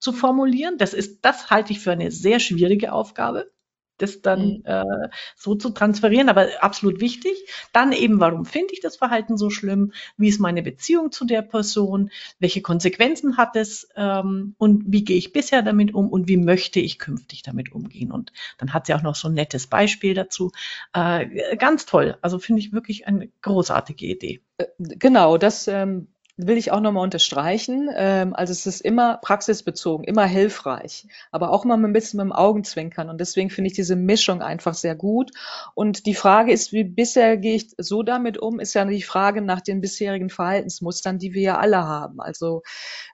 zu 0.00 0.12
formulieren. 0.12 0.78
Das 0.78 0.94
ist, 0.94 1.24
das 1.24 1.50
halte 1.50 1.72
ich 1.72 1.80
für 1.80 1.92
eine 1.92 2.10
sehr 2.10 2.40
schwierige 2.40 2.92
Aufgabe 2.92 3.50
das 3.98 4.22
dann 4.22 4.58
mhm. 4.58 4.62
äh, 4.64 5.08
so 5.36 5.54
zu 5.54 5.70
transferieren, 5.70 6.28
aber 6.28 6.48
absolut 6.60 7.00
wichtig. 7.00 7.32
Dann 7.72 7.92
eben, 7.92 8.20
warum 8.20 8.44
finde 8.44 8.72
ich 8.72 8.80
das 8.80 8.96
Verhalten 8.96 9.36
so 9.36 9.50
schlimm? 9.50 9.92
Wie 10.16 10.28
ist 10.28 10.40
meine 10.40 10.62
Beziehung 10.62 11.12
zu 11.12 11.24
der 11.24 11.42
Person? 11.42 12.10
Welche 12.38 12.62
Konsequenzen 12.62 13.36
hat 13.36 13.56
es? 13.56 13.88
Ähm, 13.96 14.54
und 14.58 14.84
wie 14.86 15.04
gehe 15.04 15.16
ich 15.16 15.32
bisher 15.32 15.62
damit 15.62 15.94
um? 15.94 16.08
Und 16.08 16.28
wie 16.28 16.36
möchte 16.36 16.80
ich 16.80 16.98
künftig 16.98 17.42
damit 17.42 17.72
umgehen? 17.72 18.10
Und 18.10 18.32
dann 18.58 18.72
hat 18.72 18.86
sie 18.86 18.94
auch 18.94 19.02
noch 19.02 19.14
so 19.14 19.28
ein 19.28 19.34
nettes 19.34 19.66
Beispiel 19.66 20.14
dazu. 20.14 20.50
Äh, 20.92 21.56
ganz 21.56 21.86
toll. 21.86 22.16
Also 22.22 22.38
finde 22.38 22.60
ich 22.60 22.72
wirklich 22.72 23.06
eine 23.06 23.28
großartige 23.42 24.06
Idee. 24.06 24.42
Äh, 24.58 24.66
genau, 24.78 25.38
das 25.38 25.68
ähm 25.68 26.08
will 26.36 26.56
ich 26.56 26.72
auch 26.72 26.80
nochmal 26.80 27.04
unterstreichen. 27.04 27.90
Ähm, 27.94 28.34
also 28.34 28.52
es 28.52 28.66
ist 28.66 28.80
immer 28.80 29.18
praxisbezogen, 29.18 30.04
immer 30.04 30.24
hilfreich, 30.24 31.06
aber 31.30 31.50
auch 31.50 31.64
mal 31.64 31.82
ein 31.82 31.92
bisschen 31.92 32.18
mit 32.18 32.24
dem 32.24 32.32
Augenzwinkern. 32.32 33.10
Und 33.10 33.20
deswegen 33.20 33.50
finde 33.50 33.68
ich 33.68 33.74
diese 33.74 33.96
Mischung 33.96 34.42
einfach 34.42 34.74
sehr 34.74 34.94
gut. 34.94 35.30
Und 35.74 36.06
die 36.06 36.14
Frage 36.14 36.52
ist, 36.52 36.72
wie 36.72 36.84
bisher 36.84 37.36
gehe 37.36 37.56
ich 37.56 37.74
so 37.78 38.02
damit 38.02 38.38
um, 38.38 38.60
ist 38.60 38.74
ja 38.74 38.84
die 38.84 39.02
Frage 39.02 39.42
nach 39.42 39.60
den 39.60 39.80
bisherigen 39.80 40.30
Verhaltensmustern, 40.30 41.18
die 41.18 41.34
wir 41.34 41.42
ja 41.42 41.58
alle 41.58 41.86
haben. 41.86 42.20
Also 42.20 42.62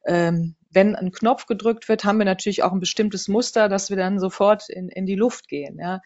ähm, 0.07 0.55
wenn 0.71 0.95
ein 0.95 1.13
Knopf 1.13 1.47
gedrückt 1.47 1.89
wird, 1.89 2.05
haben 2.05 2.19
wir 2.19 2.27
natürlich 2.27 2.63
auch 2.63 2.73
ein 2.73 2.81
bestimmtes 2.81 3.27
Muster, 3.29 3.69
dass 3.69 3.91
wir 3.91 3.97
dann 3.97 4.21
sofort 4.21 4.69
in, 4.69 4.89
in 4.89 5.07
die 5.07 5.17
Luft 5.17 5.49
gehen. 5.49 5.79
Ja. 5.81 6.01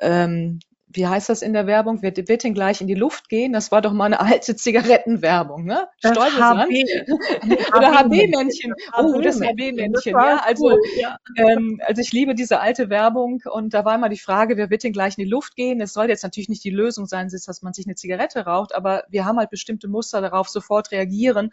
Ähm, 0.00 0.60
wie 0.96 1.06
heißt 1.06 1.28
das 1.28 1.42
in 1.42 1.52
der 1.52 1.66
Werbung? 1.66 2.02
Wird, 2.02 2.28
wird 2.28 2.42
denn 2.42 2.54
gleich 2.54 2.80
in 2.80 2.86
die 2.86 2.94
Luft 2.94 3.28
gehen? 3.28 3.52
Das 3.52 3.70
war 3.70 3.82
doch 3.82 3.92
mal 3.92 4.06
eine 4.06 4.20
alte 4.20 4.56
Zigarettenwerbung, 4.56 5.64
ne? 5.64 5.86
Stolpersand. 5.98 6.72
Oder 7.76 7.92
HB-Männchen. 7.92 8.74
Oh, 8.98 9.20
das 9.20 9.40
HB-Männchen. 9.40 10.12
Ja, 10.12 10.42
also, 10.44 10.70
cool, 10.70 10.80
ja. 10.96 11.18
Ähm, 11.36 11.80
also 11.84 12.00
ich 12.00 12.12
liebe 12.12 12.34
diese 12.34 12.60
alte 12.60 12.90
Werbung 12.90 13.42
und 13.50 13.74
da 13.74 13.84
war 13.84 13.94
immer 13.94 14.08
die 14.08 14.18
Frage, 14.18 14.56
wer 14.56 14.70
wird 14.70 14.82
denn 14.82 14.92
gleich 14.92 15.18
in 15.18 15.24
die 15.24 15.30
Luft 15.30 15.54
gehen? 15.54 15.80
Es 15.80 15.92
soll 15.92 16.08
jetzt 16.08 16.22
natürlich 16.22 16.48
nicht 16.48 16.64
die 16.64 16.70
Lösung 16.70 17.06
sein, 17.06 17.28
dass 17.28 17.62
man 17.62 17.72
sich 17.74 17.86
eine 17.86 17.94
Zigarette 17.94 18.46
raucht, 18.46 18.74
aber 18.74 19.04
wir 19.08 19.24
haben 19.24 19.38
halt 19.38 19.50
bestimmte 19.50 19.88
Muster 19.88 20.20
darauf 20.20 20.48
sofort 20.48 20.90
reagieren 20.90 21.50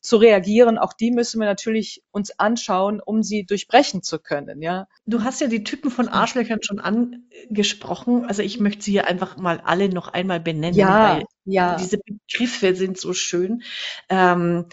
zu 0.00 0.16
reagieren. 0.16 0.78
Auch 0.78 0.92
die 0.92 1.10
müssen 1.10 1.40
wir 1.40 1.46
natürlich 1.46 2.02
uns 2.10 2.38
anschauen, 2.38 3.00
um 3.00 3.22
sie 3.22 3.44
durchbrechen 3.44 4.02
zu 4.02 4.18
können. 4.18 4.62
Ja. 4.62 4.86
Du 5.06 5.22
hast 5.22 5.40
ja 5.40 5.46
die 5.46 5.64
Typen 5.64 5.90
von 5.90 6.08
Arschlöchern 6.08 6.62
schon 6.62 6.80
angesprochen. 6.80 8.24
Also 8.24 8.42
ich 8.42 8.60
möchte 8.60 8.82
sie 8.82 8.92
hier 8.92 9.06
einfach 9.06 9.36
mal 9.36 9.60
alle 9.60 9.88
noch 9.88 10.08
einmal 10.08 10.40
benennen, 10.40 10.78
ja, 10.78 11.16
weil 11.16 11.24
ja. 11.44 11.76
diese 11.76 11.98
Begriffe 11.98 12.74
sind 12.74 12.98
so 12.98 13.12
schön. 13.12 13.62
Ähm, 14.08 14.66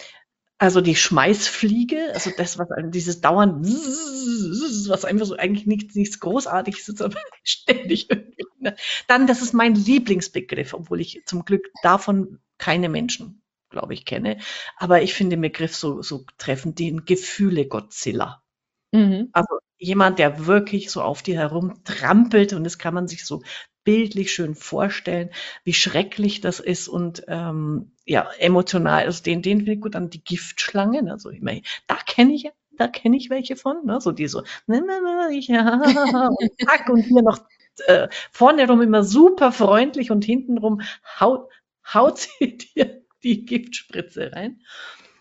also 0.60 0.80
die 0.80 0.96
Schmeißfliege, 0.96 2.10
also 2.14 2.30
das, 2.36 2.58
was 2.58 2.66
dieses 2.88 3.20
dauernd, 3.20 3.64
was 4.88 5.04
einfach 5.04 5.26
so 5.26 5.36
eigentlich 5.36 5.66
nichts, 5.66 5.94
nichts 5.94 6.18
Großartiges 6.18 6.88
ist, 6.88 7.02
aber 7.02 7.20
ständig 7.44 8.10
irgendwie. 8.10 8.44
Ne. 8.58 8.74
Dann, 9.06 9.28
das 9.28 9.40
ist 9.40 9.54
mein 9.54 9.76
Lieblingsbegriff, 9.76 10.74
obwohl 10.74 11.00
ich 11.00 11.22
zum 11.26 11.44
Glück 11.44 11.68
davon 11.82 12.40
keine 12.58 12.88
Menschen 12.88 13.40
glaube 13.70 13.94
ich, 13.94 14.04
kenne. 14.04 14.38
Aber 14.76 15.02
ich 15.02 15.14
finde 15.14 15.36
den 15.36 15.42
Begriff 15.42 15.74
so, 15.74 16.02
so 16.02 16.24
treffend, 16.38 16.78
den 16.78 17.04
Gefühle 17.04 17.66
Godzilla. 17.66 18.42
Mhm. 18.92 19.28
Also 19.32 19.58
jemand, 19.78 20.18
der 20.18 20.46
wirklich 20.46 20.90
so 20.90 21.02
auf 21.02 21.22
dir 21.22 21.36
herumtrampelt 21.36 22.52
und 22.52 22.64
das 22.64 22.78
kann 22.78 22.94
man 22.94 23.06
sich 23.08 23.24
so 23.24 23.42
bildlich 23.84 24.32
schön 24.32 24.54
vorstellen, 24.54 25.30
wie 25.64 25.72
schrecklich 25.72 26.40
das 26.40 26.60
ist 26.60 26.88
und 26.88 27.24
ähm, 27.28 27.92
ja, 28.04 28.28
emotional, 28.38 29.04
also 29.04 29.22
den, 29.22 29.40
den 29.40 29.58
finde 29.58 29.72
ich 29.72 29.80
gut 29.80 29.96
an 29.96 30.10
die 30.10 30.22
Giftschlangen, 30.22 31.08
also 31.08 31.30
ich 31.30 31.40
meine, 31.40 31.62
da 31.86 31.96
kenne 32.06 32.34
ich 32.34 32.50
da 32.78 32.86
kenne 32.86 33.16
ich 33.16 33.28
welche 33.28 33.56
von, 33.56 33.84
ne? 33.84 34.00
so 34.00 34.12
die 34.12 34.28
so, 34.28 34.42
ja, 34.66 34.74
und 36.38 36.50
zack, 36.64 36.88
und 36.88 37.02
hier 37.02 37.22
noch 37.22 37.38
äh, 37.86 38.08
vorne 38.30 38.66
rum 38.66 38.82
immer 38.82 39.04
super 39.04 39.52
freundlich 39.52 40.10
und 40.10 40.24
hintenrum 40.24 40.82
haut, 41.18 41.48
haut 41.92 42.18
sie 42.18 42.58
dir 42.76 42.97
die 43.24 43.44
Giftspritze 43.44 44.32
rein. 44.32 44.60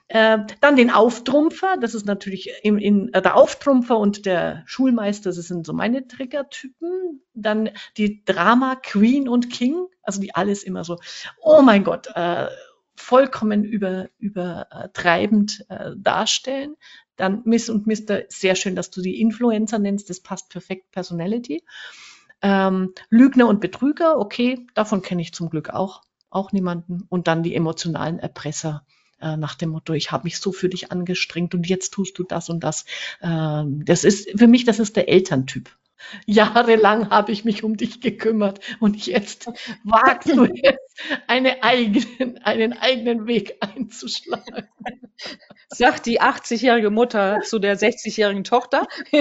Äh, 0.09 0.39
dann 0.61 0.77
den 0.77 0.89
Auftrumpfer, 0.89 1.75
das 1.81 1.93
ist 1.93 2.05
natürlich 2.05 2.49
in, 2.63 2.77
in, 2.77 3.13
äh, 3.13 3.21
der 3.21 3.35
Auftrumpfer 3.35 3.97
und 3.97 4.25
der 4.25 4.63
Schulmeister, 4.65 5.31
das 5.31 5.47
sind 5.47 5.65
so 5.65 5.73
meine 5.73 6.07
Triggertypen. 6.07 7.21
Dann 7.33 7.71
die 7.97 8.23
Drama 8.23 8.75
Queen 8.75 9.27
und 9.27 9.51
King, 9.51 9.87
also 10.03 10.21
die 10.21 10.33
alles 10.33 10.63
immer 10.63 10.85
so, 10.85 10.97
oh 11.41 11.61
mein 11.61 11.83
Gott, 11.83 12.07
äh, 12.15 12.47
vollkommen 12.95 13.65
über, 13.65 14.07
übertreibend 14.17 15.65
äh, 15.67 15.91
darstellen. 15.97 16.75
Dann 17.17 17.41
Miss 17.43 17.69
und 17.69 17.85
Mister, 17.85 18.23
sehr 18.29 18.55
schön, 18.55 18.75
dass 18.75 18.91
du 18.91 19.01
die 19.01 19.19
Influencer 19.19 19.77
nennst, 19.77 20.09
das 20.09 20.21
passt 20.21 20.49
perfekt 20.49 20.91
Personality. 20.91 21.63
Ähm, 22.41 22.93
Lügner 23.09 23.47
und 23.47 23.59
Betrüger, 23.59 24.19
okay, 24.19 24.65
davon 24.73 25.01
kenne 25.01 25.21
ich 25.21 25.33
zum 25.33 25.49
Glück 25.49 25.71
auch 25.71 26.03
auch 26.29 26.51
niemanden. 26.51 27.03
Und 27.09 27.27
dann 27.27 27.43
die 27.43 27.55
emotionalen 27.55 28.19
Erpresser 28.19 28.85
äh, 29.19 29.37
nach 29.37 29.55
dem 29.55 29.69
Motto, 29.69 29.93
ich 29.93 30.11
habe 30.11 30.25
mich 30.25 30.39
so 30.39 30.51
für 30.51 30.69
dich 30.69 30.91
angestrengt 30.91 31.55
und 31.55 31.67
jetzt 31.67 31.93
tust 31.93 32.17
du 32.19 32.23
das 32.23 32.49
und 32.49 32.63
das. 32.63 32.85
Ähm, 33.21 33.83
das 33.85 34.03
ist 34.03 34.29
für 34.37 34.47
mich, 34.47 34.65
das 34.65 34.79
ist 34.79 34.95
der 34.95 35.09
Elterntyp. 35.09 35.69
Jahrelang 36.25 37.09
habe 37.09 37.31
ich 37.31 37.45
mich 37.45 37.63
um 37.63 37.77
dich 37.77 38.01
gekümmert 38.01 38.59
und 38.79 39.05
jetzt 39.05 39.47
wagst 39.83 40.29
du 40.29 40.45
es, 40.45 40.75
eine 41.27 41.63
eigenen, 41.63 42.37
einen 42.43 42.73
eigenen 42.73 43.27
Weg 43.27 43.57
einzuschlagen. 43.61 44.67
Sagt 45.69 46.05
die 46.05 46.21
80-jährige 46.21 46.89
Mutter 46.89 47.41
zu 47.43 47.59
der 47.59 47.77
60-jährigen 47.77 48.43
Tochter. 48.43 48.87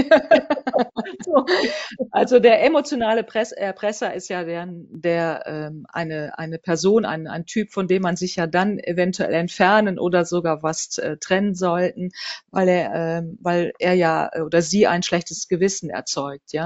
also 2.11 2.39
der 2.39 2.63
emotionale 2.65 3.25
Press 3.25 3.53
Erpresser 3.53 4.15
ist 4.15 4.29
ja 4.29 4.45
der, 4.45 4.67
der 4.69 5.43
ähm, 5.47 5.87
eine, 5.89 6.39
eine 6.39 6.59
Person, 6.59 7.05
ein, 7.05 7.27
ein 7.27 7.47
Typ, 7.47 7.73
von 7.73 7.89
dem 7.89 8.03
man 8.03 8.17
sich 8.17 8.37
ja 8.37 8.47
dann 8.47 8.79
eventuell 8.79 9.35
entfernen 9.35 9.99
oder 9.99 10.25
sogar 10.25 10.63
was 10.63 10.99
äh, 10.99 11.17
trennen 11.17 11.55
sollten, 11.55 12.11
weil 12.51 12.69
er, 12.69 12.95
äh, 12.95 13.23
weil 13.41 13.73
er 13.79 13.95
ja 13.95 14.31
oder 14.45 14.63
sie 14.63 14.87
ein 14.87 15.03
schlechtes 15.03 15.49
Gewissen 15.49 15.91
erzeugt, 15.91 16.53
ja. 16.53 16.66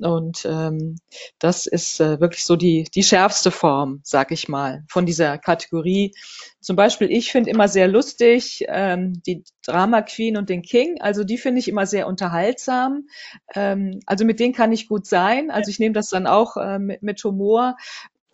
Und 0.00 0.44
ähm, 0.44 0.96
das 1.38 1.66
ist 1.66 2.00
äh, 2.00 2.20
wirklich 2.20 2.44
so 2.44 2.56
die, 2.56 2.84
die 2.94 3.04
schärfste 3.04 3.50
Form, 3.50 4.00
sag 4.02 4.32
ich 4.32 4.48
mal, 4.48 4.84
von 4.88 5.06
dieser 5.06 5.38
Kategorie. 5.38 6.12
Zum 6.60 6.74
Beispiel, 6.74 7.10
ich 7.12 7.30
finde 7.30 7.50
immer 7.50 7.68
sehr 7.68 7.86
lustig 7.86 8.64
ähm, 8.68 9.22
die 9.24 9.44
Drama 9.64 10.02
Queen 10.02 10.36
und 10.36 10.48
den 10.48 10.62
King. 10.62 11.00
Also 11.00 11.22
die 11.22 11.38
finde 11.38 11.60
ich 11.60 11.68
immer 11.68 11.86
sehr 11.86 12.08
unterhaltsam. 12.08 13.06
Ähm, 13.54 14.00
also 14.06 14.24
mit 14.24 14.40
denen 14.40 14.52
kann 14.52 14.72
ich 14.72 14.88
gut 14.88 15.06
sein. 15.06 15.50
Also 15.50 15.70
ich 15.70 15.78
nehme 15.78 15.94
das 15.94 16.08
dann 16.08 16.26
auch 16.26 16.56
äh, 16.56 16.78
mit, 16.78 17.02
mit 17.02 17.22
Humor 17.22 17.76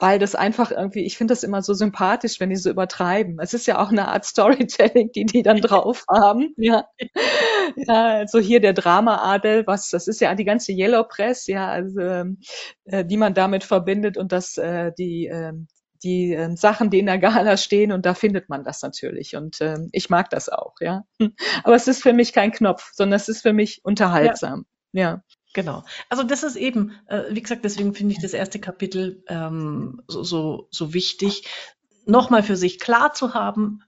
weil 0.01 0.19
das 0.19 0.35
einfach 0.35 0.71
irgendwie, 0.71 1.05
ich 1.05 1.19
finde 1.19 1.33
das 1.33 1.43
immer 1.43 1.63
so 1.63 1.75
sympathisch, 1.75 2.41
wenn 2.41 2.51
die 2.51 2.57
so 2.57 2.71
übertreiben. 2.71 3.39
Es 3.39 3.55
ist 3.55 3.67
ja 3.67 3.79
auch 3.79 3.91
eine 3.91 4.09
Art 4.09 4.25
Storytelling, 4.25 5.13
die 5.13 5.27
die 5.27 5.43
dann 5.43 5.61
drauf 5.61 6.05
haben. 6.11 6.55
Ja, 6.57 6.87
ja 7.77 8.07
also 8.07 8.39
hier 8.39 8.61
der 8.61 8.73
Drama-Adel, 8.73 9.67
was, 9.67 9.91
das 9.91 10.09
ist 10.09 10.21
ja 10.21 10.35
die 10.35 10.45
ganze 10.45 10.73
Yellow 10.73 11.05
Press, 11.05 11.47
ja, 11.47 11.69
also, 11.69 12.01
äh, 12.01 13.05
die 13.05 13.17
man 13.19 13.35
damit 13.35 13.63
verbindet 13.63 14.17
und 14.17 14.33
das, 14.33 14.57
äh, 14.57 14.93
die, 14.99 15.27
äh, 15.27 15.53
die 16.03 16.33
äh, 16.33 16.57
Sachen, 16.57 16.89
die 16.89 16.99
in 16.99 17.07
der 17.07 17.19
Gala 17.19 17.59
stehen 17.59 17.93
und 17.93 18.07
da 18.07 18.15
findet 18.15 18.49
man 18.49 18.65
das 18.65 18.81
natürlich 18.83 19.37
und 19.37 19.61
äh, 19.61 19.77
ich 19.93 20.09
mag 20.09 20.31
das 20.31 20.49
auch, 20.49 20.75
ja. 20.81 21.05
Aber 21.63 21.75
es 21.75 21.89
ist 21.89 22.03
für 22.03 22.15
mich 22.15 22.33
kein 22.33 22.53
Knopf, 22.53 22.91
sondern 22.95 23.17
es 23.17 23.29
ist 23.29 23.43
für 23.43 23.53
mich 23.53 23.81
unterhaltsam. 23.85 24.65
Ja. 24.93 25.03
ja. 25.03 25.23
Genau. 25.53 25.85
Also 26.09 26.23
das 26.23 26.43
ist 26.43 26.57
eben, 26.57 26.99
äh, 27.07 27.23
wie 27.31 27.43
gesagt, 27.43 27.65
deswegen 27.65 27.95
finde 27.95 28.15
ich 28.15 28.21
das 28.21 28.35
erste 28.35 28.61
Kapitel 28.61 29.25
ähm, 29.27 30.03
so, 30.07 30.23
so, 30.23 30.69
so 30.71 30.95
wichtig, 30.95 31.49
nochmal 32.07 32.43
für 32.43 32.57
sich 32.57 32.79
klar 32.79 33.13
zu 33.15 33.35
haben, 33.35 33.83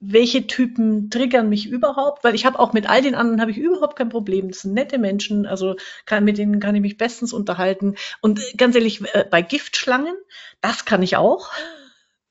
welche 0.00 0.46
Typen 0.46 1.08
triggern 1.10 1.48
mich 1.48 1.66
überhaupt, 1.66 2.22
weil 2.22 2.34
ich 2.34 2.44
habe 2.44 2.58
auch 2.58 2.72
mit 2.72 2.88
all 2.88 3.00
den 3.00 3.14
anderen 3.14 3.40
habe 3.40 3.50
ich 3.50 3.58
überhaupt 3.58 3.96
kein 3.96 4.08
Problem. 4.08 4.48
Das 4.48 4.60
sind 4.60 4.74
nette 4.74 4.98
Menschen, 4.98 5.46
also 5.46 5.76
kann, 6.04 6.24
mit 6.24 6.36
denen 6.38 6.60
kann 6.60 6.74
ich 6.74 6.82
mich 6.82 6.96
bestens 6.96 7.32
unterhalten. 7.32 7.94
Und 8.20 8.40
ganz 8.56 8.74
ehrlich, 8.74 9.02
äh, 9.14 9.24
bei 9.28 9.42
Giftschlangen, 9.42 10.16
das 10.60 10.84
kann 10.84 11.02
ich 11.02 11.16
auch. 11.16 11.50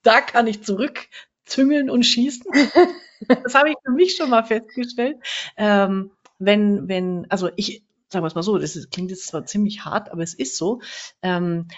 Da 0.02 0.20
kann 0.20 0.46
ich 0.46 0.62
zurückzüngeln 0.62 1.90
und 1.90 2.04
schießen. 2.04 2.52
das 3.28 3.54
habe 3.54 3.70
ich 3.70 3.76
für 3.84 3.92
mich 3.92 4.14
schon 4.14 4.30
mal 4.30 4.44
festgestellt. 4.44 5.16
Ähm, 5.56 6.12
wenn, 6.38 6.86
wenn, 6.88 7.26
also 7.30 7.50
ich, 7.56 7.82
sagen 8.16 8.24
wir 8.24 8.28
es 8.28 8.34
mal 8.34 8.42
so, 8.42 8.56
das 8.56 8.76
ist, 8.76 8.90
klingt 8.90 9.10
jetzt 9.10 9.26
zwar 9.26 9.44
ziemlich 9.44 9.84
hart, 9.84 10.10
aber 10.10 10.22
es 10.22 10.32
ist 10.32 10.56
so. 10.56 10.80
Ähm, 11.20 11.68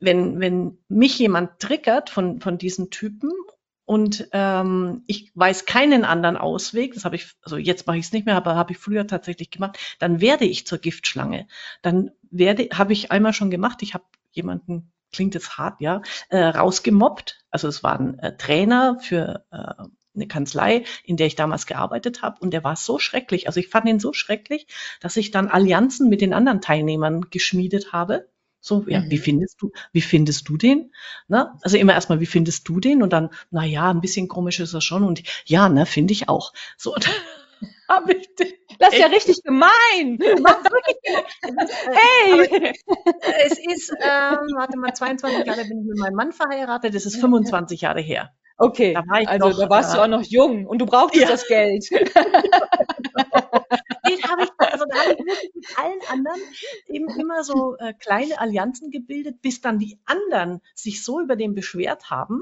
wenn, 0.00 0.38
wenn 0.38 0.78
mich 0.88 1.18
jemand 1.18 1.58
triggert 1.58 2.10
von, 2.10 2.40
von 2.40 2.58
diesen 2.58 2.90
Typen 2.90 3.30
und 3.84 4.28
ähm, 4.32 5.02
ich 5.06 5.32
weiß 5.34 5.64
keinen 5.64 6.04
anderen 6.04 6.36
Ausweg, 6.36 6.92
das 6.92 7.06
habe 7.06 7.16
ich, 7.16 7.32
also 7.42 7.56
jetzt 7.56 7.86
mache 7.86 7.96
ich 7.96 8.04
es 8.04 8.12
nicht 8.12 8.26
mehr, 8.26 8.36
aber 8.36 8.54
habe 8.54 8.72
ich 8.72 8.78
früher 8.78 9.06
tatsächlich 9.06 9.50
gemacht, 9.50 9.78
dann 9.98 10.20
werde 10.20 10.44
ich 10.44 10.66
zur 10.66 10.78
Giftschlange. 10.78 11.48
Dann 11.80 12.10
werde, 12.30 12.68
habe 12.74 12.92
ich 12.92 13.10
einmal 13.10 13.32
schon 13.32 13.50
gemacht, 13.50 13.82
ich 13.82 13.94
habe 13.94 14.04
jemanden, 14.30 14.92
klingt 15.10 15.34
jetzt 15.34 15.56
hart, 15.56 15.80
ja, 15.80 16.02
äh, 16.28 16.44
rausgemobbt. 16.44 17.40
Also 17.50 17.66
es 17.66 17.82
war 17.82 17.98
ein 17.98 18.18
äh, 18.18 18.36
Trainer 18.36 18.98
für 19.00 19.46
äh, 19.50 19.84
eine 20.18 20.28
Kanzlei, 20.28 20.84
in 21.04 21.16
der 21.16 21.26
ich 21.26 21.36
damals 21.36 21.66
gearbeitet 21.66 22.22
habe. 22.22 22.38
Und 22.40 22.52
der 22.52 22.64
war 22.64 22.76
so 22.76 22.98
schrecklich. 22.98 23.46
Also 23.46 23.60
ich 23.60 23.68
fand 23.68 23.86
ihn 23.86 24.00
so 24.00 24.12
schrecklich, 24.12 24.66
dass 25.00 25.16
ich 25.16 25.30
dann 25.30 25.48
Allianzen 25.48 26.08
mit 26.08 26.20
den 26.20 26.34
anderen 26.34 26.60
Teilnehmern 26.60 27.26
geschmiedet 27.30 27.92
habe. 27.92 28.28
So, 28.60 28.84
ja, 28.88 29.00
mhm. 29.00 29.10
wie 29.10 29.18
findest 29.18 29.62
du, 29.62 29.70
wie 29.92 30.00
findest 30.00 30.48
du 30.48 30.56
den? 30.56 30.92
Ne? 31.28 31.54
Also 31.62 31.76
immer 31.76 31.92
erstmal, 31.94 32.20
wie 32.20 32.26
findest 32.26 32.68
du 32.68 32.80
den? 32.80 33.02
Und 33.02 33.12
dann, 33.12 33.30
na 33.50 33.64
ja, 33.64 33.90
ein 33.90 34.00
bisschen 34.00 34.28
komisch 34.28 34.60
ist 34.60 34.74
er 34.74 34.80
schon. 34.80 35.04
Und 35.04 35.22
ja, 35.46 35.68
ne, 35.68 35.86
finde 35.86 36.12
ich 36.12 36.28
auch. 36.28 36.52
So, 36.76 36.94
habe 37.88 38.14
ich 38.14 38.34
den. 38.34 38.48
Das 38.78 38.92
ist 38.92 39.00
ja 39.00 39.06
richtig 39.06 39.42
gemein. 39.42 40.18
hey! 41.92 42.72
es 43.44 43.58
ist, 43.58 43.90
ähm, 43.90 44.54
warte 44.56 44.78
mal, 44.78 44.94
22 44.94 45.46
Jahre 45.46 45.64
bin 45.64 45.80
ich 45.80 45.86
mit 45.86 45.98
meinem 45.98 46.14
Mann 46.14 46.32
verheiratet, 46.32 46.94
das 46.94 47.04
ist 47.04 47.16
25 47.16 47.80
Jahre 47.80 48.00
her. 48.00 48.32
Okay, 48.58 48.92
Da 48.94 49.02
also 49.08 49.48
noch, 49.50 49.58
da 49.58 49.70
warst 49.70 49.94
du 49.94 49.98
äh, 49.98 50.00
auch 50.02 50.08
noch 50.08 50.22
jung 50.22 50.66
und 50.66 50.78
du 50.78 50.86
brauchtest 50.86 51.22
Ja. 51.22 51.28
das 51.30 51.46
Geld. 51.46 51.88
Da 54.20 54.30
habe 54.30 54.42
ich, 54.44 54.50
also 54.58 54.84
da 54.90 54.96
habe 55.02 55.12
ich 55.12 55.18
wirklich 55.18 55.54
mit 55.54 55.78
allen 55.78 56.00
anderen 56.10 56.40
eben 56.88 57.08
immer 57.20 57.44
so 57.44 57.76
äh, 57.78 57.92
kleine 57.94 58.40
Allianzen 58.40 58.90
gebildet, 58.90 59.42
bis 59.42 59.60
dann 59.60 59.78
die 59.78 59.98
anderen 60.06 60.60
sich 60.74 61.04
so 61.04 61.20
über 61.20 61.36
den 61.36 61.54
beschwert 61.54 62.10
haben, 62.10 62.40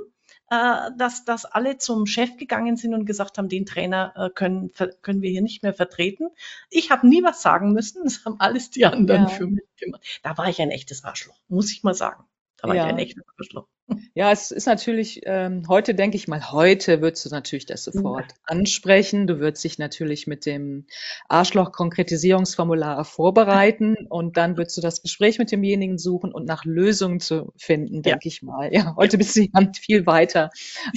äh, 0.50 0.90
dass, 0.96 1.24
dass 1.24 1.44
alle 1.44 1.78
zum 1.78 2.06
Chef 2.06 2.36
gegangen 2.36 2.76
sind 2.76 2.94
und 2.94 3.04
gesagt 3.04 3.38
haben, 3.38 3.48
den 3.48 3.66
Trainer 3.66 4.12
äh, 4.16 4.30
können, 4.30 4.70
können 5.02 5.22
wir 5.22 5.30
hier 5.30 5.42
nicht 5.42 5.62
mehr 5.62 5.74
vertreten. 5.74 6.28
Ich 6.70 6.90
habe 6.90 7.06
nie 7.08 7.22
was 7.22 7.42
sagen 7.42 7.72
müssen, 7.72 8.04
das 8.04 8.24
haben 8.24 8.36
alles 8.40 8.70
die 8.70 8.86
anderen 8.86 9.22
Ja. 9.22 9.28
für 9.28 9.46
mich 9.46 9.64
gemacht. 9.76 10.02
Da 10.22 10.36
war 10.38 10.48
ich 10.48 10.60
ein 10.60 10.70
echtes 10.70 11.04
Arschloch, 11.04 11.38
muss 11.48 11.72
ich 11.72 11.82
mal 11.82 11.94
sagen. 11.94 12.24
War 12.66 12.74
Ja. 12.74 12.84
ich 12.86 12.92
ein 12.92 12.98
echtes 12.98 13.24
Arschloch. 13.38 13.66
Ja, 14.14 14.32
es 14.32 14.50
ist 14.50 14.66
natürlich, 14.66 15.20
ähm, 15.26 15.62
heute 15.68 15.94
denke 15.94 16.16
ich 16.16 16.26
mal, 16.26 16.50
heute 16.50 17.00
würdest 17.02 17.24
du 17.24 17.30
natürlich 17.30 17.66
das 17.66 17.84
sofort 17.84 18.34
ansprechen. 18.44 19.28
Du 19.28 19.38
würdest 19.38 19.62
dich 19.62 19.78
natürlich 19.78 20.26
mit 20.26 20.44
dem 20.44 20.86
Arschloch-Konkretisierungsformular 21.28 23.04
vorbereiten 23.04 23.94
und 24.10 24.36
dann 24.36 24.56
würdest 24.56 24.76
du 24.76 24.80
das 24.80 25.02
Gespräch 25.02 25.38
mit 25.38 25.52
demjenigen 25.52 25.98
suchen 25.98 26.32
und 26.32 26.46
nach 26.46 26.64
Lösungen 26.64 27.20
zu 27.20 27.52
finden, 27.56 27.96
Ja. 27.96 28.00
denke 28.12 28.28
ich 28.28 28.42
mal. 28.42 28.72
Ja, 28.74 28.94
heute 28.96 29.18
bist 29.18 29.36
du 29.36 29.42
ja 29.42 29.70
viel 29.80 30.04
weiter 30.06 30.50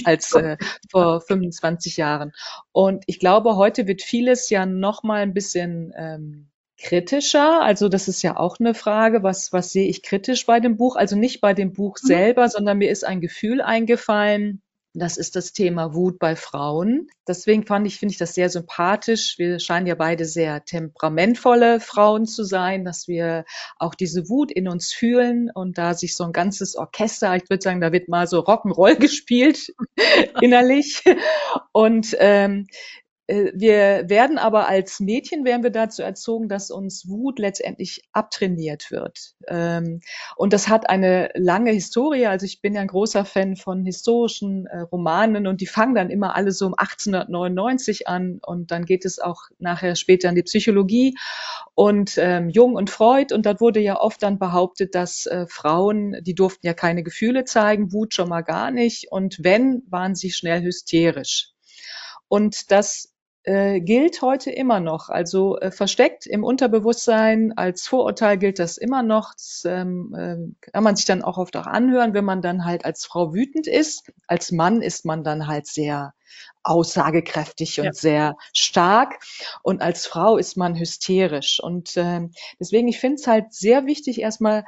als 0.04 0.34
äh, 0.34 0.56
vor 0.90 1.20
25 1.20 1.96
Jahren. 1.96 2.32
Und 2.72 3.04
ich 3.06 3.20
glaube, 3.20 3.54
heute 3.56 3.86
wird 3.86 4.02
vieles 4.02 4.50
ja 4.50 4.66
noch 4.66 5.04
mal 5.04 5.22
ein 5.22 5.32
bisschen 5.34 5.92
ähm, 5.96 6.49
kritischer. 6.80 7.62
Also 7.62 7.88
das 7.88 8.08
ist 8.08 8.22
ja 8.22 8.36
auch 8.36 8.58
eine 8.58 8.74
Frage, 8.74 9.22
was, 9.22 9.52
was 9.52 9.72
sehe 9.72 9.88
ich 9.88 10.02
kritisch 10.02 10.46
bei 10.46 10.60
dem 10.60 10.76
Buch? 10.76 10.96
Also 10.96 11.16
nicht 11.16 11.40
bei 11.40 11.54
dem 11.54 11.72
Buch 11.72 11.96
Mhm. 12.02 12.06
selber, 12.06 12.48
sondern 12.48 12.78
mir 12.78 12.90
ist 12.90 13.04
ein 13.06 13.20
Gefühl 13.20 13.60
eingefallen. 13.60 14.62
Das 14.92 15.16
ist 15.16 15.36
das 15.36 15.52
Thema 15.52 15.94
Wut 15.94 16.18
bei 16.18 16.34
Frauen. 16.34 17.06
Deswegen 17.28 17.64
fand 17.64 17.86
ich, 17.86 17.96
finde 18.00 18.10
ich 18.10 18.18
das 18.18 18.34
sehr 18.34 18.50
sympathisch. 18.50 19.38
Wir 19.38 19.60
scheinen 19.60 19.86
ja 19.86 19.94
beide 19.94 20.24
sehr 20.24 20.64
temperamentvolle 20.64 21.78
Frauen 21.78 22.26
zu 22.26 22.42
sein, 22.42 22.84
dass 22.84 23.06
wir 23.06 23.44
auch 23.78 23.94
diese 23.94 24.28
Wut 24.28 24.50
in 24.50 24.66
uns 24.66 24.92
fühlen 24.92 25.48
und 25.54 25.78
da 25.78 25.94
sich 25.94 26.16
so 26.16 26.24
ein 26.24 26.32
ganzes 26.32 26.74
Orchester, 26.74 27.36
ich 27.36 27.48
würde 27.48 27.62
sagen, 27.62 27.80
da 27.80 27.92
wird 27.92 28.08
mal 28.08 28.26
so 28.26 28.40
Rock'n'Roll 28.40 28.96
gespielt 28.98 29.72
innerlich. 30.40 31.04
Und 31.70 32.16
ähm, 32.18 32.66
äh, 32.66 32.99
wir 33.54 34.08
werden 34.08 34.38
aber 34.38 34.68
als 34.68 34.98
Mädchen 34.98 35.44
werden 35.44 35.62
wir 35.62 35.70
dazu 35.70 36.02
erzogen, 36.02 36.48
dass 36.48 36.70
uns 36.70 37.08
Wut 37.08 37.38
letztendlich 37.38 38.02
abtrainiert 38.12 38.90
wird. 38.90 39.34
Ähm, 39.46 40.00
und 40.36 40.52
das 40.52 40.68
hat 40.68 40.90
eine 40.90 41.30
lange 41.34 41.70
Historie. 41.70 42.26
Also 42.26 42.44
ich 42.44 42.60
bin 42.60 42.74
ja 42.74 42.80
ein 42.80 42.88
großer 42.88 43.24
Fan 43.24 43.54
von 43.56 43.84
historischen 43.84 44.66
äh, 44.66 44.80
Romanen 44.80 45.46
und 45.46 45.60
die 45.60 45.66
fangen 45.66 45.94
dann 45.94 46.10
immer 46.10 46.34
alle 46.34 46.50
so 46.50 46.66
um 46.66 46.74
1899 46.74 48.08
an 48.08 48.40
und 48.44 48.70
dann 48.72 48.84
geht 48.84 49.04
es 49.04 49.20
auch 49.20 49.42
nachher 49.58 49.94
später 49.94 50.28
in 50.28 50.34
die 50.34 50.42
Psychologie 50.42 51.16
und 51.74 52.18
ähm, 52.18 52.48
Jung 52.48 52.74
und 52.74 52.90
Freud 52.90 53.32
und 53.32 53.46
dort 53.46 53.60
wurde 53.60 53.80
ja 53.80 54.00
oft 54.00 54.22
dann 54.22 54.38
behauptet, 54.38 54.94
dass 54.94 55.26
äh, 55.26 55.46
Frauen, 55.48 56.16
die 56.22 56.34
durften 56.34 56.66
ja 56.66 56.74
keine 56.74 57.02
Gefühle 57.02 57.44
zeigen, 57.44 57.92
Wut 57.92 58.14
schon 58.14 58.28
mal 58.28 58.42
gar 58.42 58.70
nicht 58.70 59.12
und 59.12 59.38
wenn, 59.42 59.82
waren 59.88 60.14
sie 60.14 60.30
schnell 60.30 60.62
hysterisch. 60.62 61.52
Und 62.28 62.70
das 62.70 63.12
äh, 63.44 63.80
gilt 63.80 64.22
heute 64.22 64.50
immer 64.50 64.80
noch. 64.80 65.08
Also 65.08 65.58
äh, 65.58 65.70
versteckt 65.70 66.26
im 66.26 66.44
Unterbewusstsein 66.44 67.52
als 67.56 67.86
Vorurteil 67.88 68.38
gilt 68.38 68.58
das 68.58 68.76
immer 68.78 69.02
noch. 69.02 69.32
Das 69.34 69.62
ähm, 69.66 70.14
ähm, 70.18 70.56
kann 70.60 70.84
man 70.84 70.96
sich 70.96 71.06
dann 71.06 71.22
auch 71.22 71.38
oft 71.38 71.56
auch 71.56 71.66
anhören, 71.66 72.14
wenn 72.14 72.24
man 72.24 72.42
dann 72.42 72.64
halt 72.64 72.84
als 72.84 73.04
Frau 73.06 73.34
wütend 73.34 73.66
ist. 73.66 74.10
Als 74.26 74.52
Mann 74.52 74.82
ist 74.82 75.04
man 75.04 75.24
dann 75.24 75.46
halt 75.46 75.66
sehr 75.66 76.14
aussagekräftig 76.62 77.80
und 77.80 77.86
Ja. 77.86 77.92
sehr 77.94 78.36
stark. 78.54 79.18
Und 79.62 79.80
als 79.82 80.06
Frau 80.06 80.36
ist 80.36 80.56
man 80.56 80.78
hysterisch. 80.78 81.60
Und 81.62 81.96
ähm, 81.96 82.32
deswegen, 82.60 82.88
ich 82.88 83.00
finde 83.00 83.16
es 83.16 83.26
halt 83.26 83.52
sehr 83.54 83.86
wichtig, 83.86 84.20
erstmal 84.20 84.64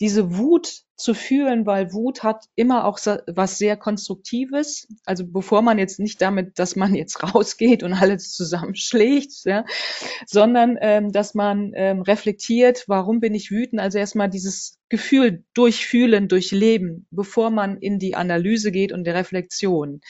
diese 0.00 0.36
Wut 0.36 0.82
zu 0.96 1.14
fühlen, 1.14 1.66
weil 1.66 1.92
Wut 1.92 2.22
hat 2.22 2.44
immer 2.56 2.84
auch 2.84 2.98
was 3.26 3.58
sehr 3.58 3.76
Konstruktives. 3.76 4.86
Also 5.04 5.26
bevor 5.26 5.62
man 5.62 5.78
jetzt 5.78 5.98
nicht 5.98 6.20
damit, 6.20 6.58
dass 6.58 6.76
man 6.76 6.94
jetzt 6.94 7.22
rausgeht 7.34 7.82
und 7.82 7.94
alles 7.94 8.32
zusammenschlägt, 8.32 9.44
ja, 9.44 9.64
sondern 10.26 10.78
ähm, 10.80 11.10
dass 11.12 11.34
man 11.34 11.72
ähm, 11.74 12.02
reflektiert, 12.02 12.84
warum 12.86 13.20
bin 13.20 13.34
ich 13.34 13.50
wütend? 13.50 13.80
Also 13.80 13.98
erstmal 13.98 14.28
dieses 14.28 14.78
Gefühl 14.88 15.44
durchfühlen, 15.54 16.28
durchleben, 16.28 17.06
bevor 17.10 17.50
man 17.50 17.78
in 17.78 17.98
die 17.98 18.14
Analyse 18.14 18.72
geht 18.72 18.92
und 18.92 19.04
die 19.04 19.10
Reflexion. 19.10 20.00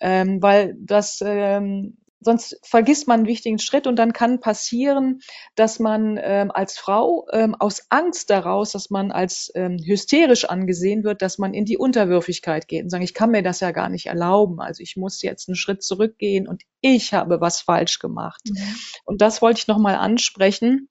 Ähm, 0.00 0.42
weil 0.42 0.74
das 0.80 1.20
ähm, 1.24 1.98
sonst 2.22 2.58
vergisst 2.62 3.08
man 3.08 3.20
einen 3.20 3.26
wichtigen 3.26 3.58
Schritt 3.58 3.86
und 3.86 3.96
dann 3.96 4.12
kann 4.12 4.40
passieren, 4.40 5.20
dass 5.54 5.78
man 5.78 6.18
ähm, 6.22 6.50
als 6.50 6.78
Frau 6.78 7.26
ähm, 7.32 7.54
aus 7.54 7.86
Angst 7.90 8.30
daraus, 8.30 8.72
dass 8.72 8.90
man 8.90 9.12
als 9.12 9.50
ähm, 9.54 9.78
hysterisch 9.84 10.44
angesehen 10.44 11.04
wird, 11.04 11.22
dass 11.22 11.38
man 11.38 11.54
in 11.54 11.64
die 11.64 11.78
Unterwürfigkeit 11.78 12.68
geht 12.68 12.84
und 12.84 12.90
sagen, 12.90 13.04
ich 13.04 13.14
kann 13.14 13.30
mir 13.30 13.42
das 13.42 13.60
ja 13.60 13.70
gar 13.70 13.88
nicht 13.88 14.06
erlauben. 14.06 14.60
Also 14.60 14.82
ich 14.82 14.96
muss 14.96 15.22
jetzt 15.22 15.48
einen 15.48 15.56
Schritt 15.56 15.82
zurückgehen 15.82 16.48
und 16.48 16.62
ich 16.80 17.12
habe 17.14 17.40
was 17.40 17.60
falsch 17.60 17.98
gemacht. 17.98 18.42
Und 19.04 19.20
das 19.20 19.42
wollte 19.42 19.58
ich 19.60 19.68
nochmal 19.68 19.96
ansprechen. 19.96 20.88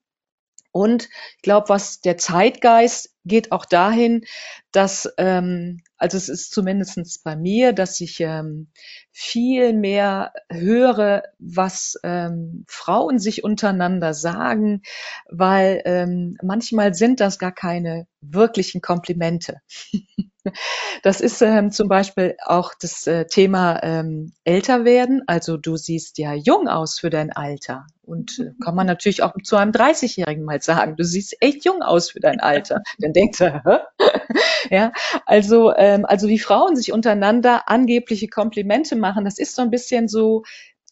Und 0.71 1.09
ich 1.37 1.41
glaube, 1.41 1.69
was 1.69 2.01
der 2.01 2.17
Zeitgeist 2.17 3.15
geht 3.25 3.51
auch 3.51 3.65
dahin, 3.65 4.25
dass, 4.71 5.11
ähm, 5.17 5.81
also 5.97 6.17
es 6.17 6.29
ist 6.29 6.51
zumindestens 6.51 7.19
bei 7.19 7.35
mir, 7.35 7.73
dass 7.73 7.99
ich 8.01 8.19
ähm, 8.21 8.71
viel 9.11 9.73
mehr 9.73 10.33
höre, 10.49 11.23
was 11.39 11.99
ähm, 12.03 12.65
Frauen 12.67 13.19
sich 13.19 13.43
untereinander 13.43 14.13
sagen, 14.13 14.81
weil 15.29 15.81
ähm, 15.85 16.37
manchmal 16.41 16.93
sind 16.93 17.19
das 17.19 17.37
gar 17.37 17.53
keine 17.53 18.07
wirklichen 18.21 18.81
Komplimente. 18.81 19.61
Das 21.03 21.21
ist 21.21 21.41
ähm, 21.41 21.71
zum 21.71 21.87
Beispiel 21.87 22.35
auch 22.45 22.73
das 22.79 23.07
äh, 23.07 23.25
Thema 23.25 23.81
ähm, 23.83 24.33
älter 24.43 24.85
werden. 24.85 25.23
Also 25.27 25.57
du 25.57 25.77
siehst 25.77 26.17
ja 26.17 26.33
jung 26.33 26.67
aus 26.67 26.99
für 26.99 27.09
dein 27.09 27.31
Alter. 27.31 27.85
Und 28.03 28.39
äh, 28.39 28.51
kann 28.63 28.75
man 28.75 28.87
natürlich 28.87 29.23
auch 29.23 29.33
zu 29.43 29.55
einem 29.55 29.71
30-Jährigen 29.71 30.43
mal 30.43 30.61
sagen, 30.61 30.95
du 30.95 31.03
siehst 31.03 31.37
echt 31.41 31.65
jung 31.65 31.81
aus 31.81 32.11
für 32.11 32.19
dein 32.19 32.39
Alter. 32.39 32.81
Dann 32.99 33.13
denkt 33.13 33.39
er, 33.39 33.63
Hä? 33.63 34.05
ja, 34.69 34.91
also, 35.25 35.73
ähm, 35.75 36.05
also 36.05 36.27
wie 36.27 36.39
Frauen 36.39 36.75
sich 36.75 36.91
untereinander 36.91 37.69
angebliche 37.69 38.27
Komplimente 38.27 38.95
machen, 38.95 39.25
das 39.25 39.37
ist 39.37 39.55
so 39.55 39.61
ein 39.61 39.71
bisschen 39.71 40.07
so 40.07 40.43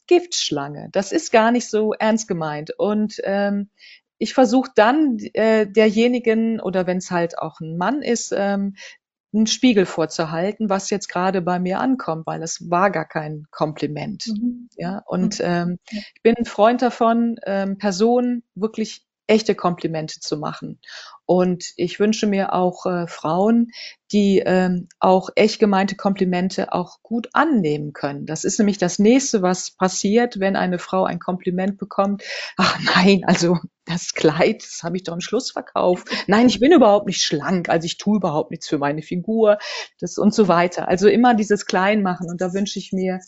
Giftschlange. 0.08 0.90
Das 0.92 1.12
ist 1.12 1.32
gar 1.32 1.52
nicht 1.52 1.70
so 1.70 1.94
ernst 1.94 2.28
gemeint. 2.28 2.72
Und 2.78 3.22
ähm, 3.24 3.70
ich 4.18 4.34
versuche 4.34 4.72
dann 4.76 5.18
äh, 5.34 5.66
derjenigen 5.66 6.60
oder 6.60 6.88
wenn 6.88 6.98
es 6.98 7.10
halt 7.10 7.38
auch 7.40 7.60
ein 7.62 7.78
Mann 7.78 8.02
ist, 8.02 8.34
ähm, 8.36 8.76
einen 9.34 9.48
Spiegel 9.48 9.86
vorzuhalten, 9.86 10.70
was 10.70 10.90
jetzt 10.90 11.08
gerade 11.10 11.42
bei 11.42 11.60
mir 11.60 11.80
ankommt, 11.80 12.26
weil 12.28 12.42
es 12.44 12.70
war 12.70 12.90
gar 12.92 13.06
kein 13.06 13.46
Kompliment. 13.52 14.26
Mhm. 14.28 14.70
Ja, 14.76 15.04
und 15.06 15.40
Mhm. 15.40 15.46
ähm, 15.46 15.80
ich 16.16 16.22
bin 16.24 16.36
ein 16.38 16.46
Freund 16.46 16.82
davon, 16.82 17.38
ähm, 17.46 17.78
Personen 17.78 18.44
wirklich 18.56 19.06
echte 19.28 19.54
Komplimente 19.56 20.20
zu 20.20 20.38
machen. 20.38 20.80
Und 21.30 21.74
ich 21.76 22.00
wünsche 22.00 22.26
mir 22.26 22.54
auch 22.54 22.88
äh, 22.88 23.06
Frauen, 23.06 23.68
die 24.12 24.42
ähm, 24.44 24.88
auch 25.00 25.30
echt 25.36 25.60
gemeinte 25.60 25.96
Komplimente 25.96 26.74
auch 26.74 27.04
gut 27.04 27.30
annehmen 27.34 27.94
können. 27.94 28.26
Das 28.26 28.46
ist 28.46 28.58
nämlich 28.58 28.80
das 28.80 28.98
nächste, 28.98 29.44
was 29.44 29.70
passiert, 29.70 30.40
wenn 30.40 30.56
eine 30.56 30.80
Frau 30.80 31.04
ein 31.04 31.20
Kompliment 31.20 31.78
bekommt. 31.78 32.24
Ach 32.58 32.80
nein, 32.96 33.26
also 33.28 33.60
das 33.86 34.16
Kleid, 34.16 34.64
das 34.64 34.82
habe 34.82 34.98
ich 34.98 35.04
doch 35.04 35.14
im 35.14 35.22
Schlussverkauf. 35.22 36.04
Nein, 36.26 36.48
ich 36.48 36.60
bin 36.60 36.72
überhaupt 36.72 37.06
nicht 37.06 37.22
schlank, 37.22 37.70
also 37.70 37.86
ich 37.86 38.00
tue 38.00 38.18
überhaupt 38.18 38.50
nichts 38.50 38.68
für 38.68 38.80
meine 38.80 39.04
Figur, 39.04 39.60
das 40.00 40.18
und 40.18 40.34
so 40.34 40.48
weiter. 40.48 40.88
Also 40.88 41.08
immer 41.08 41.36
dieses 41.36 41.68
Kleinmachen 41.68 42.28
und 42.28 42.42
da 42.42 42.56
wünsche 42.56 42.80
ich 42.80 42.92
mir 42.92 43.20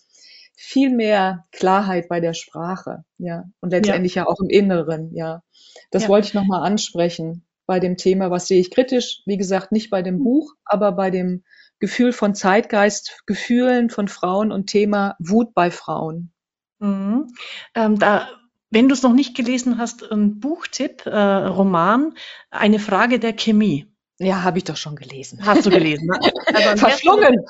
viel 0.55 0.89
mehr 0.89 1.45
Klarheit 1.51 2.09
bei 2.09 2.19
der 2.19 2.33
Sprache, 2.33 3.03
ja, 3.19 3.43
und 3.59 3.69
letztendlich 3.69 4.15
ja, 4.15 4.25
auch 4.25 4.39
im 4.41 4.49
Inneren, 4.49 5.13
ja. 5.13 5.43
Das 5.91 6.03
Ja. 6.03 6.09
wollte 6.09 6.29
ich 6.29 6.33
nochmal 6.33 6.63
ansprechen 6.63 7.45
bei 7.65 7.79
dem 7.79 7.97
Thema, 7.97 8.31
was 8.31 8.47
sehe 8.47 8.59
ich 8.59 8.71
kritisch? 8.71 9.21
Wie 9.25 9.37
gesagt, 9.37 9.71
nicht 9.71 9.89
bei 9.89 10.01
dem 10.01 10.23
Buch, 10.23 10.53
aber 10.65 10.91
bei 10.91 11.09
dem 11.11 11.43
Gefühl 11.79 12.13
von 12.13 12.35
Zeitgeist, 12.35 13.23
Gefühlen 13.25 13.89
von 13.89 14.07
Frauen 14.07 14.51
und 14.51 14.67
Thema 14.67 15.15
Wut 15.19 15.53
bei 15.53 15.71
Frauen. 15.71 16.31
Mhm. 16.79 17.27
Ähm, 17.75 17.97
da, 17.99 18.27
wenn 18.69 18.87
du 18.87 18.93
es 18.93 19.03
noch 19.03 19.13
nicht 19.13 19.35
gelesen 19.35 19.77
hast, 19.77 20.09
ein 20.11 20.39
Buchtipp, 20.39 21.05
äh, 21.05 21.17
Roman, 21.17 22.13
eine 22.49 22.79
Frage 22.79 23.19
der 23.19 23.33
Chemie. 23.33 23.87
Ja, 24.19 24.43
habe 24.43 24.59
ich 24.59 24.63
doch 24.65 24.77
schon 24.77 24.95
gelesen. 24.95 25.43
Hast 25.43 25.65
du 25.65 25.71
gelesen? 25.71 26.05
Ne? 26.07 26.19
Also 26.53 26.77
Verschlungen. 26.85 27.43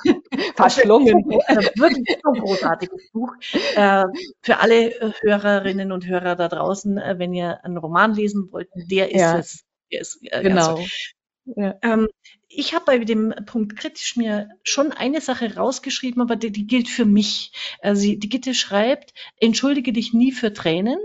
Verschlungen. 0.56 1.14
Wirklich 1.76 2.18
so 2.22 2.32
ein 2.32 2.40
großartiges 2.40 3.10
Buch. 3.12 3.34
Äh, 3.74 4.04
für 4.40 4.58
alle 4.58 4.94
äh, 4.98 5.12
Hörerinnen 5.20 5.92
und 5.92 6.06
Hörer 6.06 6.34
da 6.34 6.48
draußen, 6.48 6.96
äh, 6.96 7.18
wenn 7.18 7.34
ihr 7.34 7.62
einen 7.62 7.76
Roman 7.76 8.14
lesen 8.14 8.48
wollt, 8.52 8.68
der 8.74 9.10
ist 9.10 9.20
Ja. 9.20 9.38
es. 9.38 9.64
Ist, 9.92 10.20
äh, 10.22 10.42
Genau. 10.42 10.84
Ja. 11.44 11.74
Ähm, 11.82 12.08
ich 12.48 12.74
habe 12.74 12.84
bei 12.84 12.98
dem 12.98 13.34
Punkt 13.46 13.76
kritisch 13.76 14.16
mir 14.16 14.50
schon 14.62 14.92
eine 14.92 15.20
Sache 15.20 15.56
rausgeschrieben, 15.56 16.22
aber 16.22 16.36
die, 16.36 16.52
die 16.52 16.66
gilt 16.66 16.88
für 16.88 17.04
mich. 17.04 17.52
Also 17.80 18.02
die 18.02 18.28
Gitte 18.28 18.54
schreibt, 18.54 19.12
entschuldige 19.40 19.92
dich 19.92 20.12
nie 20.12 20.32
für 20.32 20.52
Tränen, 20.52 20.98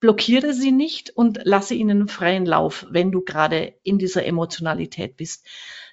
blockiere 0.00 0.54
sie 0.54 0.72
nicht 0.72 1.10
und 1.10 1.40
lasse 1.44 1.74
ihnen 1.74 2.08
freien 2.08 2.46
Lauf, 2.46 2.86
wenn 2.90 3.12
du 3.12 3.22
gerade 3.22 3.74
in 3.82 3.98
dieser 3.98 4.24
Emotionalität 4.24 5.16
bist. 5.16 5.46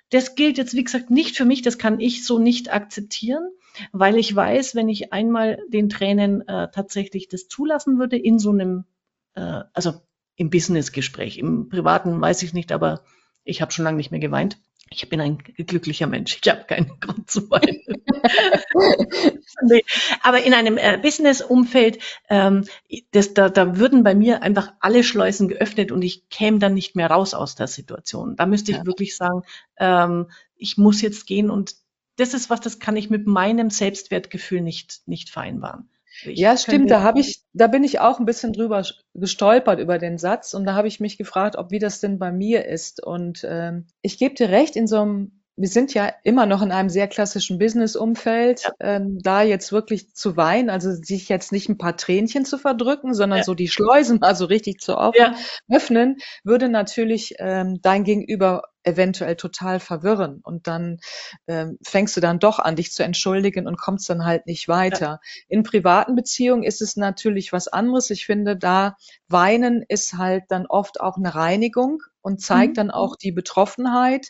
Das 0.10 0.36
gilt 0.36 0.58
jetzt, 0.58 0.76
wie 0.76 0.84
gesagt, 0.84 1.10
nicht 1.10 1.36
für 1.36 1.46
mich, 1.46 1.62
das 1.62 1.78
kann 1.78 2.00
ich 2.00 2.26
so 2.26 2.38
nicht 2.38 2.72
akzeptieren, 2.72 3.50
weil 3.92 4.18
ich 4.18 4.34
weiß, 4.34 4.76
wenn 4.76 4.88
ich 4.88 5.12
einmal 5.12 5.58
den 5.70 5.90
Tränen 5.90 6.48
äh, 6.48 6.70
tatsächlich 6.72 7.28
das 7.28 7.48
zulassen 7.48 7.98
würde 7.98 8.18
in 8.18 8.38
so 8.38 8.52
einem, 8.52 8.86
äh, 9.34 9.62
also 9.74 9.94
im 10.36 10.50
Businessgespräch, 10.50 11.38
im 11.38 11.70
privaten 11.70 12.20
weiß 12.20 12.44
ich 12.44 12.54
nicht, 12.54 12.72
aber 12.72 13.04
ich 13.44 13.62
habe 13.62 13.72
schon 13.72 13.86
lange 13.86 13.98
nicht 13.98 14.12
mehr 14.12 14.20
geweint. 14.20 14.58
Ich 14.90 15.10
bin 15.10 15.22
ein 15.22 15.38
glücklicher 15.38 16.08
Mensch. 16.08 16.38
Ich 16.42 16.50
habe 16.50 16.66
keinen 16.66 16.92
Grund 17.00 17.30
zu 17.30 17.50
weinen. 17.50 17.82
nee. 19.64 19.84
Aber 20.22 20.44
in 20.44 20.54
einem 20.54 20.78
äh, 20.78 21.00
Business-Umfeld, 21.02 22.00
ähm, 22.30 22.66
da, 23.12 23.50
da 23.50 23.78
würden 23.78 24.04
bei 24.04 24.14
mir 24.14 24.44
einfach 24.44 24.74
alle 24.80 25.04
Schleusen 25.04 25.48
geöffnet 25.48 25.92
und 25.92 26.02
ich 26.02 26.30
käme 26.30 26.60
dann 26.60 26.74
nicht 26.74 26.96
mehr 26.96 27.10
raus 27.10 27.34
aus 27.34 27.56
der 27.56 27.68
Situation. 27.68 28.36
Da 28.36 28.46
müsste 28.46 28.72
ich 28.72 28.78
ja. 28.78 28.86
wirklich 28.86 29.16
sagen, 29.16 29.44
ähm, 29.78 30.30
ich 30.56 30.78
muss 30.78 31.02
jetzt 31.02 31.26
gehen 31.26 31.50
und 31.50 31.76
das 32.18 32.34
ist 32.34 32.50
was, 32.50 32.62
das 32.62 32.80
kann 32.80 32.96
ich 32.96 33.10
mit 33.10 33.26
meinem 33.26 33.70
Selbstwertgefühl 33.72 34.62
nicht, 34.62 35.02
nicht 35.08 35.30
vereinbaren. 35.32 35.90
Ich 36.22 36.40
ja, 36.40 36.56
stimmt. 36.58 36.92
Da 36.92 37.02
habe 37.02 37.20
ich, 37.20 37.44
da 37.54 37.68
bin 37.68 37.84
ich 37.84 38.00
auch 38.00 38.20
ein 38.20 38.26
bisschen 38.26 38.54
drüber 38.54 38.84
gestolpert 39.14 39.80
über 39.80 39.98
den 39.98 40.18
Satz 40.18 40.54
und 40.54 40.66
da 40.66 40.76
habe 40.76 40.88
ich 40.88 41.00
mich 41.00 41.18
gefragt, 41.18 41.56
ob 41.56 41.72
wie 41.72 41.80
das 41.80 42.00
denn 42.00 42.20
bei 42.20 42.32
mir 42.32 42.66
ist. 42.66 43.04
Und 43.04 43.46
ähm, 43.48 43.88
ich 44.02 44.18
gebe 44.18 44.36
dir 44.36 44.50
recht, 44.50 44.76
in 44.76 44.88
so 44.88 45.02
einem 45.02 45.43
wir 45.56 45.68
sind 45.68 45.94
ja 45.94 46.12
immer 46.24 46.46
noch 46.46 46.62
in 46.64 46.72
einem 46.72 46.90
sehr 46.90 47.08
klassischen 47.08 47.60
Business-Umfeld, 47.60 48.64
ja. 48.64 48.72
ähm, 48.80 49.20
da 49.22 49.44
jetzt 49.44 49.72
wirklich 49.72 50.14
zu 50.14 50.36
weinen, 50.36 50.70
also 50.70 50.92
sich 50.92 51.30
jetzt 51.30 51.52
nicht 51.52 51.70
ein 51.70 51.78
paar 51.78 51.96
Tränchen 51.96 52.44
zu 52.46 52.58
verdrücken, 52.58 53.14
sondern 53.14 53.40
ja. 53.40 53.44
so 53.44 53.54
die 53.54 53.68
Schleusen 53.68 54.18
mal 54.22 54.36
so 54.36 54.46
richtig 54.46 54.80
zu 54.80 54.98
offen, 54.98 55.20
ja. 55.20 55.36
öffnen, 55.70 56.18
würde 56.44 56.70
natürlich 56.70 57.36
ähm, 57.38 57.80
dein 57.82 58.04
Gegenüber 58.04 58.64
eventuell 58.84 59.36
total 59.36 59.80
verwirren 59.80 60.42
und 60.44 60.68
dann 60.68 61.00
ähm, 61.48 61.78
fängst 61.84 62.18
du 62.18 62.22
dann 62.22 62.40
doch 62.40 62.60
an, 62.60 62.76
dich 62.76 62.92
zu 62.92 63.04
entschuldigen 63.04 63.68
und 63.68 63.78
kommst 63.78 64.10
dann 64.10 64.26
halt 64.26 64.46
nicht 64.46 64.68
weiter. 64.68 65.20
In 65.48 65.64
privaten 65.64 66.16
Beziehungen 66.16 66.64
ist 66.64 66.82
es 66.82 66.98
natürlich 66.98 67.54
was 67.54 67.68
anderes. 67.68 68.10
Ich 68.10 68.26
finde, 68.26 68.58
da 68.58 68.98
weinen 69.30 69.86
ist 69.88 70.16
halt 70.18 70.44
dann 70.50 70.66
oft 70.66 71.00
auch 71.00 71.16
eine 71.16 71.34
Reinigung 71.34 72.02
und 72.24 72.42
zeigt 72.42 72.72
mhm. 72.72 72.78
dann 72.78 72.92
auch 72.92 73.16
die 73.16 73.32
Betroffenheit. 73.32 74.30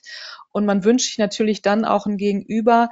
Und 0.52 0.66
man 0.66 0.84
wünscht 0.84 1.06
sich 1.06 1.18
natürlich 1.18 1.62
dann 1.62 1.86
auch 1.86 2.06
ein 2.06 2.18
Gegenüber, 2.18 2.90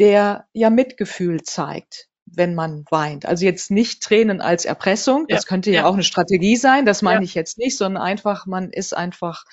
der 0.00 0.46
ja 0.52 0.70
Mitgefühl 0.70 1.42
zeigt 1.42 2.08
wenn 2.26 2.54
man 2.54 2.84
weint. 2.90 3.26
Also 3.26 3.44
jetzt 3.44 3.70
nicht 3.70 4.02
Tränen 4.02 4.40
als 4.40 4.64
Erpressung, 4.64 5.26
das 5.28 5.42
ja, 5.44 5.48
könnte 5.48 5.70
ja, 5.70 5.82
ja, 5.82 5.86
auch 5.86 5.94
eine 5.94 6.02
Strategie 6.02 6.56
sein, 6.56 6.86
das 6.86 7.02
meine 7.02 7.20
ja. 7.20 7.24
ich 7.24 7.34
jetzt 7.34 7.58
nicht, 7.58 7.76
sondern 7.76 8.02
einfach, 8.02 8.46
man 8.46 8.70
ist 8.70 8.96
einfach 8.96 9.44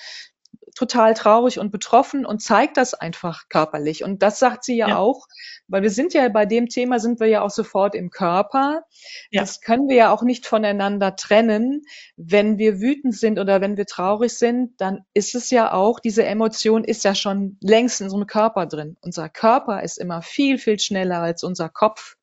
total 0.75 1.13
traurig 1.13 1.59
und 1.59 1.71
betroffen 1.71 2.25
und 2.25 2.41
zeigt 2.41 2.77
das 2.77 2.93
einfach 2.93 3.49
körperlich. 3.49 4.03
Und 4.03 4.21
das 4.21 4.39
sagt 4.39 4.63
sie 4.63 4.75
ja, 4.75 4.89
ja, 4.89 4.97
auch, 4.97 5.27
weil 5.67 5.83
wir 5.83 5.89
sind 5.89 6.13
ja 6.13 6.27
bei 6.29 6.45
dem 6.45 6.67
Thema 6.67 6.99
sind 6.99 7.19
wir 7.19 7.27
ja 7.27 7.41
auch 7.41 7.49
sofort 7.49 7.95
im 7.95 8.09
Körper. 8.09 8.83
Ja. 9.29 9.41
Das 9.41 9.61
können 9.61 9.87
wir 9.87 9.95
ja 9.95 10.11
auch 10.11 10.23
nicht 10.23 10.45
voneinander 10.45 11.15
trennen. 11.15 11.83
Wenn 12.15 12.57
wir 12.57 12.79
wütend 12.79 13.15
sind 13.15 13.39
oder 13.39 13.61
wenn 13.61 13.77
wir 13.77 13.85
traurig 13.85 14.33
sind, 14.33 14.79
dann 14.79 15.05
ist 15.13 15.35
es 15.35 15.49
ja 15.49 15.73
auch, 15.73 15.99
diese 15.99 16.25
Emotion 16.25 16.83
ist 16.83 17.03
ja 17.03 17.15
schon 17.15 17.57
längst 17.61 18.01
in 18.01 18.05
unserem 18.05 18.27
Körper 18.27 18.65
drin. 18.65 18.97
Unser 19.01 19.29
Körper 19.29 19.83
ist 19.83 19.97
immer 19.97 20.21
viel, 20.21 20.57
viel 20.57 20.79
schneller 20.79 21.19
als 21.19 21.43
unser 21.43 21.69
Kopf. 21.69 22.15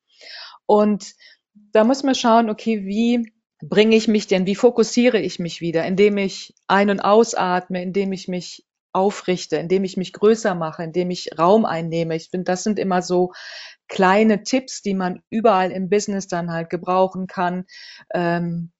Und 0.65 1.13
da 1.71 1.83
muss 1.83 2.03
man 2.03 2.15
schauen, 2.15 2.49
okay, 2.49 2.85
wie 2.85 3.31
bringe 3.61 3.95
ich 3.95 4.07
mich 4.07 4.27
denn, 4.27 4.45
wie 4.45 4.55
fokussiere 4.55 5.19
ich 5.19 5.39
mich 5.39 5.61
wieder, 5.61 5.85
indem 5.85 6.17
ich 6.17 6.53
ein- 6.67 6.89
und 6.89 6.99
ausatme, 7.01 7.81
indem 7.81 8.13
ich 8.13 8.27
mich 8.27 8.65
aufrichte, 8.91 9.57
indem 9.57 9.83
ich 9.83 9.97
mich 9.97 10.13
größer 10.13 10.55
mache, 10.55 10.83
indem 10.83 11.11
ich 11.11 11.37
Raum 11.37 11.65
einnehme. 11.65 12.15
Ich 12.15 12.29
finde, 12.29 12.45
das 12.45 12.63
sind 12.63 12.79
immer 12.79 13.01
so 13.01 13.31
kleine 13.87 14.43
Tipps, 14.43 14.81
die 14.81 14.93
man 14.93 15.21
überall 15.29 15.71
im 15.71 15.89
Business 15.89 16.27
dann 16.27 16.51
halt 16.51 16.69
gebrauchen 16.69 17.27
kann. 17.27 17.65
Ähm, 18.13 18.71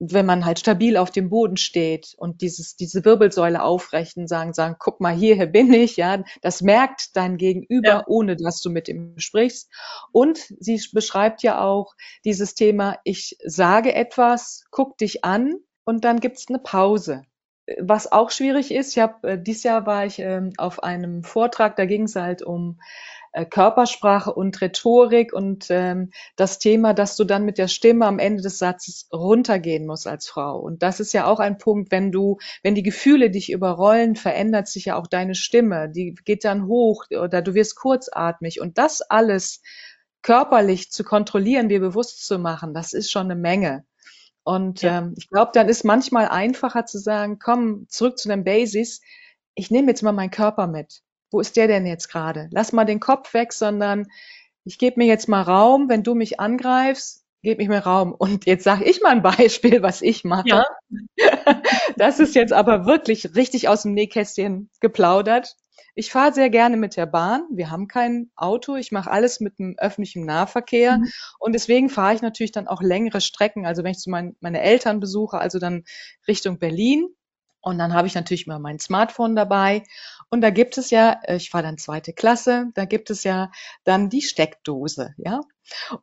wenn 0.00 0.26
man 0.26 0.44
halt 0.44 0.60
stabil 0.60 0.96
auf 0.96 1.10
dem 1.10 1.28
Boden 1.28 1.56
steht 1.56 2.14
und 2.16 2.40
dieses, 2.40 2.76
diese 2.76 3.04
Wirbelsäule 3.04 3.62
aufrechten, 3.62 4.28
sagen, 4.28 4.52
sagen, 4.52 4.76
guck 4.78 5.00
mal, 5.00 5.14
hier, 5.14 5.34
hier 5.34 5.46
bin 5.46 5.72
ich, 5.72 5.96
ja, 5.96 6.22
das 6.40 6.62
merkt 6.62 7.16
dein 7.16 7.36
Gegenüber, 7.36 7.88
ja. 7.88 8.04
ohne 8.06 8.36
dass 8.36 8.60
du 8.60 8.70
mit 8.70 8.88
ihm 8.88 9.14
sprichst. 9.18 9.70
Und 10.12 10.38
sie 10.60 10.80
beschreibt 10.92 11.42
ja 11.42 11.60
auch 11.60 11.94
dieses 12.24 12.54
Thema, 12.54 12.98
ich 13.04 13.36
sage 13.44 13.92
etwas, 13.92 14.64
guck 14.70 14.96
dich 14.98 15.24
an 15.24 15.54
und 15.84 16.04
dann 16.04 16.20
gibt's 16.20 16.46
eine 16.48 16.60
Pause. 16.60 17.24
Was 17.78 18.10
auch 18.10 18.30
schwierig 18.30 18.70
ist, 18.72 18.96
ich 18.96 19.02
habe 19.02 19.32
äh, 19.32 19.42
dieses 19.42 19.62
Jahr 19.64 19.84
war 19.84 20.06
ich 20.06 20.20
ähm, 20.20 20.52
auf 20.56 20.82
einem 20.82 21.22
Vortrag, 21.22 21.76
da 21.76 21.84
ging 21.84 22.04
es 22.04 22.16
halt 22.16 22.40
um 22.40 22.80
äh, 22.80 22.84
Körpersprache 23.50 24.32
und 24.32 24.60
Rhetorik 24.60 25.32
und 25.32 25.66
ähm, 25.70 26.10
das 26.36 26.58
Thema, 26.58 26.94
dass 26.94 27.16
du 27.16 27.24
dann 27.24 27.44
mit 27.44 27.58
der 27.58 27.68
Stimme 27.68 28.06
am 28.06 28.18
Ende 28.18 28.42
des 28.42 28.58
Satzes 28.58 29.08
runtergehen 29.12 29.86
musst 29.86 30.06
als 30.06 30.28
Frau. 30.28 30.58
Und 30.58 30.82
das 30.82 31.00
ist 31.00 31.12
ja 31.12 31.26
auch 31.26 31.40
ein 31.40 31.58
Punkt, 31.58 31.90
wenn 31.90 32.10
du, 32.10 32.38
wenn 32.62 32.74
die 32.74 32.82
Gefühle 32.82 33.30
dich 33.30 33.52
überrollen, 33.52 34.16
verändert 34.16 34.68
sich 34.68 34.86
ja 34.86 34.96
auch 34.96 35.06
deine 35.06 35.34
Stimme. 35.34 35.88
Die 35.88 36.14
geht 36.24 36.44
dann 36.44 36.66
hoch 36.66 37.04
oder 37.10 37.42
du 37.42 37.54
wirst 37.54 37.76
kurzatmig. 37.76 38.60
Und 38.60 38.78
das 38.78 39.02
alles 39.02 39.62
körperlich 40.22 40.90
zu 40.90 41.04
kontrollieren, 41.04 41.68
dir 41.68 41.80
bewusst 41.80 42.26
zu 42.26 42.38
machen, 42.38 42.74
das 42.74 42.92
ist 42.92 43.10
schon 43.10 43.30
eine 43.30 43.36
Menge. 43.36 43.84
Und 44.42 44.82
ja. 44.82 44.98
ähm, 44.98 45.14
ich 45.16 45.28
glaube, 45.28 45.50
dann 45.52 45.68
ist 45.68 45.84
manchmal 45.84 46.28
einfacher 46.28 46.86
zu 46.86 46.98
sagen, 46.98 47.38
komm, 47.38 47.86
zurück 47.88 48.18
zu 48.18 48.28
den 48.28 48.44
Basics. 48.44 49.00
Ich 49.54 49.70
nehme 49.70 49.88
jetzt 49.88 50.02
mal 50.02 50.12
meinen 50.12 50.30
Körper 50.30 50.66
mit 50.66 51.02
wo 51.30 51.40
ist 51.40 51.56
der 51.56 51.68
denn 51.68 51.86
jetzt 51.86 52.08
gerade? 52.08 52.48
Lass 52.52 52.72
mal 52.72 52.84
den 52.84 53.00
Kopf 53.00 53.34
weg, 53.34 53.52
sondern 53.52 54.06
ich 54.64 54.78
gebe 54.78 54.98
mir 54.98 55.06
jetzt 55.06 55.28
mal 55.28 55.42
Raum, 55.42 55.88
wenn 55.88 56.02
du 56.02 56.14
mich 56.14 56.40
angreifst, 56.40 57.24
gib 57.42 57.58
mir 57.58 57.78
Raum. 57.78 58.12
Und 58.12 58.46
jetzt 58.46 58.64
sage 58.64 58.84
ich 58.84 59.00
mal 59.00 59.12
ein 59.12 59.22
Beispiel, 59.38 59.82
was 59.82 60.02
ich 60.02 60.24
mache. 60.24 60.48
Ja. 60.48 60.64
Das 61.96 62.20
ist 62.20 62.34
jetzt 62.34 62.52
aber 62.52 62.86
wirklich 62.86 63.34
richtig 63.34 63.68
aus 63.68 63.82
dem 63.82 63.92
Nähkästchen 63.92 64.70
geplaudert. 64.80 65.56
Ich 65.94 66.12
fahre 66.12 66.32
sehr 66.32 66.48
gerne 66.48 66.76
mit 66.76 66.96
der 66.96 67.06
Bahn. 67.06 67.42
Wir 67.50 67.70
haben 67.70 67.88
kein 67.88 68.30
Auto. 68.36 68.76
Ich 68.76 68.92
mache 68.92 69.10
alles 69.10 69.40
mit 69.40 69.58
dem 69.58 69.74
öffentlichen 69.78 70.24
Nahverkehr. 70.24 70.98
Mhm. 70.98 71.08
Und 71.40 71.54
deswegen 71.54 71.88
fahre 71.88 72.14
ich 72.14 72.22
natürlich 72.22 72.52
dann 72.52 72.68
auch 72.68 72.82
längere 72.82 73.20
Strecken. 73.20 73.66
Also 73.66 73.82
wenn 73.82 73.92
ich 73.92 73.98
zu 73.98 74.10
meinen, 74.10 74.36
meine 74.40 74.60
Eltern 74.60 75.00
besuche, 75.00 75.38
also 75.38 75.58
dann 75.58 75.84
Richtung 76.28 76.58
Berlin. 76.58 77.08
Und 77.60 77.78
dann 77.78 77.94
habe 77.94 78.06
ich 78.06 78.14
natürlich 78.14 78.46
mal 78.46 78.60
mein 78.60 78.78
Smartphone 78.78 79.34
dabei. 79.34 79.82
Und 80.30 80.40
da 80.42 80.50
gibt 80.50 80.78
es 80.78 80.90
ja, 80.90 81.20
äh, 81.24 81.36
ich 81.36 81.52
war 81.54 81.62
dann 81.62 81.78
zweite 81.78 82.12
Klasse, 82.12 82.70
da 82.74 82.84
gibt 82.84 83.10
es 83.10 83.24
ja 83.24 83.50
dann 83.84 84.10
die 84.10 84.22
Steckdose, 84.22 85.14
ja. 85.18 85.40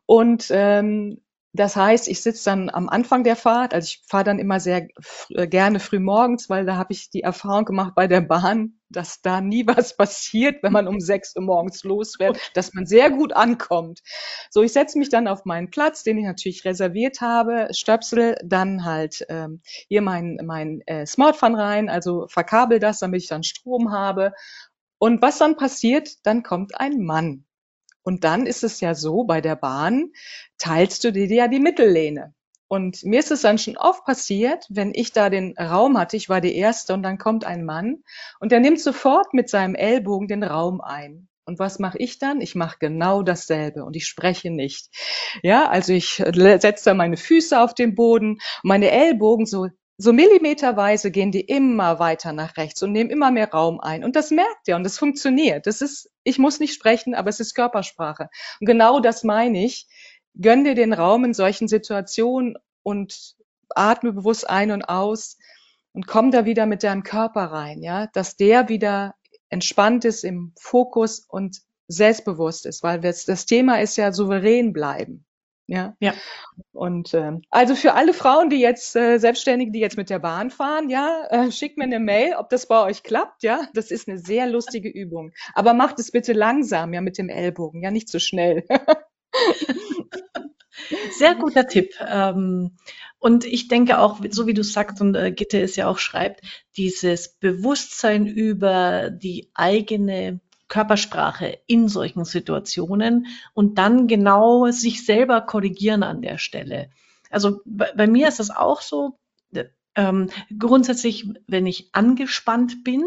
Und 0.06 0.48
ähm, 0.50 1.22
das 1.52 1.76
heißt, 1.76 2.08
ich 2.08 2.22
sitze 2.22 2.44
dann 2.50 2.70
am 2.70 2.88
Anfang 2.88 3.24
der 3.24 3.36
Fahrt, 3.36 3.72
also 3.74 3.86
ich 3.86 4.02
fahre 4.08 4.24
dann 4.24 4.38
immer 4.38 4.60
sehr 4.60 4.88
äh, 5.30 5.46
gerne 5.48 5.80
früh 5.80 6.00
morgens, 6.00 6.50
weil 6.50 6.66
da 6.66 6.76
habe 6.76 6.92
ich 6.92 7.10
die 7.10 7.22
Erfahrung 7.22 7.64
gemacht 7.64 7.94
bei 7.94 8.06
der 8.06 8.20
Bahn, 8.20 8.75
dass 8.88 9.20
da 9.22 9.40
nie 9.40 9.66
was 9.66 9.96
passiert, 9.96 10.62
wenn 10.62 10.72
man 10.72 10.88
um 10.88 11.00
sechs 11.00 11.34
Uhr 11.36 11.42
morgens 11.42 11.84
losfährt, 11.84 12.38
dass 12.54 12.74
man 12.74 12.86
sehr 12.86 13.10
gut 13.10 13.32
ankommt. 13.32 14.00
So, 14.50 14.62
ich 14.62 14.72
setze 14.72 14.98
mich 14.98 15.08
dann 15.08 15.28
auf 15.28 15.44
meinen 15.44 15.70
Platz, 15.70 16.02
den 16.02 16.18
ich 16.18 16.24
natürlich 16.24 16.64
reserviert 16.64 17.20
habe, 17.20 17.68
stöpsel 17.72 18.36
dann 18.44 18.84
halt 18.84 19.24
ähm, 19.28 19.60
hier 19.88 20.02
mein, 20.02 20.38
mein 20.44 20.80
äh, 20.86 21.06
Smartphone 21.06 21.54
rein, 21.54 21.88
also 21.88 22.26
verkabel 22.28 22.78
das, 22.78 23.00
damit 23.00 23.22
ich 23.22 23.28
dann 23.28 23.42
Strom 23.42 23.92
habe. 23.92 24.32
Und 24.98 25.20
was 25.22 25.38
dann 25.38 25.56
passiert, 25.56 26.24
dann 26.24 26.42
kommt 26.42 26.80
ein 26.80 27.04
Mann 27.04 27.46
und 28.06 28.22
dann 28.22 28.46
ist 28.46 28.62
es 28.62 28.80
ja 28.80 28.94
so, 28.94 29.24
bei 29.24 29.40
der 29.40 29.56
Bahn 29.56 30.12
teilst 30.58 31.02
du 31.02 31.12
dir 31.12 31.26
ja 31.26 31.48
die 31.48 31.58
Mittellehne. 31.58 32.34
Und 32.68 33.04
mir 33.04 33.20
ist 33.20 33.30
es 33.30 33.42
dann 33.42 33.58
schon 33.58 33.76
oft 33.76 34.04
passiert, 34.04 34.66
wenn 34.68 34.92
ich 34.94 35.12
da 35.12 35.30
den 35.30 35.54
Raum 35.56 35.98
hatte, 35.98 36.16
ich 36.16 36.28
war 36.28 36.40
die 36.40 36.56
Erste 36.56 36.94
und 36.94 37.02
dann 37.02 37.18
kommt 37.18 37.44
ein 37.44 37.64
Mann 37.64 38.02
und 38.40 38.50
der 38.50 38.60
nimmt 38.60 38.80
sofort 38.80 39.34
mit 39.34 39.48
seinem 39.48 39.74
Ellbogen 39.74 40.26
den 40.26 40.42
Raum 40.42 40.80
ein. 40.80 41.28
Und 41.44 41.60
was 41.60 41.78
mache 41.78 41.98
ich 41.98 42.18
dann? 42.18 42.40
Ich 42.40 42.56
mache 42.56 42.78
genau 42.80 43.22
dasselbe 43.22 43.84
und 43.84 43.94
ich 43.94 44.06
spreche 44.08 44.50
nicht. 44.50 44.88
Ja, 45.44 45.68
also 45.68 45.92
ich 45.92 46.16
setze 46.16 46.84
da 46.84 46.94
meine 46.94 47.16
Füße 47.16 47.60
auf 47.60 47.72
den 47.72 47.94
Boden, 47.94 48.38
meine 48.64 48.90
Ellbogen 48.90 49.46
so 49.46 49.68
so 49.98 50.12
millimeterweise 50.12 51.10
gehen 51.10 51.32
die 51.32 51.40
immer 51.40 51.98
weiter 51.98 52.32
nach 52.32 52.56
rechts 52.58 52.82
und 52.82 52.92
nehmen 52.92 53.08
immer 53.10 53.30
mehr 53.30 53.50
Raum 53.50 53.80
ein. 53.80 54.04
Und 54.04 54.14
das 54.14 54.30
merkt 54.30 54.68
ihr 54.68 54.76
und 54.76 54.84
das 54.84 54.98
funktioniert. 54.98 55.66
Das 55.66 55.80
ist, 55.80 56.10
ich 56.22 56.38
muss 56.38 56.60
nicht 56.60 56.74
sprechen, 56.74 57.14
aber 57.14 57.30
es 57.30 57.40
ist 57.40 57.54
Körpersprache. 57.54 58.28
Und 58.60 58.66
genau 58.66 59.00
das 59.00 59.24
meine 59.24 59.64
ich. 59.64 59.86
Gönn 60.40 60.64
dir 60.64 60.74
den 60.74 60.92
Raum 60.92 61.24
in 61.24 61.34
solchen 61.34 61.68
Situationen 61.68 62.56
und 62.82 63.36
atme 63.70 64.12
bewusst 64.12 64.48
ein 64.48 64.70
und 64.70 64.84
aus 64.84 65.38
und 65.92 66.06
komm 66.06 66.30
da 66.30 66.44
wieder 66.44 66.66
mit 66.66 66.82
deinem 66.82 67.02
Körper 67.02 67.44
rein, 67.44 67.82
ja, 67.82 68.06
dass 68.12 68.36
der 68.36 68.68
wieder 68.68 69.14
entspannt 69.48 70.04
ist, 70.04 70.24
im 70.24 70.52
Fokus 70.58 71.20
und 71.28 71.58
selbstbewusst 71.88 72.66
ist, 72.66 72.82
weil 72.82 73.00
das, 73.00 73.24
das 73.24 73.46
Thema 73.46 73.80
ist 73.80 73.96
ja 73.96 74.12
souverän 74.12 74.72
bleiben. 74.72 75.24
Ja. 75.68 75.96
ja. 75.98 76.14
Und 76.72 77.12
ähm, 77.14 77.42
also 77.50 77.74
für 77.74 77.94
alle 77.94 78.14
Frauen, 78.14 78.50
die 78.50 78.60
jetzt 78.60 78.94
äh, 78.94 79.18
Selbstständige, 79.18 79.72
die 79.72 79.80
jetzt 79.80 79.96
mit 79.96 80.10
der 80.10 80.20
Bahn 80.20 80.50
fahren, 80.50 80.90
ja, 80.90 81.26
äh, 81.30 81.50
schickt 81.50 81.76
mir 81.76 81.84
eine 81.84 81.98
Mail, 81.98 82.34
ob 82.36 82.50
das 82.50 82.68
bei 82.68 82.84
euch 82.84 83.02
klappt, 83.02 83.42
ja. 83.42 83.66
Das 83.74 83.90
ist 83.90 84.08
eine 84.08 84.18
sehr 84.18 84.46
lustige 84.46 84.88
Übung. 84.88 85.32
Aber 85.54 85.74
macht 85.74 85.98
es 85.98 86.12
bitte 86.12 86.34
langsam, 86.34 86.92
ja, 86.92 87.00
mit 87.00 87.18
dem 87.18 87.28
Ellbogen, 87.28 87.82
ja, 87.82 87.90
nicht 87.90 88.08
zu 88.08 88.18
so 88.18 88.24
schnell. 88.24 88.64
Sehr 91.10 91.34
guter 91.34 91.66
Tipp. 91.66 91.94
Ähm, 92.00 92.76
und 93.18 93.44
ich 93.44 93.68
denke 93.68 93.98
auch, 93.98 94.20
so 94.30 94.46
wie 94.46 94.54
du 94.54 94.62
sagst 94.62 95.00
und 95.00 95.14
äh, 95.14 95.32
Gitte 95.32 95.60
es 95.60 95.76
ja 95.76 95.88
auch 95.88 95.98
schreibt, 95.98 96.42
dieses 96.76 97.36
Bewusstsein 97.38 98.26
über 98.26 99.10
die 99.10 99.50
eigene 99.54 100.40
Körpersprache 100.68 101.58
in 101.66 101.88
solchen 101.88 102.24
Situationen 102.24 103.26
und 103.54 103.78
dann 103.78 104.08
genau 104.08 104.70
sich 104.70 105.04
selber 105.04 105.40
korrigieren 105.40 106.02
an 106.02 106.22
der 106.22 106.38
Stelle. 106.38 106.90
Also 107.30 107.60
bei, 107.64 108.06
mir 108.06 108.28
ist 108.28 108.40
das 108.40 108.50
auch 108.50 108.80
so. 108.80 109.18
Ähm, 109.98 110.28
grundsätzlich, 110.58 111.26
wenn 111.46 111.64
ich 111.64 111.88
angespannt 111.92 112.84
bin, 112.84 113.02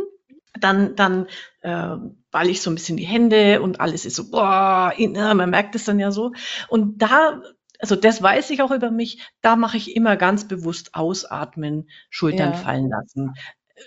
dann, 0.59 0.95
dann 0.95 1.27
äh, 1.61 1.97
ball 2.31 2.49
ich 2.49 2.61
so 2.61 2.71
ein 2.71 2.75
bisschen 2.75 2.97
die 2.97 3.05
Hände 3.05 3.61
und 3.61 3.79
alles 3.79 4.05
ist 4.05 4.15
so, 4.15 4.31
boah, 4.31 4.91
äh, 4.97 5.07
man 5.07 5.49
merkt 5.49 5.75
es 5.75 5.85
dann 5.85 5.99
ja 5.99 6.11
so. 6.11 6.31
Und 6.67 6.99
da, 6.99 7.41
also 7.79 7.95
das 7.95 8.21
weiß 8.21 8.49
ich 8.51 8.61
auch 8.61 8.71
über 8.71 8.91
mich, 8.91 9.21
da 9.41 9.55
mache 9.55 9.77
ich 9.77 9.95
immer 9.95 10.17
ganz 10.17 10.47
bewusst 10.47 10.95
ausatmen, 10.95 11.89
Schultern 12.09 12.51
ja. 12.51 12.57
fallen 12.57 12.89
lassen, 12.89 13.33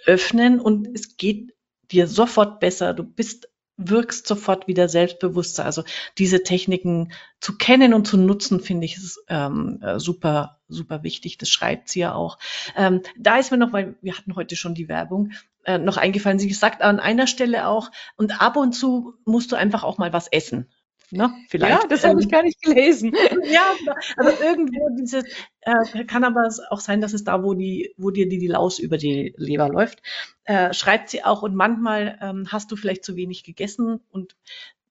öffnen 0.07 0.61
und 0.61 0.89
es 0.95 1.17
geht 1.17 1.55
dir 1.91 2.07
sofort 2.07 2.59
besser. 2.61 2.95
Du 2.95 3.05
bist 3.05 3.49
wirkst 3.77 4.27
sofort 4.27 4.69
wieder 4.69 4.89
selbstbewusster. 4.89 5.65
Also 5.65 5.85
diese 6.19 6.43
Techniken 6.43 7.13
zu 7.41 7.57
kennen 7.57 7.95
und 7.95 8.07
zu 8.07 8.17
nutzen, 8.17 8.61
finde 8.61 8.85
ich 8.85 8.97
ist, 8.97 9.23
ähm, 9.29 9.81
äh, 9.83 9.99
super, 9.99 10.61
super 10.69 11.03
wichtig. 11.03 11.39
Das 11.39 11.49
schreibt 11.49 11.89
sie 11.89 12.01
ja 12.01 12.15
auch. 12.15 12.39
Ähm, 12.77 13.03
da 13.19 13.39
ist 13.39 13.51
mir 13.51 13.59
noch, 13.59 13.73
weil 13.73 13.97
wir 14.03 14.17
hatten 14.17 14.37
heute 14.37 14.57
schon 14.57 14.75
die 14.75 14.89
Werbung, 14.89 15.33
äh, 15.65 15.79
noch 15.79 15.97
eingefallen. 15.97 16.39
Sie 16.39 16.53
sagt 16.53 16.83
an 16.83 17.01
einer 17.01 17.27
Stelle 17.27 17.67
auch, 17.67 17.91
und 18.17 18.41
ab 18.41 18.57
und 18.57 18.73
zu 18.73 19.15
musst 19.25 19.53
du 19.53 19.57
einfach 19.57 19.85
auch 19.85 19.99
mal 19.99 20.13
was 20.13 20.29
essen. 20.29 20.69
Ne? 21.13 21.31
Vielleicht. 21.49 21.83
Ja, 21.83 21.89
das 21.89 22.05
habe 22.05 22.21
ich 22.21 22.25
ähm, 22.25 22.31
gar 22.31 22.43
nicht 22.43 22.63
gelesen. 22.63 23.13
ja, 23.45 23.75
also 24.17 24.43
irgendwo 24.43 24.89
dieses, 24.99 25.25
äh, 25.61 26.05
kann 26.07 26.25
aber 26.25 26.49
auch 26.71 26.81
sein, 26.81 27.03
dass 27.03 27.13
es 27.13 27.23
da, 27.23 27.43
wo 27.43 27.53
die, 27.53 27.93
wo 27.99 28.11
dir 28.11 28.27
die, 28.31 28.39
die 28.39 28.47
Laus 28.47 28.79
über 28.79 28.97
die 28.97 29.35
Leber 29.37 29.69
läuft, 29.69 30.01
äh, 30.45 30.73
schreibt 30.73 31.11
sie 31.11 31.23
auch 31.23 31.43
und 31.43 31.55
manchmal 31.55 32.19
ähm, 32.23 32.47
hast 32.51 32.73
du 32.73 32.77
vielleicht 32.77 33.05
zu 33.05 33.15
wenig 33.15 33.45
gegessen 33.45 34.01
und 34.11 34.37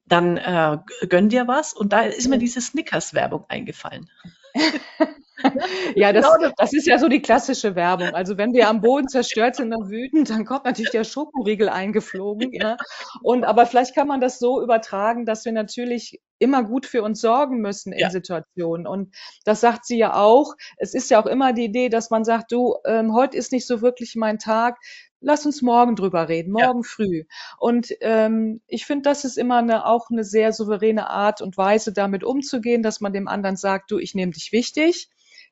dann 0.06 0.38
äh, 0.38 0.78
gönn 1.10 1.30
dir 1.30 1.48
was 1.48 1.74
und 1.74 1.92
da 1.92 2.02
ist 2.02 2.30
mir 2.30 2.38
diese 2.38 2.62
Snickers-Werbung 2.62 3.46
eingefallen. 3.48 4.08
ja, 5.96 6.14
das, 6.14 6.26
das 6.58 6.74
ist 6.74 6.88
ja 6.88 6.98
so 7.00 7.08
die 7.08 7.22
klassische 7.22 7.76
Werbung. 7.76 8.10
Also 8.10 8.38
wenn 8.38 8.54
wir 8.54 8.68
am 8.68 8.82
Boden 8.82 9.08
zerstört 9.08 9.56
sind 9.56 9.74
und 9.74 9.90
wütend, 9.90 10.30
dann 10.30 10.46
kommt 10.46 10.66
natürlich 10.66 10.92
der 10.92 11.04
Schokoriegel 11.04 11.70
eingeflogen. 11.70 12.52
Ja. 12.54 12.78
Und 13.22 13.44
aber 13.44 13.66
vielleicht 13.66 13.96
kann 13.96 14.08
man 14.08 14.22
das 14.22 14.40
so 14.40 14.62
übertragen, 14.62 15.26
dass 15.26 15.46
wir 15.46 15.52
natürlich 15.52 16.22
immer 16.40 16.64
gut 16.64 16.86
für 16.86 17.04
uns 17.04 17.22
sorgen 17.22 17.62
müssen 17.62 17.94
in 17.94 18.00
ja. 18.00 18.10
Situationen. 18.10 18.88
Und 18.88 19.16
das 19.46 19.62
sagt 19.62 19.86
sie 19.86 19.98
ja 19.98 20.16
auch. 20.16 20.56
Es 20.78 20.94
ist 20.94 21.10
ja 21.12 21.22
auch 21.22 21.28
immer 21.28 21.54
die 21.54 21.66
Idee, 21.66 21.90
dass 21.90 22.10
man 22.10 22.24
sagt, 22.24 22.52
du, 22.52 22.76
ähm, 22.86 23.14
heute 23.14 23.38
ist 23.38 23.52
nicht 23.52 23.68
so 23.68 23.82
wirklich 23.82 24.16
mein 24.16 24.40
Tag 24.40 24.78
lass 25.24 25.46
uns 25.46 25.62
morgen 25.62 25.96
drüber 25.96 26.30
reden, 26.30 26.52
morgen 26.52 26.82
ja. 26.82 26.90
früh. 26.90 27.24
Und 27.60 27.90
ähm, 28.02 28.62
ich 28.66 28.88
finde, 28.88 29.04
das 29.04 29.24
ist 29.24 29.38
immer 29.38 29.58
eine, 29.58 29.86
auch 29.86 30.10
eine 30.10 30.24
sehr 30.24 30.52
souveräne 30.52 31.12
Art 31.12 31.44
und 31.44 31.58
Weise, 31.58 31.94
damit 31.94 32.24
umzugehen, 32.24 32.82
dass 32.82 33.02
man 33.02 33.14
dem 33.14 33.28
anderen 33.28 33.56
sagt, 33.56 33.92
du, 33.92 34.00
ich 34.00 34.16
nehme 34.16 34.32
dich 34.32 34.52
wichtig 34.52 35.12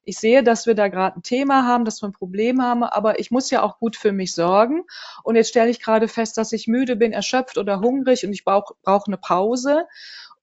ich 0.10 0.18
sehe, 0.18 0.43
dass 0.43 0.66
wir 0.66 0.76
da 0.76 0.88
gerade 0.88 1.18
ein 1.18 1.24
Thema 1.24 1.66
haben, 1.66 1.86
dass 1.86 2.01
wir 2.01 2.10
ein 2.10 2.14
Problem 2.14 2.62
haben, 2.62 2.84
aber 2.84 3.20
ich 3.20 3.32
muss 3.32 3.51
ja 3.51 3.62
auch 3.62 3.80
gut 3.80 3.95
für 3.95 4.12
mich 4.12 4.34
sorgen. 4.34 4.84
Und 5.24 5.36
jetzt 5.36 5.49
stelle 5.49 5.70
ich 5.70 5.82
gerade 5.82 6.07
fest, 6.07 6.38
dass 6.38 6.51
ich 6.51 6.68
müde 6.68 6.95
bin, 6.95 7.14
erschöpft 7.14 7.57
oder 7.57 7.80
hungrig 7.80 8.26
und 8.26 8.34
ich 8.34 8.43
brauche 8.43 8.74
brauch 8.84 9.07
eine 9.07 9.18
Pause. 9.18 9.86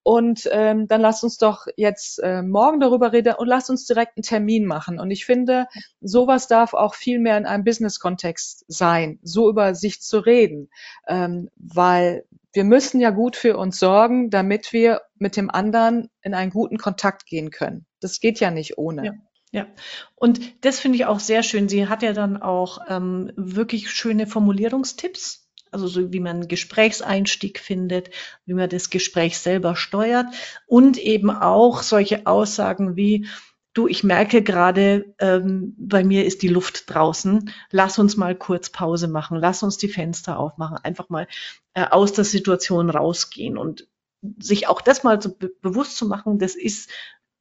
Und 0.04 0.48
ähm, 0.52 0.86
dann 0.86 1.00
lass 1.00 1.24
uns 1.24 1.36
doch 1.36 1.66
jetzt 1.76 2.20
äh, 2.22 2.40
morgen 2.40 2.78
darüber 2.78 3.12
reden 3.12 3.34
und 3.34 3.48
lass 3.48 3.68
uns 3.70 3.86
direkt 3.86 4.16
einen 4.16 4.22
Termin 4.22 4.64
machen. 4.64 5.00
Und 5.00 5.10
ich 5.10 5.24
finde, 5.24 5.66
sowas 6.00 6.46
darf 6.46 6.74
auch 6.74 6.94
viel 6.94 7.18
mehr 7.18 7.36
in 7.36 7.44
einem 7.44 7.64
Business-Kontext 7.64 8.64
sein, 8.68 9.18
so 9.24 9.50
über 9.50 9.74
sich 9.74 10.00
zu 10.00 10.20
reden, 10.20 10.70
ähm, 11.08 11.50
weil 11.56 12.24
wir 12.52 12.62
müssen 12.62 13.00
ja 13.00 13.10
gut 13.10 13.34
für 13.34 13.56
uns 13.56 13.80
sorgen, 13.80 14.30
damit 14.30 14.72
wir 14.72 15.02
mit 15.18 15.36
dem 15.36 15.50
anderen 15.50 16.08
in 16.22 16.34
einen 16.34 16.52
guten 16.52 16.78
Kontakt 16.78 17.26
gehen 17.26 17.50
können. 17.50 17.84
Das 17.98 18.20
geht 18.20 18.38
ja 18.38 18.52
nicht 18.52 18.78
ohne. 18.78 19.06
Ja. 19.06 19.12
Ja, 19.52 19.66
und 20.14 20.40
das 20.64 20.80
finde 20.80 20.96
ich 20.96 21.06
auch 21.06 21.20
sehr 21.20 21.42
schön. 21.42 21.68
Sie 21.68 21.88
hat 21.88 22.02
ja 22.02 22.12
dann 22.12 22.36
auch 22.42 22.78
ähm, 22.88 23.32
wirklich 23.36 23.90
schöne 23.90 24.26
Formulierungstipps, 24.26 25.48
also 25.70 25.86
so 25.86 26.12
wie 26.12 26.20
man 26.20 26.48
Gesprächseinstieg 26.48 27.58
findet, 27.60 28.10
wie 28.44 28.54
man 28.54 28.68
das 28.68 28.90
Gespräch 28.90 29.38
selber 29.38 29.76
steuert. 29.76 30.26
Und 30.66 30.98
eben 30.98 31.30
auch 31.30 31.82
solche 31.82 32.26
Aussagen 32.26 32.96
wie, 32.96 33.28
du, 33.72 33.86
ich 33.86 34.02
merke 34.02 34.42
gerade, 34.42 35.14
ähm, 35.18 35.74
bei 35.78 36.02
mir 36.02 36.24
ist 36.24 36.42
die 36.42 36.48
Luft 36.48 36.92
draußen, 36.92 37.50
lass 37.70 37.98
uns 37.98 38.16
mal 38.16 38.34
kurz 38.34 38.70
Pause 38.70 39.06
machen, 39.06 39.38
lass 39.38 39.62
uns 39.62 39.76
die 39.76 39.88
Fenster 39.88 40.38
aufmachen, 40.38 40.78
einfach 40.78 41.08
mal 41.08 41.28
äh, 41.74 41.84
aus 41.84 42.12
der 42.12 42.24
Situation 42.24 42.90
rausgehen 42.90 43.56
und 43.56 43.86
sich 44.38 44.66
auch 44.66 44.80
das 44.80 45.04
mal 45.04 45.20
so 45.22 45.34
be 45.34 45.52
bewusst 45.60 45.96
zu 45.96 46.06
machen, 46.06 46.38
das 46.38 46.56
ist 46.56 46.90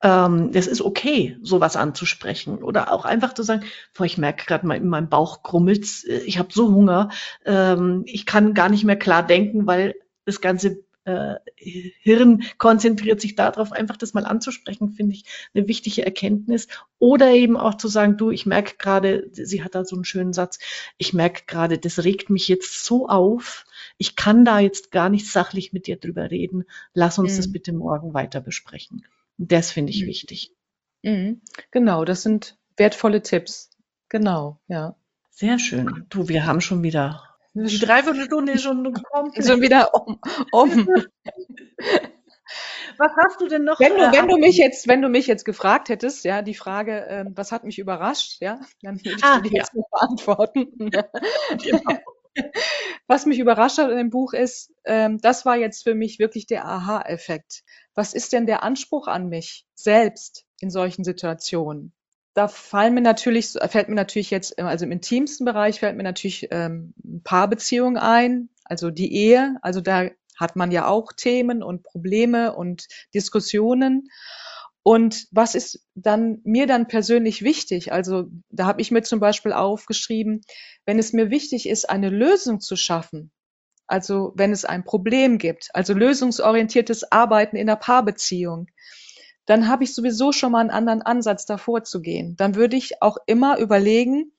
ähm, 0.02 0.52
das 0.52 0.68
ist 0.68 0.82
okay, 0.82 1.38
sowas 1.41 1.76
anzusprechen. 1.76 2.64
Oder 2.64 2.91
auch 2.91 3.06
einfach 3.06 3.34
zu 3.34 3.43
sagen, 3.43 3.66
boah, 3.93 4.06
ich 4.06 4.18
merke 4.18 4.46
gerade 4.46 4.68
mal 4.68 4.78
in 4.78 4.88
meinem 4.88 5.10
Bauch 5.10 5.43
krummelt's, 5.43 6.04
äh, 6.04 6.20
ich 6.20 6.38
habe 6.38 6.50
so 6.52 6.70
Hunger, 6.70 7.10
ähm, 7.46 8.04
ich 8.06 8.26
kann 8.26 8.54
gar 8.54 8.70
nicht 8.70 8.84
mehr 8.84 8.98
klar 8.98 9.26
denken, 9.26 9.68
weil 9.68 9.96
das 10.26 10.41
ganze 10.41 10.86
äh, 11.06 11.36
Hirn 11.56 12.43
konzentriert 12.58 13.22
sich 13.22 13.36
darauf, 13.36 13.72
einfach 13.72 13.96
das 13.96 14.14
mal 14.14 14.26
anzusprechen, 14.26 14.91
finde 14.91 15.16
ich 15.16 15.26
eine 15.54 15.68
wichtige 15.68 16.04
Erkenntnis. 16.04 16.68
Oder 17.00 17.32
eben 17.32 17.58
auch 17.58 17.76
zu 17.76 17.88
sagen, 17.88 18.18
du, 18.18 18.32
ich 18.32 18.46
merke 18.46 18.76
gerade, 18.78 19.30
sie 19.32 19.64
hat 19.64 19.76
da 19.76 19.86
so 19.86 19.96
einen 19.96 20.06
schönen 20.06 20.34
Satz, 20.34 20.60
ich 20.98 21.14
merke 21.14 21.43
gerade, 21.46 21.78
das 21.78 22.04
regt 22.04 22.30
mich 22.30 22.48
jetzt 22.48 22.86
so 22.86 23.08
auf, 23.08 23.66
ich 23.98 24.16
kann 24.16 24.46
da 24.46 24.60
jetzt 24.60 24.91
gar 24.91 25.10
nicht 25.10 25.30
sachlich 25.32 25.74
mit 25.74 25.88
dir 25.88 25.98
drüber 25.98 26.32
reden, 26.32 26.66
lass 26.93 27.20
uns 27.20 27.34
mhm. 27.34 27.38
das 27.38 27.52
bitte 27.52 27.74
morgen 27.74 28.14
weiter 28.14 28.41
besprechen. 28.41 29.06
Das 29.38 29.72
finde 29.72 29.92
ich 29.92 30.04
mhm. 30.04 30.08
wichtig. 30.08 30.52
Mhm. 31.04 31.42
Genau, 31.72 32.06
das 32.06 32.24
sind 32.24 32.58
wertvolle 32.78 33.22
Tipps. 33.22 33.70
Genau, 34.10 34.60
ja. 34.68 34.96
Sehr 35.32 35.60
schön. 35.60 36.06
Du, 36.10 36.30
wir 36.30 36.46
haben 36.46 36.62
schon 36.62 36.82
wieder 36.84 37.36
die 37.56 37.80
Dreiviertelstunde 37.80 38.52
ist 38.52 38.64
schon 38.64 38.84
gekommen. 38.84 39.32
Schon 39.42 39.62
wieder 39.62 39.94
um. 39.94 40.20
um. 40.52 40.88
Was 42.98 43.12
hast 43.18 43.42
du 43.42 43.48
denn 43.48 43.64
noch? 43.64 43.80
Wenn 43.80 43.94
du, 43.94 44.04
äh, 44.04 44.12
wenn 44.12 44.28
du 44.28 44.38
mich 44.38 44.58
jetzt, 44.58 44.88
wenn 44.88 45.02
du 45.02 45.10
mich 45.10 45.26
jetzt 45.26 45.46
gefragt 45.46 45.90
hättest, 45.90 46.26
ja, 46.26 46.42
die 46.42 46.54
Frage, 46.54 47.06
äh, 47.08 47.26
was 47.30 47.52
hat 47.52 47.64
mich 47.64 47.80
überrascht, 47.80 48.38
ja, 48.40 48.60
dann 48.82 48.98
würde 49.04 49.18
ich 49.18 49.24
ah, 49.24 49.40
dir 49.40 49.52
ja. 49.52 49.58
jetzt 49.60 49.72
beantworten. 49.74 50.68
genau. 50.80 51.98
Was 53.08 53.26
mich 53.26 53.40
überrascht 53.40 53.80
hat 53.80 53.90
in 53.90 53.98
dem 53.98 54.10
Buch 54.12 54.34
ist, 54.34 54.72
ähm, 54.86 55.20
das 55.20 55.46
war 55.46 55.58
jetzt 55.58 55.84
für 55.84 55.96
mich 55.96 56.20
wirklich 56.20 56.46
der 56.46 56.66
Aha-Effekt. 56.66 57.64
Was 57.96 58.14
ist 58.14 58.34
denn 58.34 58.46
der 58.46 58.64
Anspruch 58.64 59.08
an 59.08 59.30
mich 59.30 59.66
selbst 59.74 60.46
in 60.60 60.70
solchen 60.70 61.04
Situationen? 61.04 61.93
Da 62.34 62.50
fallen 62.50 62.93
mir 62.93 63.02
natürlich, 63.02 63.54
fällt 63.70 63.88
mir 63.88 63.96
natürlich 63.96 64.30
jetzt, 64.30 64.60
also 64.60 64.84
im 64.84 64.91
intimsten 64.91 65.46
Bereich 65.46 65.80
fällt 65.80 65.96
mir 65.96 66.04
natürlich 66.04 66.50
ähm, 66.52 66.93
Paarbeziehung 67.24 67.98
ein, 67.98 68.50
also 68.66 68.91
die 68.91 69.14
Ehe. 69.14 69.56
Also 69.62 69.80
da 69.80 70.10
hat 70.38 70.58
man 70.58 70.72
ja 70.72 70.88
auch 70.88 71.14
Themen 71.14 71.64
und 71.64 71.84
Probleme 71.84 72.54
und 72.54 72.88
Diskussionen. 73.14 74.10
Und 74.84 75.28
was 75.32 75.56
ist 75.56 75.88
dann 75.96 76.41
mir 76.43 76.68
dann 76.68 76.88
persönlich 76.88 77.41
wichtig? 77.41 77.93
Also 77.93 78.26
da 78.50 78.66
habe 78.66 78.82
ich 78.82 78.91
mir 78.91 79.02
zum 79.02 79.22
Beispiel 79.22 79.54
aufgeschrieben, 79.54 80.41
wenn 80.86 81.00
es 81.00 81.14
mir 81.14 81.32
wichtig 81.32 81.70
ist, 81.70 81.89
eine 81.89 82.10
Lösung 82.10 82.60
zu 82.60 82.76
schaffen, 82.76 83.32
also 83.88 84.34
wenn 84.36 84.52
es 84.52 84.66
ein 84.66 84.84
Problem 84.84 85.38
gibt, 85.38 85.70
also 85.74 85.94
lösungsorientiertes 85.94 87.12
Arbeiten 87.12 87.56
in 87.56 87.68
der 87.68 87.76
Paarbeziehung, 87.76 88.68
dann 89.46 89.68
habe 89.68 89.84
ich 89.84 89.94
sowieso 89.94 90.32
schon 90.32 90.52
mal 90.52 90.62
einen 90.62 90.72
anderen 90.72 91.02
Ansatz 91.02 91.46
davor 91.46 91.84
zu 91.84 92.02
gehen. 92.02 92.36
Dann 92.36 92.56
würde 92.56 92.76
ich 92.76 93.02
auch 93.02 93.18
immer 93.28 93.60
überlegen, 93.60 94.32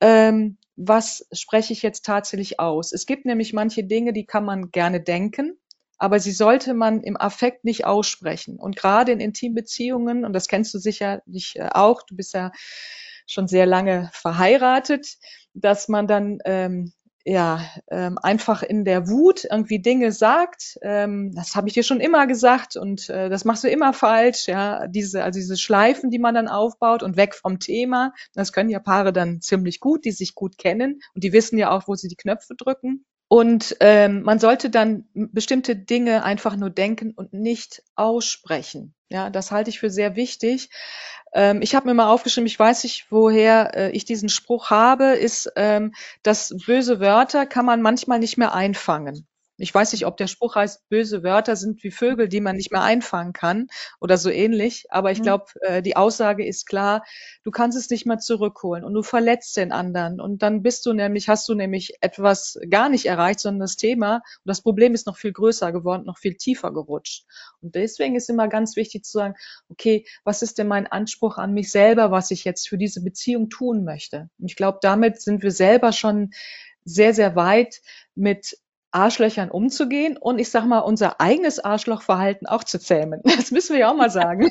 ähm, 0.00 0.58
was 0.76 1.26
spreche 1.32 1.72
ich 1.72 1.82
jetzt 1.82 2.04
tatsächlich 2.04 2.60
aus. 2.60 2.92
Es 2.92 3.06
gibt 3.06 3.24
nämlich 3.24 3.52
manche 3.52 3.84
Dinge, 3.84 4.12
die 4.12 4.26
kann 4.26 4.44
man 4.44 4.70
gerne 4.70 5.00
denken, 5.00 5.58
aber 5.98 6.18
sie 6.18 6.32
sollte 6.32 6.74
man 6.74 7.02
im 7.02 7.16
Affekt 7.16 7.64
nicht 7.64 7.86
aussprechen. 7.86 8.58
Und 8.58 8.76
gerade 8.76 9.12
in 9.12 9.20
Intimbeziehungen, 9.20 10.24
und 10.24 10.32
das 10.32 10.48
kennst 10.48 10.74
du 10.74 10.78
sicherlich 10.78 11.54
äh, 11.56 11.68
auch, 11.72 12.02
du 12.02 12.16
bist 12.16 12.34
ja 12.34 12.52
schon 13.26 13.46
sehr 13.46 13.66
lange 13.66 14.10
verheiratet, 14.12 15.16
dass 15.54 15.88
man 15.88 16.06
dann 16.06 16.38
ähm, 16.44 16.92
ja, 17.24 17.64
ähm, 17.88 18.18
einfach 18.18 18.62
in 18.62 18.84
der 18.84 19.08
Wut 19.08 19.44
irgendwie 19.48 19.78
Dinge 19.78 20.10
sagt, 20.12 20.78
ähm, 20.82 21.32
das 21.34 21.54
habe 21.54 21.68
ich 21.68 21.74
dir 21.74 21.84
schon 21.84 22.00
immer 22.00 22.26
gesagt 22.26 22.76
und 22.76 23.08
äh, 23.10 23.28
das 23.28 23.44
machst 23.44 23.62
du 23.62 23.68
immer 23.68 23.92
falsch, 23.92 24.48
ja, 24.48 24.88
diese, 24.88 25.22
also 25.22 25.38
diese 25.38 25.56
Schleifen, 25.56 26.10
die 26.10 26.18
man 26.18 26.34
dann 26.34 26.48
aufbaut 26.48 27.02
und 27.02 27.16
weg 27.16 27.34
vom 27.34 27.60
Thema, 27.60 28.12
das 28.34 28.52
können 28.52 28.70
ja 28.70 28.80
Paare 28.80 29.12
dann 29.12 29.40
ziemlich 29.40 29.78
gut, 29.78 30.04
die 30.04 30.10
sich 30.10 30.34
gut 30.34 30.58
kennen 30.58 31.00
und 31.14 31.22
die 31.22 31.32
wissen 31.32 31.58
ja 31.58 31.70
auch, 31.70 31.86
wo 31.86 31.94
sie 31.94 32.08
die 32.08 32.16
Knöpfe 32.16 32.54
drücken. 32.56 33.04
Und 33.32 33.78
ähm, 33.80 34.24
man 34.24 34.38
sollte 34.38 34.68
dann 34.68 35.06
bestimmte 35.14 35.74
Dinge 35.74 36.22
einfach 36.22 36.54
nur 36.54 36.68
denken 36.68 37.12
und 37.12 37.32
nicht 37.32 37.82
aussprechen. 37.94 38.94
Ja, 39.08 39.30
das 39.30 39.50
halte 39.50 39.70
ich 39.70 39.80
für 39.80 39.88
sehr 39.88 40.16
wichtig. 40.16 40.68
Ähm, 41.32 41.62
ich 41.62 41.74
habe 41.74 41.86
mir 41.86 41.94
mal 41.94 42.10
aufgeschrieben, 42.10 42.46
ich 42.46 42.58
weiß 42.58 42.84
nicht, 42.84 43.06
woher 43.08 43.74
äh, 43.74 43.90
ich 43.92 44.04
diesen 44.04 44.28
Spruch 44.28 44.68
habe, 44.68 45.14
ist, 45.14 45.50
ähm, 45.56 45.94
dass 46.22 46.54
böse 46.66 47.00
Wörter 47.00 47.46
kann 47.46 47.64
man 47.64 47.80
manchmal 47.80 48.18
nicht 48.18 48.36
mehr 48.36 48.52
einfangen. 48.52 49.26
Ich 49.62 49.72
weiß 49.72 49.92
nicht, 49.92 50.06
ob 50.06 50.16
der 50.16 50.26
Spruch 50.26 50.56
heißt, 50.56 50.88
böse 50.88 51.22
Wörter 51.22 51.54
sind 51.54 51.84
wie 51.84 51.92
Vögel, 51.92 52.28
die 52.28 52.40
man 52.40 52.56
nicht 52.56 52.72
mehr 52.72 52.82
einfangen 52.82 53.32
kann 53.32 53.68
oder 54.00 54.18
so 54.18 54.28
ähnlich. 54.28 54.86
Aber 54.90 55.12
ich 55.12 55.20
mhm. 55.20 55.22
glaube, 55.22 55.44
äh, 55.60 55.82
die 55.82 55.94
Aussage 55.94 56.44
ist 56.44 56.66
klar, 56.66 57.04
du 57.44 57.52
kannst 57.52 57.78
es 57.78 57.88
nicht 57.88 58.04
mehr 58.04 58.18
zurückholen 58.18 58.82
und 58.82 58.92
du 58.92 59.04
verletzt 59.04 59.56
den 59.56 59.70
anderen. 59.70 60.20
Und 60.20 60.42
dann 60.42 60.62
bist 60.62 60.84
du 60.84 60.92
nämlich, 60.92 61.28
hast 61.28 61.48
du 61.48 61.54
nämlich 61.54 61.94
etwas 62.00 62.58
gar 62.70 62.88
nicht 62.88 63.06
erreicht, 63.06 63.38
sondern 63.38 63.60
das 63.60 63.76
Thema 63.76 64.16
und 64.16 64.46
das 64.46 64.62
Problem 64.62 64.94
ist 64.94 65.06
noch 65.06 65.16
viel 65.16 65.32
größer 65.32 65.70
geworden, 65.70 66.06
noch 66.06 66.18
viel 66.18 66.34
tiefer 66.34 66.72
gerutscht. 66.72 67.24
Und 67.60 67.76
deswegen 67.76 68.16
ist 68.16 68.28
immer 68.28 68.48
ganz 68.48 68.74
wichtig 68.74 69.04
zu 69.04 69.12
sagen, 69.12 69.34
okay, 69.68 70.04
was 70.24 70.42
ist 70.42 70.58
denn 70.58 70.66
mein 70.66 70.88
Anspruch 70.88 71.38
an 71.38 71.54
mich 71.54 71.70
selber, 71.70 72.10
was 72.10 72.32
ich 72.32 72.42
jetzt 72.42 72.68
für 72.68 72.78
diese 72.78 73.00
Beziehung 73.00 73.48
tun 73.48 73.84
möchte? 73.84 74.28
Und 74.40 74.50
ich 74.50 74.56
glaube, 74.56 74.78
damit 74.82 75.20
sind 75.20 75.44
wir 75.44 75.52
selber 75.52 75.92
schon 75.92 76.32
sehr, 76.84 77.14
sehr 77.14 77.36
weit 77.36 77.80
mit 78.14 78.58
Arschlöchern 78.92 79.50
umzugehen 79.50 80.16
und 80.16 80.38
ich 80.38 80.50
sag 80.50 80.66
mal, 80.66 80.80
unser 80.80 81.20
eigenes 81.20 81.58
Arschlochverhalten 81.58 82.46
auch 82.46 82.64
zu 82.64 82.78
zähmen. 82.78 83.20
Das 83.42 83.50
müssen 83.50 83.72
wir 83.72 83.80
ja 83.80 83.90
auch 83.90 83.96
mal 83.96 84.10
sagen. 84.10 84.50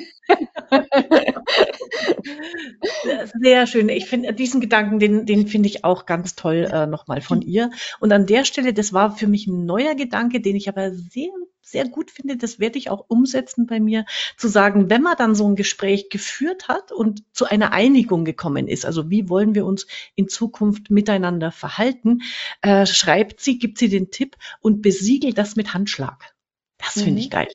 Sehr 3.42 3.68
schön. 3.68 3.90
Ich 3.90 4.06
finde 4.06 4.34
diesen 4.34 4.62
Gedanken, 4.62 5.00
den, 5.00 5.26
den 5.26 5.48
finde 5.48 5.68
ich 5.70 5.84
auch 5.84 6.06
ganz 6.06 6.36
toll 6.36 6.70
äh, 6.72 6.88
nochmal 6.88 7.22
von 7.22 7.42
ihr. 7.42 7.72
Und 8.00 8.14
an 8.14 8.26
der 8.26 8.46
Stelle, 8.46 8.74
das 8.74 8.94
war 8.94 9.16
für 9.16 9.28
mich 9.28 9.48
ein 9.48 9.66
neuer 9.66 9.96
Gedanke, 9.96 10.42
den 10.42 10.56
ich 10.56 10.70
aber 10.70 10.92
sehr 10.92 11.30
sehr 11.72 11.88
gut 11.88 12.12
finde, 12.12 12.38
das 12.38 12.60
werde 12.60 12.78
ich 12.78 12.90
auch 12.90 13.06
umsetzen 13.08 13.66
bei 13.66 13.80
mir, 13.80 14.06
zu 14.38 14.48
sagen, 14.48 14.90
wenn 14.90 15.02
man 15.02 15.16
dann 15.18 15.36
so 15.36 15.48
ein 15.48 15.56
Gespräch 15.56 16.10
geführt 16.10 16.68
hat 16.68 16.92
und 16.92 17.24
zu 17.34 17.46
einer 17.46 17.72
Einigung 17.72 18.26
gekommen 18.26 18.68
ist, 18.68 18.86
also 18.86 19.10
wie 19.10 19.30
wollen 19.30 19.56
wir 19.56 19.66
uns 19.66 19.88
in 20.16 20.28
Zukunft 20.28 20.92
miteinander 20.92 21.52
verhalten, 21.52 22.22
äh, 22.62 22.86
schreibt 22.86 23.40
sie, 23.40 23.58
gibt 23.58 23.78
sie 23.78 23.90
den 23.90 24.12
Tipp 24.12 24.36
und 24.60 24.82
besiegelt 24.82 25.38
das 25.38 25.56
mit 25.56 25.74
Handschlag. 25.74 26.36
Das 26.78 26.94
finde 26.94 27.12
mhm. 27.12 27.18
ich 27.18 27.30
geil. 27.30 27.48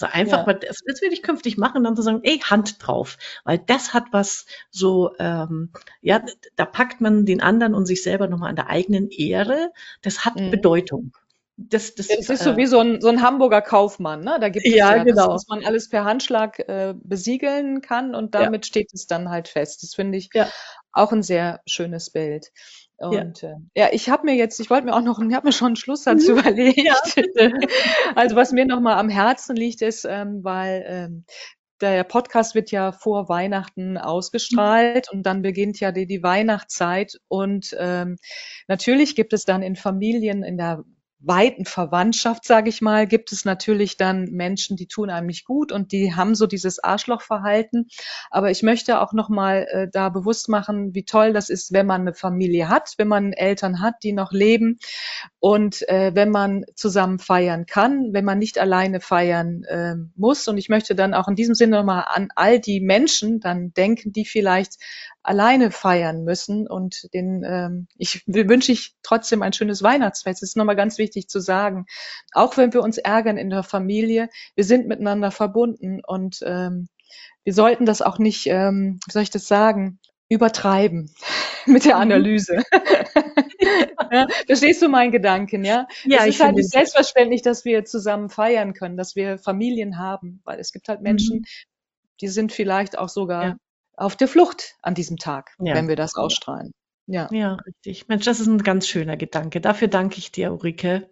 Also 0.00 0.12
einfach, 0.12 0.46
ja. 0.46 0.54
das, 0.54 0.80
das 0.86 1.02
will 1.02 1.12
ich 1.12 1.22
künftig 1.22 1.56
machen, 1.56 1.84
dann 1.84 1.96
zu 1.96 2.02
sagen, 2.02 2.20
ey, 2.22 2.38
Hand 2.38 2.84
drauf. 2.84 3.16
Weil 3.44 3.58
das 3.58 3.94
hat 3.94 4.04
was 4.12 4.46
so, 4.70 5.12
ähm, 5.18 5.70
ja, 6.00 6.22
da 6.56 6.64
packt 6.64 7.00
man 7.00 7.26
den 7.26 7.40
anderen 7.40 7.74
und 7.74 7.86
sich 7.86 8.02
selber 8.02 8.28
nochmal 8.28 8.50
an 8.50 8.56
der 8.56 8.70
eigenen 8.70 9.10
Ehre. 9.10 9.72
Das 10.02 10.24
hat 10.24 10.36
mhm. 10.36 10.50
Bedeutung. 10.50 11.12
Das, 11.56 11.94
das, 11.94 12.08
das 12.08 12.28
ist 12.30 12.42
so 12.42 12.50
äh, 12.50 12.56
wie 12.56 12.66
so 12.66 12.80
ein, 12.80 13.00
so 13.00 13.08
ein 13.08 13.22
Hamburger 13.22 13.62
Kaufmann, 13.62 14.24
ne? 14.24 14.38
Da 14.40 14.48
gibt 14.48 14.66
es 14.66 14.74
ja, 14.74 14.96
ja 14.96 15.04
genau. 15.04 15.28
dass 15.32 15.46
man 15.46 15.64
alles 15.64 15.88
per 15.88 16.04
Handschlag 16.04 16.58
äh, 16.58 16.94
besiegeln 16.96 17.80
kann 17.80 18.16
und 18.16 18.34
damit 18.34 18.64
ja. 18.64 18.68
steht 18.68 18.92
es 18.92 19.06
dann 19.06 19.30
halt 19.30 19.46
fest. 19.46 19.84
Das 19.84 19.94
finde 19.94 20.18
ich 20.18 20.30
ja. 20.34 20.48
auch 20.90 21.12
ein 21.12 21.22
sehr 21.22 21.60
schönes 21.64 22.10
Bild. 22.10 22.50
Und 22.98 23.42
ja, 23.42 23.50
äh, 23.50 23.56
ja 23.74 23.88
ich 23.92 24.08
habe 24.08 24.24
mir 24.24 24.34
jetzt, 24.34 24.60
ich 24.60 24.70
wollte 24.70 24.86
mir 24.86 24.94
auch 24.94 25.02
noch, 25.02 25.18
ich 25.20 25.34
habe 25.34 25.46
mir 25.46 25.52
schon 25.52 25.68
einen 25.68 25.76
Schlusssatz 25.76 26.28
mhm. 26.28 26.38
überlegt. 26.38 26.78
Ja. 26.78 26.94
also 28.14 28.36
was 28.36 28.52
mir 28.52 28.66
nochmal 28.66 28.98
am 28.98 29.08
Herzen 29.08 29.56
liegt, 29.56 29.82
ist, 29.82 30.04
ähm, 30.04 30.42
weil 30.42 30.84
ähm, 30.86 31.24
der 31.80 32.04
Podcast 32.04 32.54
wird 32.54 32.70
ja 32.70 32.92
vor 32.92 33.28
Weihnachten 33.28 33.98
ausgestrahlt 33.98 35.10
und 35.12 35.24
dann 35.24 35.42
beginnt 35.42 35.80
ja 35.80 35.92
die, 35.92 36.06
die 36.06 36.22
Weihnachtszeit 36.22 37.18
und 37.28 37.76
ähm, 37.78 38.16
natürlich 38.68 39.16
gibt 39.16 39.32
es 39.32 39.44
dann 39.44 39.62
in 39.62 39.76
Familien 39.76 40.42
in 40.42 40.56
der 40.56 40.84
weiten 41.26 41.64
Verwandtschaft, 41.64 42.44
sage 42.44 42.68
ich 42.68 42.80
mal, 42.80 43.06
gibt 43.06 43.32
es 43.32 43.44
natürlich 43.44 43.96
dann 43.96 44.24
Menschen, 44.30 44.76
die 44.76 44.86
tun 44.86 45.10
einem 45.10 45.26
nicht 45.26 45.44
gut 45.44 45.72
und 45.72 45.92
die 45.92 46.14
haben 46.14 46.34
so 46.34 46.46
dieses 46.46 46.82
Arschlochverhalten. 46.82 47.88
Aber 48.30 48.50
ich 48.50 48.62
möchte 48.62 49.00
auch 49.00 49.12
nochmal 49.12 49.66
äh, 49.70 49.88
da 49.90 50.08
bewusst 50.08 50.48
machen, 50.48 50.94
wie 50.94 51.04
toll 51.04 51.32
das 51.32 51.50
ist, 51.50 51.72
wenn 51.72 51.86
man 51.86 52.02
eine 52.02 52.14
Familie 52.14 52.68
hat, 52.68 52.94
wenn 52.98 53.08
man 53.08 53.32
Eltern 53.32 53.80
hat, 53.80 53.94
die 54.02 54.12
noch 54.12 54.32
leben 54.32 54.78
und 55.40 55.88
äh, 55.88 56.12
wenn 56.14 56.30
man 56.30 56.64
zusammen 56.74 57.18
feiern 57.18 57.66
kann, 57.66 58.12
wenn 58.12 58.24
man 58.24 58.38
nicht 58.38 58.58
alleine 58.58 59.00
feiern 59.00 59.64
äh, 59.64 59.94
muss. 60.16 60.48
Und 60.48 60.58
ich 60.58 60.68
möchte 60.68 60.94
dann 60.94 61.14
auch 61.14 61.28
in 61.28 61.36
diesem 61.36 61.54
Sinne 61.54 61.76
nochmal 61.76 62.04
an 62.08 62.28
all 62.34 62.60
die 62.60 62.80
Menschen 62.80 63.40
dann 63.40 63.72
denken, 63.72 64.12
die 64.12 64.24
vielleicht 64.24 64.76
alleine 65.24 65.70
feiern 65.70 66.22
müssen. 66.22 66.68
Und 66.68 67.12
den 67.12 67.42
ähm, 67.44 67.88
ich 67.96 68.22
wünsche 68.26 68.70
ich 68.70 68.94
trotzdem 69.02 69.42
ein 69.42 69.52
schönes 69.52 69.82
Weihnachtsfest. 69.82 70.42
Das 70.42 70.50
ist 70.50 70.56
nochmal 70.56 70.76
ganz 70.76 70.98
wichtig 70.98 71.28
zu 71.28 71.40
sagen. 71.40 71.86
Auch 72.32 72.56
wenn 72.56 72.72
wir 72.72 72.82
uns 72.82 72.98
ärgern 72.98 73.38
in 73.38 73.50
der 73.50 73.64
Familie, 73.64 74.28
wir 74.54 74.64
sind 74.64 74.86
miteinander 74.86 75.30
verbunden 75.30 76.00
und 76.06 76.38
ähm, 76.44 76.88
wir 77.42 77.54
sollten 77.54 77.86
das 77.86 78.02
auch 78.02 78.18
nicht, 78.18 78.46
ähm, 78.46 79.00
wie 79.06 79.12
soll 79.12 79.22
ich 79.22 79.30
das 79.30 79.48
sagen, 79.48 79.98
übertreiben 80.28 81.10
mit 81.66 81.84
der 81.84 81.96
mhm. 81.96 82.02
Analyse. 82.02 82.62
ja, 84.12 84.26
verstehst 84.46 84.82
du 84.82 84.88
meinen 84.88 85.10
Gedanken, 85.12 85.64
ja? 85.64 85.86
ja 86.04 86.20
es 86.20 86.36
ist 86.36 86.40
halt 86.42 86.56
nicht 86.56 86.70
selbstverständlich, 86.70 87.42
dass 87.42 87.64
wir 87.64 87.84
zusammen 87.84 88.28
feiern 88.28 88.74
können, 88.74 88.96
dass 88.96 89.16
wir 89.16 89.38
Familien 89.38 89.98
haben, 89.98 90.40
weil 90.44 90.60
es 90.60 90.72
gibt 90.72 90.88
halt 90.88 91.00
Menschen, 91.00 91.38
mhm. 91.38 91.44
die 92.20 92.28
sind 92.28 92.52
vielleicht 92.52 92.98
auch 92.98 93.08
sogar 93.08 93.44
ja 93.44 93.56
auf 93.96 94.16
der 94.16 94.28
Flucht 94.28 94.76
an 94.82 94.94
diesem 94.94 95.16
Tag, 95.16 95.54
ja. 95.58 95.74
wenn 95.74 95.88
wir 95.88 95.96
das 95.96 96.14
ausstrahlen. 96.14 96.72
Ja. 97.06 97.28
ja, 97.30 97.56
richtig. 97.66 98.08
Mensch, 98.08 98.24
das 98.24 98.40
ist 98.40 98.46
ein 98.46 98.62
ganz 98.62 98.88
schöner 98.88 99.16
Gedanke. 99.16 99.60
Dafür 99.60 99.88
danke 99.88 100.18
ich 100.18 100.32
dir, 100.32 100.52
Ulrike. 100.52 101.10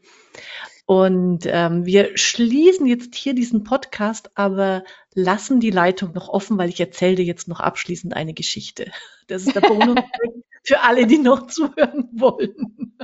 Und 0.86 1.44
ähm, 1.46 1.86
wir 1.86 2.16
schließen 2.16 2.86
jetzt 2.86 3.14
hier 3.14 3.34
diesen 3.34 3.62
Podcast, 3.62 4.30
aber 4.34 4.84
lassen 5.14 5.60
die 5.60 5.70
Leitung 5.70 6.12
noch 6.12 6.28
offen, 6.28 6.58
weil 6.58 6.70
ich 6.70 6.80
erzähle 6.80 7.16
dir 7.16 7.24
jetzt 7.24 7.46
noch 7.46 7.60
abschließend 7.60 8.14
eine 8.14 8.34
Geschichte. 8.34 8.90
Das 9.28 9.46
ist 9.46 9.54
der 9.54 9.60
Bonus 9.60 9.96
für 10.64 10.80
alle, 10.80 11.06
die 11.06 11.18
noch 11.18 11.46
zuhören 11.46 12.08
wollen. 12.12 12.96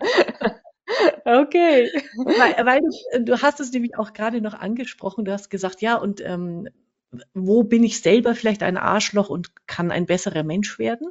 Okay. 1.24 1.90
Weil, 2.16 2.66
weil 2.66 2.80
du, 3.22 3.42
hast 3.42 3.60
es 3.60 3.72
nämlich 3.72 3.96
auch 3.96 4.12
gerade 4.12 4.40
noch 4.40 4.54
angesprochen. 4.54 5.24
Du 5.24 5.32
hast 5.32 5.50
gesagt, 5.50 5.82
ja, 5.82 5.96
und 5.96 6.20
ähm, 6.24 6.68
wo 7.32 7.62
bin 7.62 7.84
ich 7.84 8.00
selber 8.00 8.34
vielleicht 8.34 8.62
ein 8.62 8.76
Arschloch 8.76 9.30
und 9.30 9.66
kann 9.66 9.90
ein 9.90 10.06
besserer 10.06 10.42
Mensch 10.42 10.78
werden. 10.78 11.08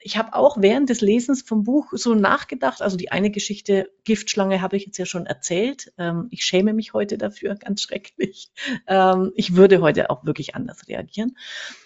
Ich 0.00 0.16
habe 0.16 0.34
auch 0.34 0.60
während 0.60 0.90
des 0.90 1.00
Lesens 1.00 1.42
vom 1.42 1.64
Buch 1.64 1.92
so 1.92 2.14
nachgedacht. 2.14 2.82
Also 2.82 2.96
die 2.96 3.12
eine 3.12 3.30
Geschichte 3.30 3.90
Giftschlange 4.04 4.60
habe 4.60 4.76
ich 4.76 4.86
jetzt 4.86 4.98
ja 4.98 5.06
schon 5.06 5.26
erzählt. 5.26 5.92
Ähm, 5.96 6.26
ich 6.30 6.44
schäme 6.44 6.72
mich 6.72 6.92
heute 6.92 7.18
dafür, 7.18 7.54
ganz 7.60 7.82
schrecklich. 7.82 8.50
Ähm, 8.86 9.32
ich 9.34 9.54
würde 9.54 9.80
heute 9.80 10.10
auch 10.10 10.24
wirklich 10.24 10.54
anders 10.54 10.88
reagieren. 10.88 11.36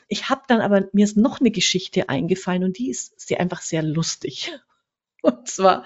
Ich 0.09 0.31
habe 0.31 0.43
dann 0.49 0.61
aber, 0.61 0.89
mir 0.93 1.05
ist 1.05 1.17
noch 1.17 1.41
eine 1.41 1.51
Geschichte 1.51 2.09
eingefallen 2.09 2.65
und 2.65 2.79
die 2.79 2.91
ist 2.91 3.21
sehr 3.21 3.41
einfach 3.41 3.61
sehr 3.61 3.83
lustig. 3.83 4.53
Und 5.25 5.47
zwar 5.47 5.85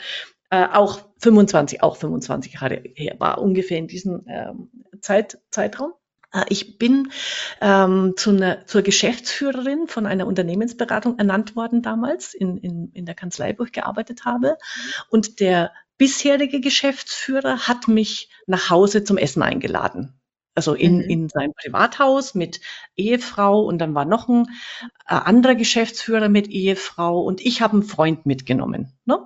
äh, 0.48 0.66
auch 0.66 1.00
25, 1.18 1.82
auch 1.82 1.96
25 1.96 2.54
Jahre 2.54 2.82
her, 2.94 3.16
war 3.18 3.38
ungefähr 3.38 3.76
in 3.76 3.86
diesem 3.86 4.24
ähm, 4.28 4.70
Zeit, 5.02 5.38
Zeitraum. 5.50 5.92
Äh, 6.36 6.44
ich 6.48 6.78
bin 6.78 7.10
ähm, 7.60 8.14
zu 8.16 8.30
einer, 8.30 8.66
zur 8.66 8.82
Geschäftsführerin 8.82 9.88
von 9.88 10.06
einer 10.06 10.26
Unternehmensberatung 10.26 11.18
ernannt 11.18 11.56
worden 11.56 11.82
damals 11.82 12.34
in, 12.34 12.58
in, 12.58 12.90
in 12.92 13.06
der 13.06 13.14
Kanzlei, 13.14 13.54
wo 13.58 13.64
ich 13.64 13.72
gearbeitet 13.72 14.24
habe. 14.24 14.56
Und 15.08 15.40
der 15.40 15.72
bisherige 15.98 16.60
Geschäftsführer 16.60 17.68
hat 17.68 17.88
mich 17.88 18.28
nach 18.46 18.70
Hause 18.70 19.04
zum 19.04 19.16
Essen 19.16 19.42
eingeladen. 19.42 20.20
Also 20.54 20.72
in, 20.72 20.98
mhm. 20.98 21.10
in 21.10 21.28
sein 21.28 21.52
Privathaus 21.52 22.34
mit 22.34 22.60
Ehefrau 22.96 23.62
und 23.62 23.78
dann 23.78 23.94
war 23.94 24.06
noch 24.06 24.28
ein 24.28 24.46
äh, 25.06 25.14
anderer 25.14 25.54
Geschäftsführer 25.54 26.30
mit 26.30 26.48
Ehefrau 26.48 27.20
und 27.20 27.42
ich 27.42 27.60
habe 27.60 27.74
einen 27.74 27.82
Freund 27.82 28.24
mitgenommen. 28.24 28.94
Ne? 29.04 29.18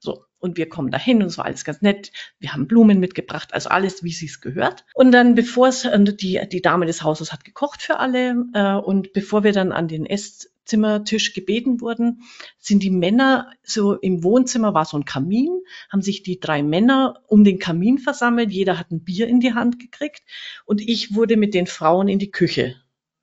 So. 0.00 0.24
Und 0.42 0.56
wir 0.56 0.68
kommen 0.68 0.90
dahin 0.90 1.22
und 1.22 1.28
es 1.28 1.38
war 1.38 1.44
alles 1.44 1.64
ganz 1.64 1.82
nett. 1.82 2.10
Wir 2.40 2.52
haben 2.52 2.66
Blumen 2.66 2.98
mitgebracht, 2.98 3.54
also 3.54 3.68
alles, 3.68 4.02
wie 4.02 4.10
sie 4.10 4.26
es 4.26 4.40
gehört. 4.40 4.84
Und 4.92 5.12
dann, 5.12 5.36
bevor 5.36 5.68
es, 5.68 5.88
die, 5.94 6.40
die 6.50 6.60
Dame 6.60 6.84
des 6.84 7.04
Hauses 7.04 7.32
hat 7.32 7.44
gekocht 7.44 7.80
für 7.80 8.00
alle, 8.00 8.44
äh, 8.52 8.74
und 8.74 9.12
bevor 9.12 9.44
wir 9.44 9.52
dann 9.52 9.70
an 9.70 9.86
den 9.86 10.04
Esszimmertisch 10.04 11.32
gebeten 11.32 11.80
wurden, 11.80 12.24
sind 12.58 12.82
die 12.82 12.90
Männer 12.90 13.52
so 13.62 13.94
im 13.94 14.24
Wohnzimmer 14.24 14.74
war 14.74 14.84
so 14.84 14.96
ein 14.96 15.04
Kamin, 15.04 15.60
haben 15.88 16.02
sich 16.02 16.24
die 16.24 16.40
drei 16.40 16.64
Männer 16.64 17.22
um 17.28 17.44
den 17.44 17.60
Kamin 17.60 17.98
versammelt, 17.98 18.50
jeder 18.50 18.80
hat 18.80 18.90
ein 18.90 19.04
Bier 19.04 19.28
in 19.28 19.38
die 19.38 19.54
Hand 19.54 19.78
gekriegt 19.78 20.24
und 20.64 20.80
ich 20.80 21.14
wurde 21.14 21.36
mit 21.36 21.54
den 21.54 21.68
Frauen 21.68 22.08
in 22.08 22.18
die 22.18 22.32
Küche 22.32 22.74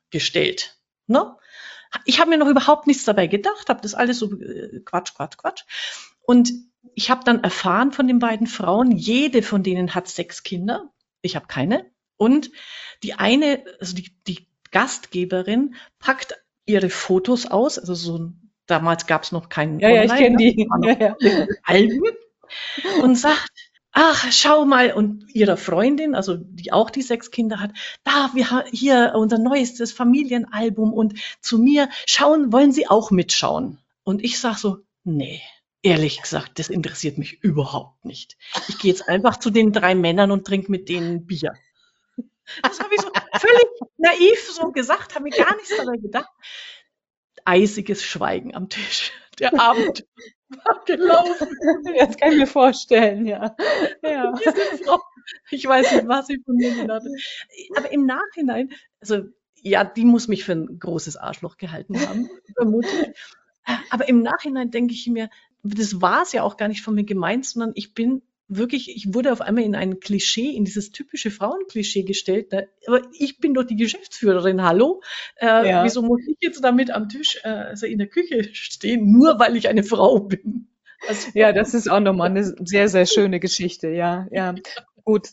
gestellt. 0.09 0.77
Ne? 1.07 1.35
Ich 2.05 2.21
habe 2.21 2.29
mir 2.29 2.37
noch 2.37 2.47
überhaupt 2.47 2.87
nichts 2.87 3.03
dabei 3.03 3.27
gedacht, 3.27 3.67
habe 3.67 3.81
das 3.81 3.93
alles 3.93 4.19
so 4.19 4.31
äh, 4.39 4.79
Quatsch, 4.85 5.13
Quatsch, 5.15 5.37
Quatsch. 5.37 5.63
Und 6.21 6.53
ich 6.95 7.09
habe 7.09 7.23
dann 7.23 7.43
erfahren 7.43 7.91
von 7.91 8.07
den 8.07 8.19
beiden 8.19 8.47
Frauen, 8.47 8.91
jede 8.91 9.41
von 9.41 9.63
denen 9.63 9.95
hat 9.95 10.07
sechs 10.07 10.43
Kinder. 10.43 10.91
Ich 11.21 11.35
habe 11.35 11.47
keine. 11.47 11.85
Und 12.17 12.51
die 13.03 13.13
eine, 13.13 13.63
also 13.79 13.95
die, 13.95 14.11
die 14.27 14.47
Gastgeberin, 14.71 15.75
packt 15.99 16.35
ihre 16.65 16.89
Fotos 16.89 17.45
aus, 17.45 17.79
also 17.79 17.95
so 17.95 18.31
damals 18.67 19.07
gab 19.07 19.23
es 19.23 19.31
noch 19.31 19.49
keinen 19.49 19.79
Ja, 19.79 19.89
ja, 19.89 20.03
ich 20.03 20.13
kenne 20.13 20.37
die. 20.37 20.67
Ja, 20.83 21.15
ja. 21.19 21.47
Alben 21.63 22.01
und 23.01 23.15
sagt, 23.15 23.49
ach, 23.91 24.31
schau 24.31 24.65
mal, 24.65 24.93
und 24.93 25.33
ihrer 25.33 25.57
Freundin, 25.57 26.15
also 26.15 26.35
die 26.37 26.71
auch 26.71 26.89
die 26.89 27.01
sechs 27.01 27.31
Kinder 27.31 27.59
hat, 27.59 27.71
da, 28.03 28.31
wir 28.33 28.51
haben 28.51 28.69
hier 28.71 29.13
unser 29.15 29.37
neuestes 29.37 29.91
Familienalbum 29.91 30.93
und 30.93 31.15
zu 31.41 31.57
mir 31.59 31.89
schauen, 32.05 32.51
wollen 32.51 32.71
Sie 32.71 32.87
auch 32.87 33.11
mitschauen? 33.11 33.79
Und 34.03 34.23
ich 34.23 34.39
sag 34.39 34.57
so, 34.57 34.79
nee, 35.03 35.41
ehrlich 35.81 36.21
gesagt, 36.21 36.59
das 36.59 36.69
interessiert 36.69 37.17
mich 37.17 37.43
überhaupt 37.43 38.03
nicht. 38.05 38.37
Ich 38.67 38.77
gehe 38.79 38.91
jetzt 38.91 39.07
einfach 39.07 39.37
zu 39.37 39.49
den 39.49 39.71
drei 39.71 39.95
Männern 39.95 40.31
und 40.31 40.45
trinke 40.45 40.71
mit 40.71 40.89
denen 40.89 41.25
Bier. 41.25 41.53
Das 42.63 42.79
habe 42.79 42.93
ich 42.95 43.01
so 43.01 43.09
völlig 43.33 43.65
naiv 43.97 44.51
so 44.51 44.71
gesagt, 44.71 45.15
habe 45.15 45.25
mir 45.25 45.31
gar 45.31 45.55
nichts 45.55 45.75
dabei 45.75 45.97
gedacht. 45.97 46.29
Eisiges 47.45 48.03
Schweigen 48.03 48.55
am 48.55 48.69
Tisch. 48.69 49.11
Der 49.39 49.59
Abend 49.59 50.05
war 50.49 50.83
gelaufen. 50.85 51.47
Das 51.97 52.17
kann 52.17 52.33
ich 52.33 52.39
mir 52.39 52.47
vorstellen, 52.47 53.25
ja. 53.25 53.55
ja. 54.03 54.33
Ich 55.51 55.65
weiß 55.65 55.91
nicht, 55.91 56.07
was 56.07 56.27
sie 56.27 56.41
von 56.43 56.55
mir 56.55 56.73
gedacht 56.75 57.03
hat. 57.03 57.77
Aber 57.77 57.91
im 57.91 58.05
Nachhinein, 58.05 58.71
also 58.99 59.23
ja, 59.61 59.83
die 59.83 60.05
muss 60.05 60.27
mich 60.27 60.43
für 60.43 60.53
ein 60.53 60.79
großes 60.79 61.17
Arschloch 61.17 61.57
gehalten 61.57 61.99
haben, 61.99 62.29
vermutlich. 62.55 63.15
Aber 63.89 64.07
im 64.07 64.21
Nachhinein 64.21 64.71
denke 64.71 64.93
ich 64.93 65.07
mir, 65.07 65.29
das 65.63 66.01
war 66.01 66.23
es 66.23 66.31
ja 66.31 66.43
auch 66.43 66.57
gar 66.57 66.67
nicht 66.67 66.81
von 66.81 66.95
mir 66.95 67.03
gemeint, 67.03 67.45
sondern 67.45 67.71
ich 67.75 67.93
bin 67.93 68.21
wirklich, 68.49 68.95
ich 68.95 69.13
wurde 69.13 69.31
auf 69.31 69.41
einmal 69.41 69.63
in 69.63 69.75
ein 69.75 69.99
Klischee, 69.99 70.49
in 70.49 70.65
dieses 70.65 70.91
typische 70.91 71.31
Frauenklischee 71.31 72.03
gestellt. 72.03 72.51
Ne? 72.51 72.67
Aber 72.87 73.01
ich 73.13 73.39
bin 73.39 73.53
doch 73.53 73.63
die 73.63 73.75
Geschäftsführerin, 73.75 74.63
hallo? 74.63 75.01
Äh, 75.35 75.69
ja. 75.69 75.83
Wieso 75.83 76.01
muss 76.01 76.21
ich 76.27 76.37
jetzt 76.41 76.63
damit 76.63 76.91
am 76.91 77.07
Tisch, 77.09 77.39
äh, 77.43 77.49
also 77.49 77.85
in 77.85 77.99
der 77.99 78.07
Küche 78.07 78.49
stehen, 78.53 79.11
nur 79.11 79.39
weil 79.39 79.55
ich 79.55 79.69
eine 79.69 79.83
Frau 79.83 80.19
bin? 80.19 80.67
Also, 81.07 81.29
ja, 81.33 81.53
das 81.53 81.73
ist 81.73 81.89
auch 81.89 82.01
nochmal 82.01 82.29
eine 82.29 82.43
sehr, 82.43 82.89
sehr 82.89 83.05
schöne 83.05 83.39
Geschichte, 83.39 83.89
ja, 83.89 84.27
ja. 84.31 84.55
Gut, 85.05 85.29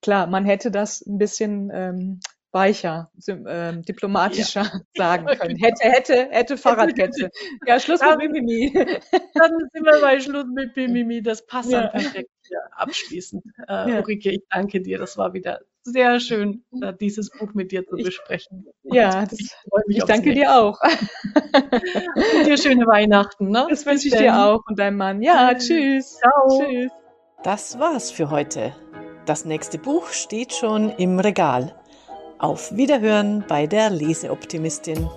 klar, 0.00 0.26
man 0.28 0.44
hätte 0.44 0.70
das 0.70 1.04
ein 1.04 1.18
bisschen 1.18 1.70
ähm, 1.74 2.20
weicher, 2.52 3.10
äh, 3.26 3.72
diplomatischer 3.78 4.62
ja. 4.62 4.80
sagen 4.96 5.26
können. 5.26 5.56
Hätte, 5.56 5.88
hätte, 5.88 6.28
hätte 6.30 6.56
Fahrradkette. 6.56 7.30
Ja, 7.66 7.78
Schluss 7.78 8.00
mit 8.00 8.32
Mimimi. 8.32 8.72
Dann 8.72 9.52
sind 9.72 9.84
wir 9.84 10.00
bei 10.00 10.20
Schluss 10.20 10.46
mit 10.52 10.76
Mimimi. 10.76 11.22
Das 11.22 11.46
passt 11.46 11.70
ja. 11.70 11.82
dann 11.82 11.92
perfekt 11.92 12.30
hier 12.46 12.58
abschließend. 12.72 13.44
Äh, 13.68 13.72
ja. 13.72 13.98
Ulrike, 13.98 14.30
ich 14.30 14.42
danke 14.50 14.80
dir. 14.80 14.98
Das 14.98 15.16
war 15.16 15.32
wieder 15.32 15.60
sehr 15.82 16.20
schön, 16.20 16.64
äh, 16.82 16.92
dieses 17.00 17.30
Buch 17.30 17.54
mit 17.54 17.72
dir 17.72 17.86
zu 17.86 17.96
besprechen. 17.96 18.66
Und 18.82 18.94
ja, 18.94 19.24
das, 19.24 19.38
ich, 19.38 19.52
ich 19.88 20.04
danke 20.04 20.34
dir 20.34 20.54
auch. 20.54 20.78
Und 20.82 22.46
dir 22.46 22.58
schöne 22.58 22.86
Weihnachten. 22.86 23.48
Ne? 23.48 23.66
Das 23.70 23.86
wünsche 23.86 24.08
ich 24.08 24.14
dir 24.14 24.36
auch 24.38 24.60
und 24.66 24.78
deinem 24.78 24.96
Mann. 24.96 25.22
Ja, 25.22 25.54
tschüss. 25.54 26.18
Ciao. 26.18 26.64
Tschüss. 26.64 26.92
Das 27.42 27.78
war's 27.78 28.10
für 28.10 28.30
heute. 28.30 28.74
Das 29.24 29.44
nächste 29.44 29.78
Buch 29.78 30.08
steht 30.08 30.52
schon 30.52 30.90
im 30.90 31.18
Regal. 31.18 31.79
Auf 32.40 32.74
Wiederhören 32.74 33.44
bei 33.46 33.66
der 33.66 33.90
Leseoptimistin. 33.90 35.10